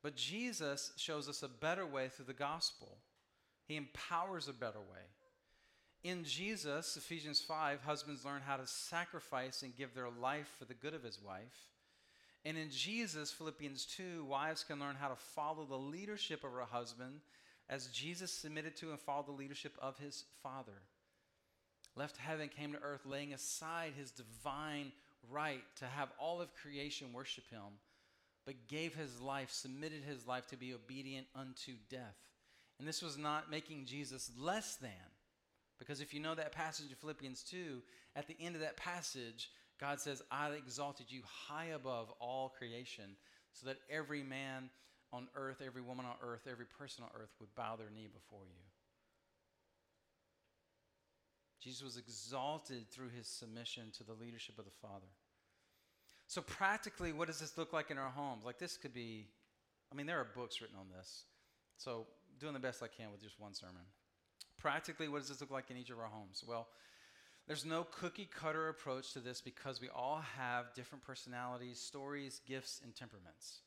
But 0.01 0.17
Jesus 0.17 0.91
shows 0.97 1.29
us 1.29 1.43
a 1.43 1.47
better 1.47 1.87
way 1.87 2.09
through 2.09 2.25
the 2.25 2.33
gospel. 2.33 2.97
He 3.65 3.77
empowers 3.77 4.49
a 4.49 4.53
better 4.53 4.79
way. 4.79 5.05
In 6.03 6.25
Jesus, 6.25 6.97
Ephesians 6.97 7.39
5, 7.39 7.81
husbands 7.83 8.25
learn 8.25 8.41
how 8.45 8.57
to 8.57 8.67
sacrifice 8.67 9.61
and 9.63 9.75
give 9.75 9.95
their 9.95 10.09
life 10.09 10.53
for 10.59 10.65
the 10.65 10.73
good 10.73 10.93
of 10.93 11.03
his 11.03 11.21
wife. 11.21 11.69
And 12.43 12.57
in 12.57 12.69
Jesus, 12.69 13.31
Philippians 13.31 13.85
2, 13.85 14.25
wives 14.25 14.65
can 14.65 14.81
learn 14.81 14.95
how 14.99 15.07
to 15.07 15.15
follow 15.15 15.63
the 15.63 15.77
leadership 15.77 16.43
of 16.43 16.51
her 16.51 16.65
husband 16.69 17.21
as 17.69 17.87
Jesus 17.87 18.33
submitted 18.33 18.75
to 18.77 18.89
and 18.89 18.99
followed 18.99 19.27
the 19.27 19.31
leadership 19.31 19.77
of 19.81 19.97
his 19.97 20.25
Father. 20.41 20.81
Left 21.95 22.17
heaven, 22.17 22.49
came 22.49 22.73
to 22.73 22.81
earth, 22.81 23.05
laying 23.05 23.33
aside 23.33 23.93
his 23.97 24.11
divine 24.11 24.91
right 25.31 25.63
to 25.77 25.85
have 25.85 26.09
all 26.19 26.41
of 26.41 26.53
creation 26.55 27.13
worship 27.13 27.49
him, 27.49 27.79
but 28.45 28.67
gave 28.67 28.93
his 28.93 29.21
life, 29.21 29.51
submitted 29.51 30.03
his 30.03 30.27
life 30.27 30.47
to 30.47 30.57
be 30.57 30.73
obedient 30.73 31.27
unto 31.33 31.73
death. 31.89 32.17
And 32.77 32.85
this 32.85 33.01
was 33.01 33.17
not 33.17 33.49
making 33.49 33.85
Jesus 33.85 34.29
less 34.37 34.75
than. 34.75 34.89
Because 35.79 36.01
if 36.01 36.13
you 36.13 36.19
know 36.19 36.35
that 36.35 36.51
passage 36.51 36.89
in 36.89 36.95
Philippians 36.95 37.43
2, 37.43 37.81
at 38.15 38.27
the 38.27 38.37
end 38.39 38.55
of 38.55 38.61
that 38.61 38.77
passage, 38.77 39.49
God 39.79 39.99
says, 39.99 40.21
I 40.31 40.49
exalted 40.51 41.07
you 41.09 41.21
high 41.47 41.67
above 41.75 42.11
all 42.19 42.53
creation 42.57 43.15
so 43.51 43.67
that 43.67 43.77
every 43.89 44.23
man 44.23 44.69
on 45.11 45.27
earth, 45.35 45.61
every 45.65 45.81
woman 45.81 46.05
on 46.05 46.15
earth, 46.23 46.47
every 46.49 46.65
person 46.65 47.03
on 47.03 47.09
earth 47.19 47.29
would 47.39 47.53
bow 47.55 47.75
their 47.75 47.89
knee 47.93 48.07
before 48.11 48.45
you. 48.45 48.61
Jesus 51.61 51.83
was 51.83 51.97
exalted 51.97 52.89
through 52.91 53.09
his 53.09 53.27
submission 53.27 53.91
to 53.97 54.03
the 54.03 54.13
leadership 54.13 54.59
of 54.59 54.65
the 54.65 54.71
Father. 54.81 55.07
So, 56.27 56.41
practically, 56.41 57.13
what 57.13 57.27
does 57.27 57.39
this 57.39 57.57
look 57.57 57.71
like 57.71 57.91
in 57.91 57.97
our 57.97 58.09
homes? 58.09 58.43
Like, 58.43 58.57
this 58.57 58.75
could 58.75 58.93
be, 58.93 59.27
I 59.91 59.95
mean, 59.95 60.07
there 60.07 60.19
are 60.19 60.27
books 60.35 60.61
written 60.61 60.75
on 60.77 60.87
this. 60.97 61.25
So, 61.77 62.07
doing 62.39 62.53
the 62.53 62.59
best 62.59 62.81
I 62.83 62.87
can 62.87 63.11
with 63.11 63.21
just 63.21 63.39
one 63.39 63.53
sermon. 63.53 63.83
Practically, 64.63 65.09
what 65.09 65.19
does 65.19 65.27
this 65.27 65.41
look 65.41 65.51
like 65.51 65.69
in 65.69 65.75
each 65.75 65.89
of 65.89 65.99
our 65.99 66.05
homes? 66.05 66.41
Well, 66.47 66.69
there's 67.47 67.65
no 67.65 67.83
cookie 67.83 68.29
cutter 68.33 68.69
approach 68.69 69.11
to 69.11 69.19
this 69.19 69.41
because 69.41 69.81
we 69.81 69.89
all 69.89 70.23
have 70.37 70.73
different 70.73 71.03
personalities, 71.03 71.81
stories, 71.81 72.39
gifts, 72.47 72.79
and 72.81 72.95
temperaments. 72.95 73.59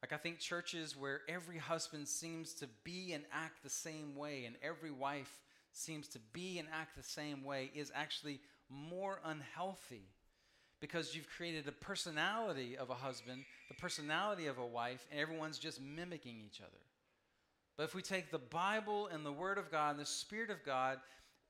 Like, 0.00 0.14
I 0.14 0.16
think 0.16 0.38
churches 0.38 0.96
where 0.96 1.20
every 1.28 1.58
husband 1.58 2.08
seems 2.08 2.54
to 2.54 2.68
be 2.84 3.12
and 3.12 3.24
act 3.30 3.62
the 3.62 3.68
same 3.68 4.16
way, 4.16 4.46
and 4.46 4.56
every 4.62 4.90
wife 4.90 5.42
seems 5.72 6.08
to 6.08 6.18
be 6.32 6.58
and 6.58 6.68
act 6.72 6.96
the 6.96 7.02
same 7.02 7.44
way, 7.44 7.70
is 7.74 7.92
actually 7.94 8.40
more 8.70 9.20
unhealthy 9.26 10.08
because 10.80 11.14
you've 11.14 11.28
created 11.36 11.68
a 11.68 11.72
personality 11.72 12.78
of 12.78 12.88
a 12.88 12.94
husband, 12.94 13.44
the 13.68 13.74
personality 13.74 14.46
of 14.46 14.56
a 14.56 14.64
wife, 14.64 15.06
and 15.10 15.20
everyone's 15.20 15.58
just 15.58 15.82
mimicking 15.82 16.40
each 16.40 16.62
other. 16.62 16.80
But 17.78 17.84
if 17.84 17.94
we 17.94 18.02
take 18.02 18.32
the 18.32 18.38
Bible 18.38 19.06
and 19.06 19.24
the 19.24 19.32
Word 19.32 19.56
of 19.56 19.70
God 19.70 19.92
and 19.92 20.00
the 20.00 20.04
Spirit 20.04 20.50
of 20.50 20.64
God 20.66 20.98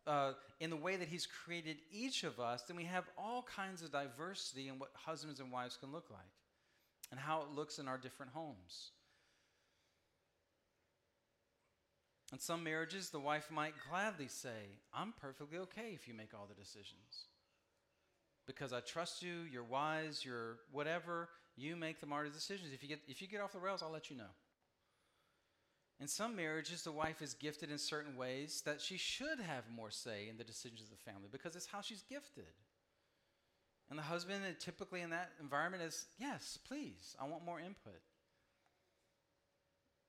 uh, 0.06 0.32
in 0.60 0.68
the 0.68 0.76
way 0.76 0.94
that 0.96 1.08
He's 1.08 1.26
created 1.26 1.78
each 1.90 2.22
of 2.22 2.38
us, 2.38 2.62
then 2.68 2.76
we 2.76 2.84
have 2.84 3.04
all 3.16 3.42
kinds 3.42 3.80
of 3.82 3.90
diversity 3.90 4.68
in 4.68 4.78
what 4.78 4.90
husbands 4.94 5.40
and 5.40 5.50
wives 5.50 5.78
can 5.78 5.90
look 5.90 6.10
like 6.10 6.20
and 7.10 7.18
how 7.18 7.40
it 7.40 7.56
looks 7.56 7.78
in 7.78 7.88
our 7.88 7.96
different 7.96 8.32
homes. 8.32 8.90
In 12.30 12.38
some 12.38 12.62
marriages, 12.62 13.08
the 13.08 13.18
wife 13.18 13.50
might 13.50 13.72
gladly 13.88 14.28
say, 14.28 14.76
I'm 14.92 15.14
perfectly 15.18 15.56
okay 15.58 15.92
if 15.94 16.06
you 16.06 16.12
make 16.12 16.34
all 16.34 16.46
the 16.46 16.62
decisions. 16.62 17.24
Because 18.46 18.74
I 18.74 18.80
trust 18.80 19.22
you, 19.22 19.44
you're 19.50 19.64
wise, 19.64 20.26
you're 20.26 20.58
whatever, 20.72 21.30
you 21.56 21.74
make 21.74 22.00
the 22.00 22.06
smartest 22.06 22.34
decisions. 22.34 22.74
If 22.74 22.82
you, 22.82 22.90
get, 22.90 23.00
if 23.08 23.22
you 23.22 23.28
get 23.28 23.40
off 23.40 23.52
the 23.52 23.58
rails, 23.58 23.82
I'll 23.82 23.90
let 23.90 24.10
you 24.10 24.16
know. 24.16 24.30
In 26.00 26.06
some 26.06 26.37
marriages, 26.37 26.82
the 26.82 26.92
wife 26.92 27.20
is 27.22 27.34
gifted 27.34 27.70
in 27.70 27.78
certain 27.78 28.16
ways 28.16 28.62
that 28.64 28.80
she 28.80 28.96
should 28.96 29.40
have 29.40 29.64
more 29.74 29.90
say 29.90 30.28
in 30.28 30.37
the 30.37 30.44
decisions 30.44 30.82
of 30.82 30.90
the 30.90 31.11
family 31.11 31.28
because 31.30 31.56
it's 31.56 31.66
how 31.66 31.80
she's 31.80 32.02
gifted. 32.02 32.44
And 33.90 33.98
the 33.98 34.04
husband, 34.04 34.44
uh, 34.44 34.52
typically 34.61 35.00
in 35.00 35.11
that 35.11 35.30
environment, 35.40 35.82
is 35.82 36.06
yes, 36.18 36.58
please, 36.68 37.16
I 37.20 37.26
want 37.26 37.44
more 37.44 37.58
input. 37.58 38.00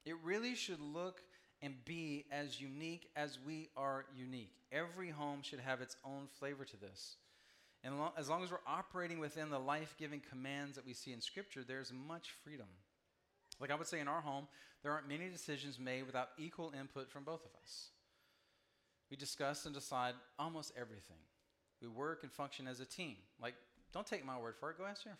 It 0.05 0.15
really 0.23 0.53
should 0.53 0.79
look 0.79 1.21
and 1.61 1.73
be 1.85 2.25
as 2.31 2.61
unique 2.61 3.09
as 3.15 3.39
we 3.45 3.69
are 3.75 4.05
unique. 4.15 4.53
Every 4.71 5.09
home 5.09 5.41
should 5.41 5.59
have 5.59 5.81
its 5.81 5.95
own 6.05 6.27
flavor 6.39 6.65
to 6.65 6.77
this. 6.77 7.15
And 7.83 7.95
as 8.17 8.29
long 8.29 8.43
as 8.43 8.51
we're 8.51 8.57
operating 8.67 9.19
within 9.19 9.49
the 9.49 9.59
life 9.59 9.95
giving 9.97 10.21
commands 10.29 10.75
that 10.75 10.85
we 10.85 10.93
see 10.93 11.13
in 11.13 11.21
Scripture, 11.21 11.63
there's 11.63 11.93
much 11.93 12.31
freedom. 12.43 12.67
Like 13.59 13.71
I 13.71 13.75
would 13.75 13.87
say 13.87 13.99
in 13.99 14.07
our 14.07 14.21
home, 14.21 14.47
there 14.83 14.91
aren't 14.91 15.07
many 15.07 15.29
decisions 15.29 15.77
made 15.79 16.05
without 16.05 16.29
equal 16.37 16.73
input 16.79 17.11
from 17.11 17.23
both 17.23 17.43
of 17.45 17.51
us. 17.61 17.89
We 19.09 19.17
discuss 19.17 19.65
and 19.65 19.73
decide 19.73 20.13
almost 20.37 20.71
everything. 20.77 21.17
We 21.81 21.87
work 21.87 22.23
and 22.23 22.31
function 22.31 22.67
as 22.67 22.79
a 22.79 22.85
team. 22.85 23.15
Like, 23.41 23.55
don't 23.91 24.05
take 24.05 24.25
my 24.25 24.37
word 24.37 24.55
for 24.59 24.69
it, 24.71 24.77
go 24.77 24.85
ask 24.85 25.03
Jennifer. 25.03 25.19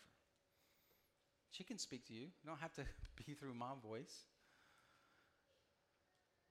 She 1.50 1.64
can 1.64 1.78
speak 1.78 2.06
to 2.06 2.14
you. 2.14 2.22
You 2.22 2.46
don't 2.46 2.60
have 2.60 2.72
to 2.74 2.84
be 3.26 3.34
through 3.34 3.54
my 3.54 3.72
voice. 3.82 4.14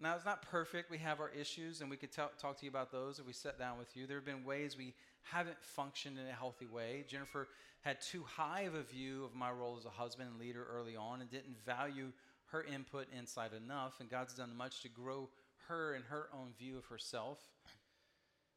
Now, 0.01 0.15
it's 0.15 0.25
not 0.25 0.41
perfect. 0.43 0.89
We 0.89 0.97
have 0.99 1.19
our 1.19 1.29
issues, 1.29 1.81
and 1.81 1.89
we 1.89 1.97
could 1.97 2.11
t- 2.11 2.21
talk 2.37 2.57
to 2.57 2.65
you 2.65 2.69
about 2.69 2.91
those 2.91 3.19
if 3.19 3.27
we 3.27 3.33
sat 3.33 3.59
down 3.59 3.77
with 3.77 3.97
you. 3.97 4.07
There 4.07 4.17
have 4.17 4.25
been 4.25 4.45
ways 4.45 4.77
we 4.77 4.93
haven't 5.23 5.61
functioned 5.61 6.17
in 6.17 6.25
a 6.25 6.31
healthy 6.31 6.67
way. 6.67 7.03
Jennifer 7.07 7.49
had 7.81 7.99
too 8.01 8.23
high 8.23 8.61
of 8.61 8.75
a 8.75 8.81
view 8.81 9.25
of 9.25 9.35
my 9.35 9.51
role 9.51 9.75
as 9.77 9.85
a 9.85 9.89
husband 9.89 10.29
and 10.29 10.39
leader 10.39 10.65
early 10.71 10.95
on 10.95 11.19
and 11.19 11.29
didn't 11.29 11.57
value 11.65 12.13
her 12.51 12.63
input 12.63 13.07
insight 13.17 13.51
enough, 13.53 13.99
and 13.99 14.09
God's 14.09 14.33
done 14.33 14.55
much 14.55 14.81
to 14.83 14.89
grow 14.89 15.29
her 15.67 15.93
and 15.93 16.05
her 16.05 16.29
own 16.33 16.53
view 16.57 16.77
of 16.77 16.85
herself. 16.85 17.39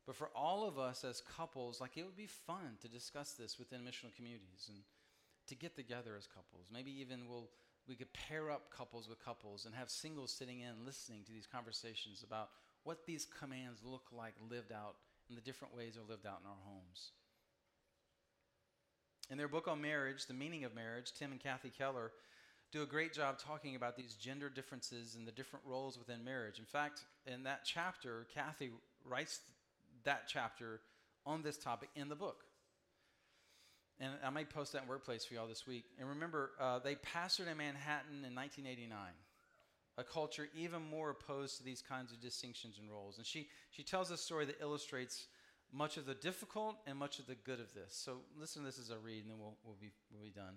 But 0.07 0.17
for 0.17 0.31
all 0.35 0.67
of 0.67 0.79
us 0.79 1.05
as 1.05 1.23
couples, 1.37 1.81
like 1.81 1.97
it 1.97 2.05
would 2.05 2.17
be 2.17 2.27
fun 2.27 2.77
to 2.81 2.89
discuss 2.89 3.33
this 3.33 3.59
within 3.59 3.81
missional 3.81 4.15
communities 4.15 4.69
and 4.69 4.79
to 5.49 5.55
get 5.55 5.77
together 5.77 6.15
as 6.17 6.27
couples. 6.27 6.69
Maybe 6.73 6.91
even 7.01 7.29
we'll 7.29 7.49
we 7.89 7.95
could 7.95 8.13
pair 8.13 8.51
up 8.51 8.71
couples 8.77 9.09
with 9.09 9.25
couples 9.25 9.65
and 9.65 9.75
have 9.75 9.91
singles 9.91 10.33
sitting 10.33 10.61
in 10.61 10.87
listening 10.87 11.25
to 11.25 11.33
these 11.33 11.47
conversations 11.47 12.23
about 12.25 12.51
what 12.85 13.07
these 13.07 13.27
commands 13.39 13.81
look 13.85 14.07
like 14.17 14.35
lived 14.51 14.73
out 14.73 14.97
and 15.29 15.37
the 15.37 15.43
different 15.43 15.75
ways 15.75 15.95
they're 15.95 16.05
lived 16.09 16.27
out 16.27 16.41
in 16.43 16.49
our 16.49 16.57
homes. 16.65 17.13
In 19.31 19.39
their 19.39 19.49
book 19.49 19.69
on 19.69 19.81
marriage, 19.81 20.27
The 20.27 20.35
Meaning 20.35 20.65
of 20.65 20.75
Marriage, 20.75 21.13
Tim 21.13 21.33
and 21.33 21.41
Kathy 21.41 21.71
Keller 21.71 22.13
do 22.73 22.83
a 22.83 22.87
great 22.87 23.13
job 23.13 23.39
talking 23.39 23.77
about 23.77 23.97
these 23.97 24.15
gender 24.15 24.49
differences 24.49 25.15
and 25.15 25.27
the 25.27 25.33
different 25.33 25.65
roles 25.67 25.99
within 25.99 26.25
marriage. 26.25 26.59
In 26.59 26.65
fact, 26.65 27.03
in 27.27 27.43
that 27.45 27.61
chapter, 27.65 28.27
Kathy 28.35 28.71
writes 29.05 29.41
that 30.05 30.25
chapter 30.27 30.81
on 31.25 31.43
this 31.43 31.59
topic 31.59 31.91
in 31.95 32.09
the 32.09 32.17
book. 32.17 32.45
And 34.03 34.15
I 34.25 34.31
may 34.31 34.45
post 34.45 34.73
that 34.73 34.83
in 34.83 34.89
Workplace 34.89 35.25
for 35.25 35.35
y'all 35.35 35.47
this 35.47 35.65
week. 35.65 35.85
And 36.01 36.09
remember, 36.09 36.51
uh, 36.61 36.81
they 36.81 36.97
pastored 36.97 37.47
in 37.49 37.57
Manhattan 37.57 38.25
in 38.27 38.35
1989, 38.35 38.99
a 39.97 40.03
culture 40.03 40.49
even 40.57 40.83
more 40.91 41.11
opposed 41.11 41.59
to 41.59 41.63
these 41.63 41.81
kinds 41.81 42.11
of 42.11 42.21
distinctions 42.21 42.79
and 42.81 42.91
roles. 42.91 43.19
And 43.19 43.25
she, 43.25 43.47
she 43.71 43.85
tells 43.85 44.11
a 44.11 44.17
story 44.17 44.45
that 44.47 44.61
illustrates 44.61 45.29
much 45.73 45.99
of 45.99 46.07
the 46.07 46.15
difficult 46.15 46.79
and 46.85 46.99
much 46.99 47.21
of 47.21 47.29
the 47.29 47.37
good 47.37 47.61
of 47.61 47.73
this. 47.75 47.95
So 47.95 48.17
listen 48.37 48.63
to 48.63 48.67
this 48.67 48.81
as 48.81 48.91
I 48.91 48.97
read, 48.97 49.23
and 49.23 49.31
then 49.31 49.39
we'll, 49.39 49.57
we'll, 49.65 49.77
be, 49.81 49.93
we'll 50.13 50.25
be 50.25 50.31
done. 50.31 50.55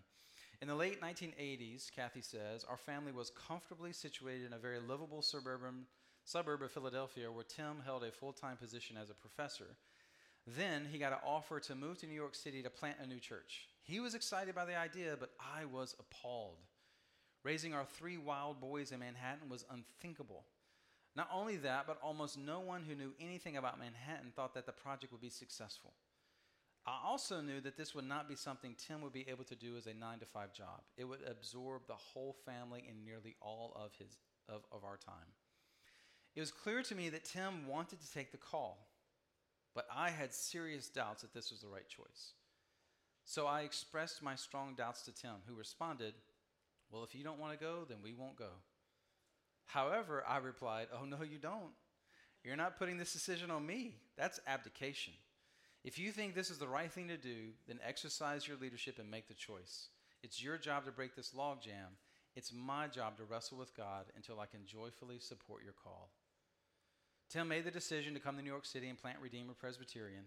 In 0.59 0.67
the 0.67 0.75
late 0.75 0.99
1980s, 0.99 1.91
Kathy 1.95 2.21
says, 2.21 2.65
our 2.67 2.77
family 2.77 3.11
was 3.11 3.29
comfortably 3.29 3.93
situated 3.93 4.47
in 4.47 4.53
a 4.53 4.57
very 4.57 4.79
livable 4.79 5.21
suburban 5.21 5.85
suburb 6.23 6.63
of 6.63 6.71
Philadelphia 6.71 7.31
where 7.31 7.43
Tim 7.43 7.83
held 7.85 8.03
a 8.03 8.11
full 8.11 8.33
time 8.33 8.57
position 8.57 8.97
as 8.99 9.11
a 9.11 9.13
professor. 9.13 9.75
Then 10.47 10.87
he 10.91 10.99
got 10.99 11.11
an 11.11 11.19
offer 11.25 11.59
to 11.61 11.75
move 11.75 11.97
to 11.99 12.07
New 12.07 12.13
York 12.13 12.35
City 12.35 12.61
to 12.61 12.69
plant 12.69 12.97
a 13.01 13.07
new 13.07 13.19
church. 13.19 13.67
He 13.81 13.99
was 13.99 14.13
excited 14.13 14.53
by 14.53 14.65
the 14.65 14.77
idea, 14.77 15.15
but 15.19 15.31
I 15.39 15.65
was 15.65 15.95
appalled. 15.99 16.57
Raising 17.43 17.73
our 17.73 17.85
three 17.85 18.17
wild 18.17 18.59
boys 18.59 18.91
in 18.91 18.99
Manhattan 18.99 19.49
was 19.49 19.65
unthinkable. 19.69 20.45
Not 21.15 21.29
only 21.33 21.55
that, 21.57 21.87
but 21.87 21.99
almost 22.03 22.37
no 22.37 22.59
one 22.59 22.83
who 22.83 22.95
knew 22.95 23.13
anything 23.19 23.57
about 23.57 23.79
Manhattan 23.79 24.31
thought 24.35 24.53
that 24.55 24.65
the 24.65 24.71
project 24.71 25.11
would 25.11 25.21
be 25.21 25.29
successful. 25.29 25.93
I 26.85 26.99
also 27.03 27.41
knew 27.41 27.61
that 27.61 27.77
this 27.77 27.95
would 27.95 28.05
not 28.05 28.27
be 28.27 28.35
something 28.35 28.75
Tim 28.77 29.01
would 29.01 29.13
be 29.13 29.27
able 29.27 29.43
to 29.45 29.55
do 29.55 29.75
as 29.77 29.87
a 29.87 29.93
nine 29.93 30.19
to 30.19 30.25
five 30.25 30.53
job. 30.53 30.81
It 30.97 31.05
would 31.05 31.21
absorb 31.27 31.87
the 31.87 31.93
whole 31.93 32.35
family 32.45 32.83
and 32.87 33.03
nearly 33.03 33.35
all 33.41 33.73
of, 33.75 33.91
his, 33.97 34.17
of, 34.47 34.63
of 34.71 34.83
our 34.83 34.97
time. 34.97 35.33
It 36.35 36.41
was 36.41 36.51
clear 36.51 36.83
to 36.83 36.95
me 36.95 37.09
that 37.09 37.25
Tim 37.25 37.67
wanted 37.67 38.01
to 38.01 38.11
take 38.11 38.31
the 38.31 38.37
call, 38.37 38.87
but 39.75 39.85
I 39.93 40.09
had 40.09 40.33
serious 40.33 40.87
doubts 40.87 41.21
that 41.21 41.33
this 41.33 41.51
was 41.51 41.59
the 41.59 41.67
right 41.67 41.87
choice. 41.87 42.31
So 43.25 43.45
I 43.45 43.61
expressed 43.61 44.23
my 44.23 44.35
strong 44.35 44.73
doubts 44.75 45.01
to 45.03 45.11
Tim, 45.13 45.35
who 45.47 45.53
responded, 45.53 46.13
Well, 46.89 47.03
if 47.03 47.13
you 47.13 47.23
don't 47.23 47.39
want 47.39 47.53
to 47.53 47.63
go, 47.63 47.85
then 47.87 47.97
we 48.01 48.13
won't 48.13 48.37
go. 48.37 48.51
However, 49.65 50.23
I 50.27 50.37
replied, 50.37 50.87
Oh, 50.93 51.05
no, 51.05 51.23
you 51.23 51.37
don't. 51.37 51.73
You're 52.43 52.55
not 52.55 52.77
putting 52.77 52.97
this 52.97 53.11
decision 53.11 53.51
on 53.51 53.65
me. 53.65 53.95
That's 54.17 54.39
abdication. 54.47 55.13
If 55.83 55.99
you 55.99 56.11
think 56.11 56.33
this 56.33 56.49
is 56.49 56.59
the 56.59 56.67
right 56.67 56.91
thing 56.91 57.09
to 57.09 57.17
do, 57.17 57.49
then 57.67 57.79
exercise 57.85 58.47
your 58.47 58.57
leadership 58.57 58.97
and 58.99 59.09
make 59.09 59.27
the 59.27 59.33
choice. 59.33 59.89
It's 60.23 60.41
your 60.41 60.57
job 60.57 60.85
to 60.85 60.91
break 60.91 61.15
this 61.15 61.33
logjam. 61.37 61.97
It's 62.35 62.53
my 62.53 62.87
job 62.87 63.17
to 63.17 63.23
wrestle 63.23 63.57
with 63.57 63.75
God 63.75 64.05
until 64.15 64.39
I 64.39 64.45
can 64.45 64.65
joyfully 64.65 65.19
support 65.19 65.63
your 65.63 65.73
call. 65.73 66.11
Tim 67.35 67.49
made 67.49 67.65
the 67.65 67.71
decision 67.71 68.13
to 68.13 68.21
come 68.21 68.37
to 68.37 68.41
New 68.41 68.49
York 68.49 68.65
City 68.65 68.87
and 68.87 68.97
plant 68.97 69.17
Redeemer 69.21 69.51
Presbyterian. 69.59 70.23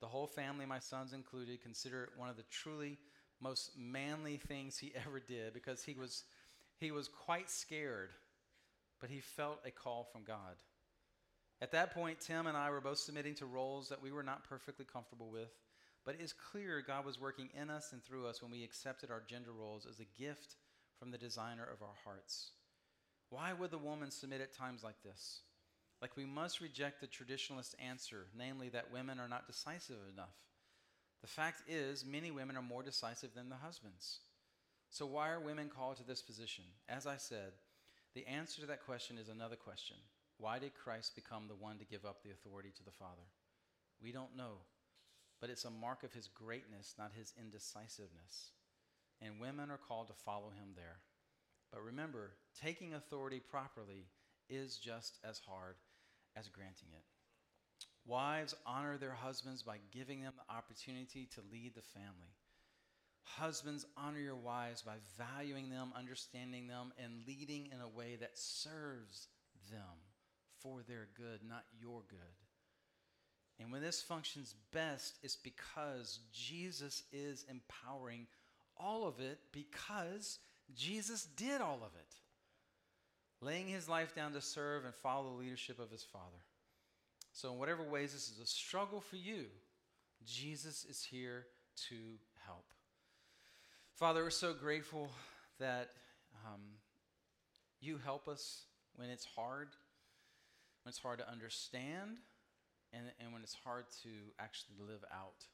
The 0.00 0.06
whole 0.06 0.26
family, 0.26 0.66
my 0.66 0.80
sons 0.80 1.14
included, 1.14 1.62
consider 1.62 2.02
it 2.02 2.10
one 2.14 2.28
of 2.28 2.36
the 2.36 2.42
truly 2.50 2.98
most 3.40 3.70
manly 3.74 4.36
things 4.36 4.76
he 4.76 4.92
ever 5.06 5.18
did 5.18 5.54
because 5.54 5.82
he 5.82 5.94
was, 5.94 6.24
he 6.78 6.90
was 6.90 7.08
quite 7.08 7.48
scared, 7.48 8.10
but 9.00 9.08
he 9.08 9.20
felt 9.20 9.60
a 9.64 9.70
call 9.70 10.04
from 10.04 10.24
God. 10.24 10.56
At 11.62 11.72
that 11.72 11.94
point, 11.94 12.20
Tim 12.20 12.46
and 12.46 12.54
I 12.54 12.68
were 12.68 12.82
both 12.82 12.98
submitting 12.98 13.34
to 13.36 13.46
roles 13.46 13.88
that 13.88 14.02
we 14.02 14.12
were 14.12 14.22
not 14.22 14.46
perfectly 14.46 14.84
comfortable 14.84 15.30
with, 15.30 15.56
but 16.04 16.16
it 16.16 16.20
is 16.20 16.34
clear 16.34 16.84
God 16.86 17.06
was 17.06 17.18
working 17.18 17.48
in 17.58 17.70
us 17.70 17.94
and 17.94 18.04
through 18.04 18.26
us 18.26 18.42
when 18.42 18.50
we 18.50 18.62
accepted 18.62 19.10
our 19.10 19.22
gender 19.26 19.52
roles 19.58 19.86
as 19.86 20.00
a 20.00 20.20
gift 20.20 20.56
from 20.98 21.12
the 21.12 21.16
designer 21.16 21.64
of 21.64 21.80
our 21.80 21.96
hearts. 22.04 22.50
Why 23.30 23.54
would 23.54 23.70
the 23.70 23.78
woman 23.78 24.10
submit 24.10 24.42
at 24.42 24.54
times 24.54 24.82
like 24.84 25.02
this? 25.02 25.40
Like 26.02 26.16
we 26.16 26.26
must 26.26 26.60
reject 26.60 27.00
the 27.00 27.06
traditionalist 27.06 27.76
answer, 27.80 28.26
namely 28.36 28.68
that 28.70 28.90
women 28.92 29.20
are 29.20 29.28
not 29.28 29.46
decisive 29.46 29.98
enough. 30.12 30.34
The 31.20 31.28
fact 31.28 31.62
is, 31.68 32.04
many 32.04 32.32
women 32.32 32.56
are 32.56 32.62
more 32.62 32.82
decisive 32.82 33.34
than 33.34 33.48
the 33.48 33.62
husbands. 33.62 34.18
So, 34.90 35.06
why 35.06 35.30
are 35.30 35.38
women 35.38 35.70
called 35.74 35.98
to 35.98 36.06
this 36.06 36.20
position? 36.20 36.64
As 36.88 37.06
I 37.06 37.16
said, 37.16 37.52
the 38.16 38.26
answer 38.26 38.60
to 38.60 38.66
that 38.66 38.84
question 38.84 39.16
is 39.16 39.28
another 39.28 39.54
question 39.54 39.96
Why 40.38 40.58
did 40.58 40.74
Christ 40.74 41.14
become 41.14 41.46
the 41.46 41.54
one 41.54 41.78
to 41.78 41.84
give 41.84 42.04
up 42.04 42.24
the 42.24 42.32
authority 42.32 42.72
to 42.76 42.84
the 42.84 42.90
Father? 42.90 43.30
We 44.02 44.10
don't 44.10 44.36
know, 44.36 44.58
but 45.40 45.50
it's 45.50 45.64
a 45.64 45.70
mark 45.70 46.02
of 46.02 46.12
his 46.12 46.26
greatness, 46.26 46.96
not 46.98 47.12
his 47.16 47.32
indecisiveness. 47.40 48.50
And 49.20 49.40
women 49.40 49.70
are 49.70 49.78
called 49.78 50.08
to 50.08 50.14
follow 50.14 50.50
him 50.50 50.74
there. 50.74 50.96
But 51.72 51.84
remember, 51.84 52.32
taking 52.60 52.92
authority 52.92 53.38
properly 53.38 54.06
is 54.50 54.76
just 54.76 55.18
as 55.24 55.40
hard 55.46 55.76
as 56.36 56.48
granting 56.48 56.88
it. 56.92 57.04
Wives 58.04 58.54
honor 58.66 58.96
their 58.96 59.12
husbands 59.12 59.62
by 59.62 59.76
giving 59.92 60.22
them 60.22 60.32
the 60.36 60.54
opportunity 60.54 61.28
to 61.34 61.40
lead 61.52 61.74
the 61.74 61.82
family. 61.82 62.34
Husbands, 63.24 63.86
honor 63.96 64.18
your 64.18 64.36
wives 64.36 64.82
by 64.82 64.96
valuing 65.16 65.70
them, 65.70 65.92
understanding 65.96 66.66
them, 66.66 66.92
and 67.02 67.26
leading 67.26 67.68
in 67.72 67.80
a 67.80 67.88
way 67.88 68.16
that 68.20 68.36
serves 68.36 69.28
them 69.70 70.02
for 70.60 70.80
their 70.88 71.08
good, 71.16 71.40
not 71.48 71.64
your 71.80 72.02
good. 72.08 72.18
And 73.60 73.70
when 73.70 73.82
this 73.82 74.02
functions 74.02 74.56
best, 74.72 75.18
it's 75.22 75.36
because 75.36 76.18
Jesus 76.32 77.04
is 77.12 77.44
empowering 77.48 78.26
all 78.76 79.06
of 79.06 79.20
it 79.20 79.38
because 79.52 80.38
Jesus 80.74 81.24
did 81.36 81.60
all 81.60 81.80
of 81.84 81.94
it 81.94 82.14
laying 83.42 83.66
his 83.66 83.88
life 83.88 84.14
down 84.14 84.32
to 84.32 84.40
serve 84.40 84.84
and 84.84 84.94
follow 84.94 85.30
the 85.30 85.36
leadership 85.36 85.78
of 85.78 85.90
his 85.90 86.04
Father. 86.04 86.42
So, 87.32 87.52
in 87.52 87.58
whatever 87.58 87.82
ways 87.82 88.12
this 88.12 88.30
is 88.30 88.38
a 88.42 88.46
struggle 88.46 89.00
for 89.00 89.16
you, 89.16 89.46
Jesus 90.24 90.84
is 90.88 91.02
here 91.02 91.46
to 91.88 91.96
help. 92.46 92.64
Father, 93.94 94.22
we're 94.22 94.30
so 94.30 94.54
grateful 94.54 95.10
that 95.58 95.90
um, 96.46 96.60
you 97.80 97.98
help 98.04 98.28
us 98.28 98.62
when 98.94 99.08
it's 99.08 99.24
hard, 99.24 99.68
when 100.82 100.90
it's 100.90 100.98
hard 100.98 101.18
to 101.18 101.30
understand, 101.30 102.18
and, 102.92 103.04
and 103.20 103.32
when 103.32 103.42
it's 103.42 103.56
hard 103.64 103.84
to 104.02 104.08
actually 104.38 104.76
live 104.86 105.04
out. 105.12 105.46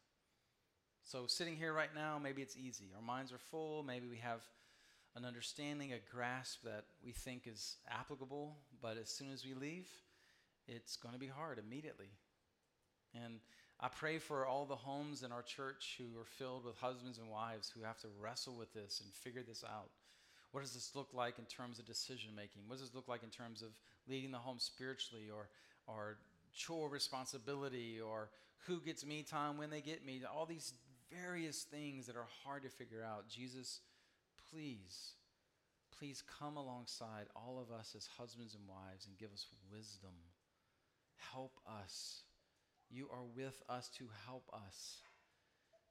So, 1.05 1.27
sitting 1.27 1.57
here 1.57 1.73
right 1.73 1.95
now, 1.95 2.21
maybe 2.23 2.43
it's 2.43 2.57
easy. 2.57 2.91
Our 2.95 3.03
minds 3.03 3.33
are 3.33 3.39
full. 3.39 3.83
Maybe 3.83 4.09
we 4.09 4.19
have 4.19 4.43
an 5.19 5.25
understanding, 5.25 5.93
a 5.93 6.15
grasp 6.15 6.63
that 6.63 6.85
we 7.05 7.11
think 7.11 7.47
is 7.47 7.77
applicable, 7.91 8.57
but 8.81 8.97
as 8.97 9.11
soon 9.11 9.33
as 9.33 9.45
we 9.45 9.53
leave, 9.53 9.89
it's 10.69 10.97
going 10.97 11.13
to 11.13 11.19
be 11.19 11.27
hard 11.27 11.59
immediately. 11.59 12.11
And 13.15 13.41
I 13.81 13.89
pray 13.89 14.19
for 14.19 14.47
all 14.47 14.65
the 14.65 14.77
homes 14.77 15.25
in 15.25 15.33
our 15.33 15.43
church 15.43 15.99
who 15.99 16.21
are 16.21 16.25
filled 16.25 16.65
with 16.65 16.77
husbands 16.77 17.19
and 17.19 17.29
wives 17.29 17.69
who 17.69 17.85
have 17.85 17.99
to 17.99 18.09
wrestle 18.21 18.55
with 18.55 18.73
this 18.73 19.01
and 19.05 19.13
figure 19.13 19.43
this 19.43 19.65
out. 19.65 19.91
What 20.53 20.61
does 20.61 20.73
this 20.73 20.93
look 20.95 21.09
like 21.13 21.39
in 21.39 21.45
terms 21.47 21.79
of 21.79 21.87
decision 21.87 22.31
making? 22.37 22.63
What 22.67 22.79
does 22.79 22.87
this 22.87 22.95
look 22.95 23.09
like 23.09 23.23
in 23.25 23.31
terms 23.31 23.61
of 23.61 23.71
leading 24.09 24.31
the 24.31 24.39
home 24.39 24.59
spiritually 24.59 25.27
or, 25.35 25.49
or 25.87 26.19
chore 26.55 26.89
responsibility 26.89 28.01
or 28.01 28.31
who 28.67 28.81
gets 28.81 29.05
me 29.05 29.23
time 29.23 29.59
when 29.59 29.71
they 29.71 29.81
get 29.81 30.07
me? 30.07 30.23
All 30.33 30.47
these 30.47 30.75
various 31.13 31.63
things 31.65 32.07
that 32.07 32.17
are 32.17 32.27
hard 32.45 32.63
to 32.63 32.69
figure 32.69 33.03
out. 33.03 33.29
Jesus 33.29 33.81
please, 34.53 35.15
please 35.99 36.23
come 36.39 36.57
alongside 36.57 37.27
all 37.35 37.61
of 37.61 37.77
us 37.77 37.95
as 37.97 38.09
husbands 38.19 38.55
and 38.55 38.65
wives 38.69 39.07
and 39.07 39.19
give 39.19 39.33
us 39.33 39.47
wisdom. 39.73 40.15
Help 41.33 41.59
us. 41.67 42.23
You 42.91 43.09
are 43.13 43.25
with 43.37 43.63
us 43.69 43.89
to 43.99 44.05
help 44.27 44.49
us. 44.53 45.03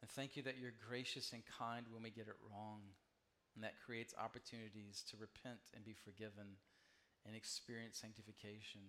And 0.01 0.09
thank 0.09 0.35
you 0.35 0.43
that 0.43 0.57
you're 0.59 0.73
gracious 0.87 1.33
and 1.33 1.43
kind 1.59 1.85
when 1.91 2.03
we 2.03 2.09
get 2.09 2.27
it 2.27 2.37
wrong. 2.51 2.81
And 3.55 3.63
that 3.63 3.81
creates 3.85 4.13
opportunities 4.17 5.03
to 5.09 5.17
repent 5.17 5.59
and 5.75 5.83
be 5.83 5.93
forgiven 5.93 6.57
and 7.25 7.35
experience 7.35 7.97
sanctification. 7.97 8.81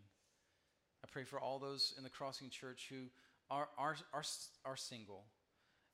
I 1.02 1.08
pray 1.10 1.24
for 1.24 1.40
all 1.40 1.58
those 1.58 1.94
in 1.96 2.04
the 2.04 2.10
Crossing 2.10 2.50
Church 2.50 2.88
who 2.90 3.06
are, 3.50 3.68
are, 3.78 3.96
are, 4.12 4.24
are 4.64 4.76
single 4.76 5.24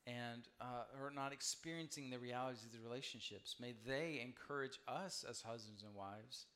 and 0.07 0.47
uh, 0.61 0.85
are 1.03 1.13
not 1.15 1.33
experiencing 1.33 2.11
the 2.11 2.19
realities 2.19 2.65
of 2.65 2.73
the 2.73 2.87
relationships. 2.87 3.57
May 3.61 3.75
they 3.87 4.21
encourage 4.23 4.79
us 4.87 5.25
as 5.29 5.41
husbands 5.41 5.83
and 5.83 5.95
wives 5.95 6.47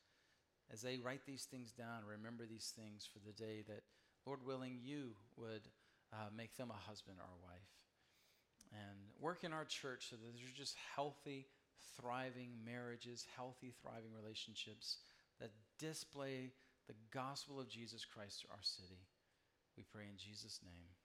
as 0.72 0.82
they 0.82 0.98
write 0.98 1.24
these 1.26 1.44
things 1.44 1.72
down, 1.72 2.04
remember 2.06 2.44
these 2.46 2.72
things 2.76 3.08
for 3.10 3.20
the 3.20 3.32
day 3.32 3.64
that, 3.68 3.82
Lord 4.26 4.44
willing, 4.44 4.78
you 4.82 5.12
would 5.36 5.68
uh, 6.12 6.28
make 6.36 6.56
them 6.56 6.70
a 6.70 6.88
husband 6.88 7.16
or 7.18 7.24
a 7.24 7.44
wife. 7.44 7.72
And 8.72 8.98
work 9.18 9.44
in 9.44 9.52
our 9.54 9.64
church 9.64 10.08
so 10.10 10.16
that 10.16 10.22
there's 10.22 10.52
just 10.52 10.76
healthy, 10.94 11.46
thriving 11.98 12.50
marriages, 12.66 13.24
healthy, 13.34 13.72
thriving 13.80 14.12
relationships 14.14 14.98
that 15.40 15.52
display 15.78 16.52
the 16.86 16.94
gospel 17.12 17.58
of 17.58 17.68
Jesus 17.68 18.04
Christ 18.04 18.42
to 18.42 18.48
our 18.50 18.62
city. 18.62 19.00
We 19.76 19.84
pray 19.90 20.04
in 20.04 20.18
Jesus' 20.18 20.60
name. 20.62 20.97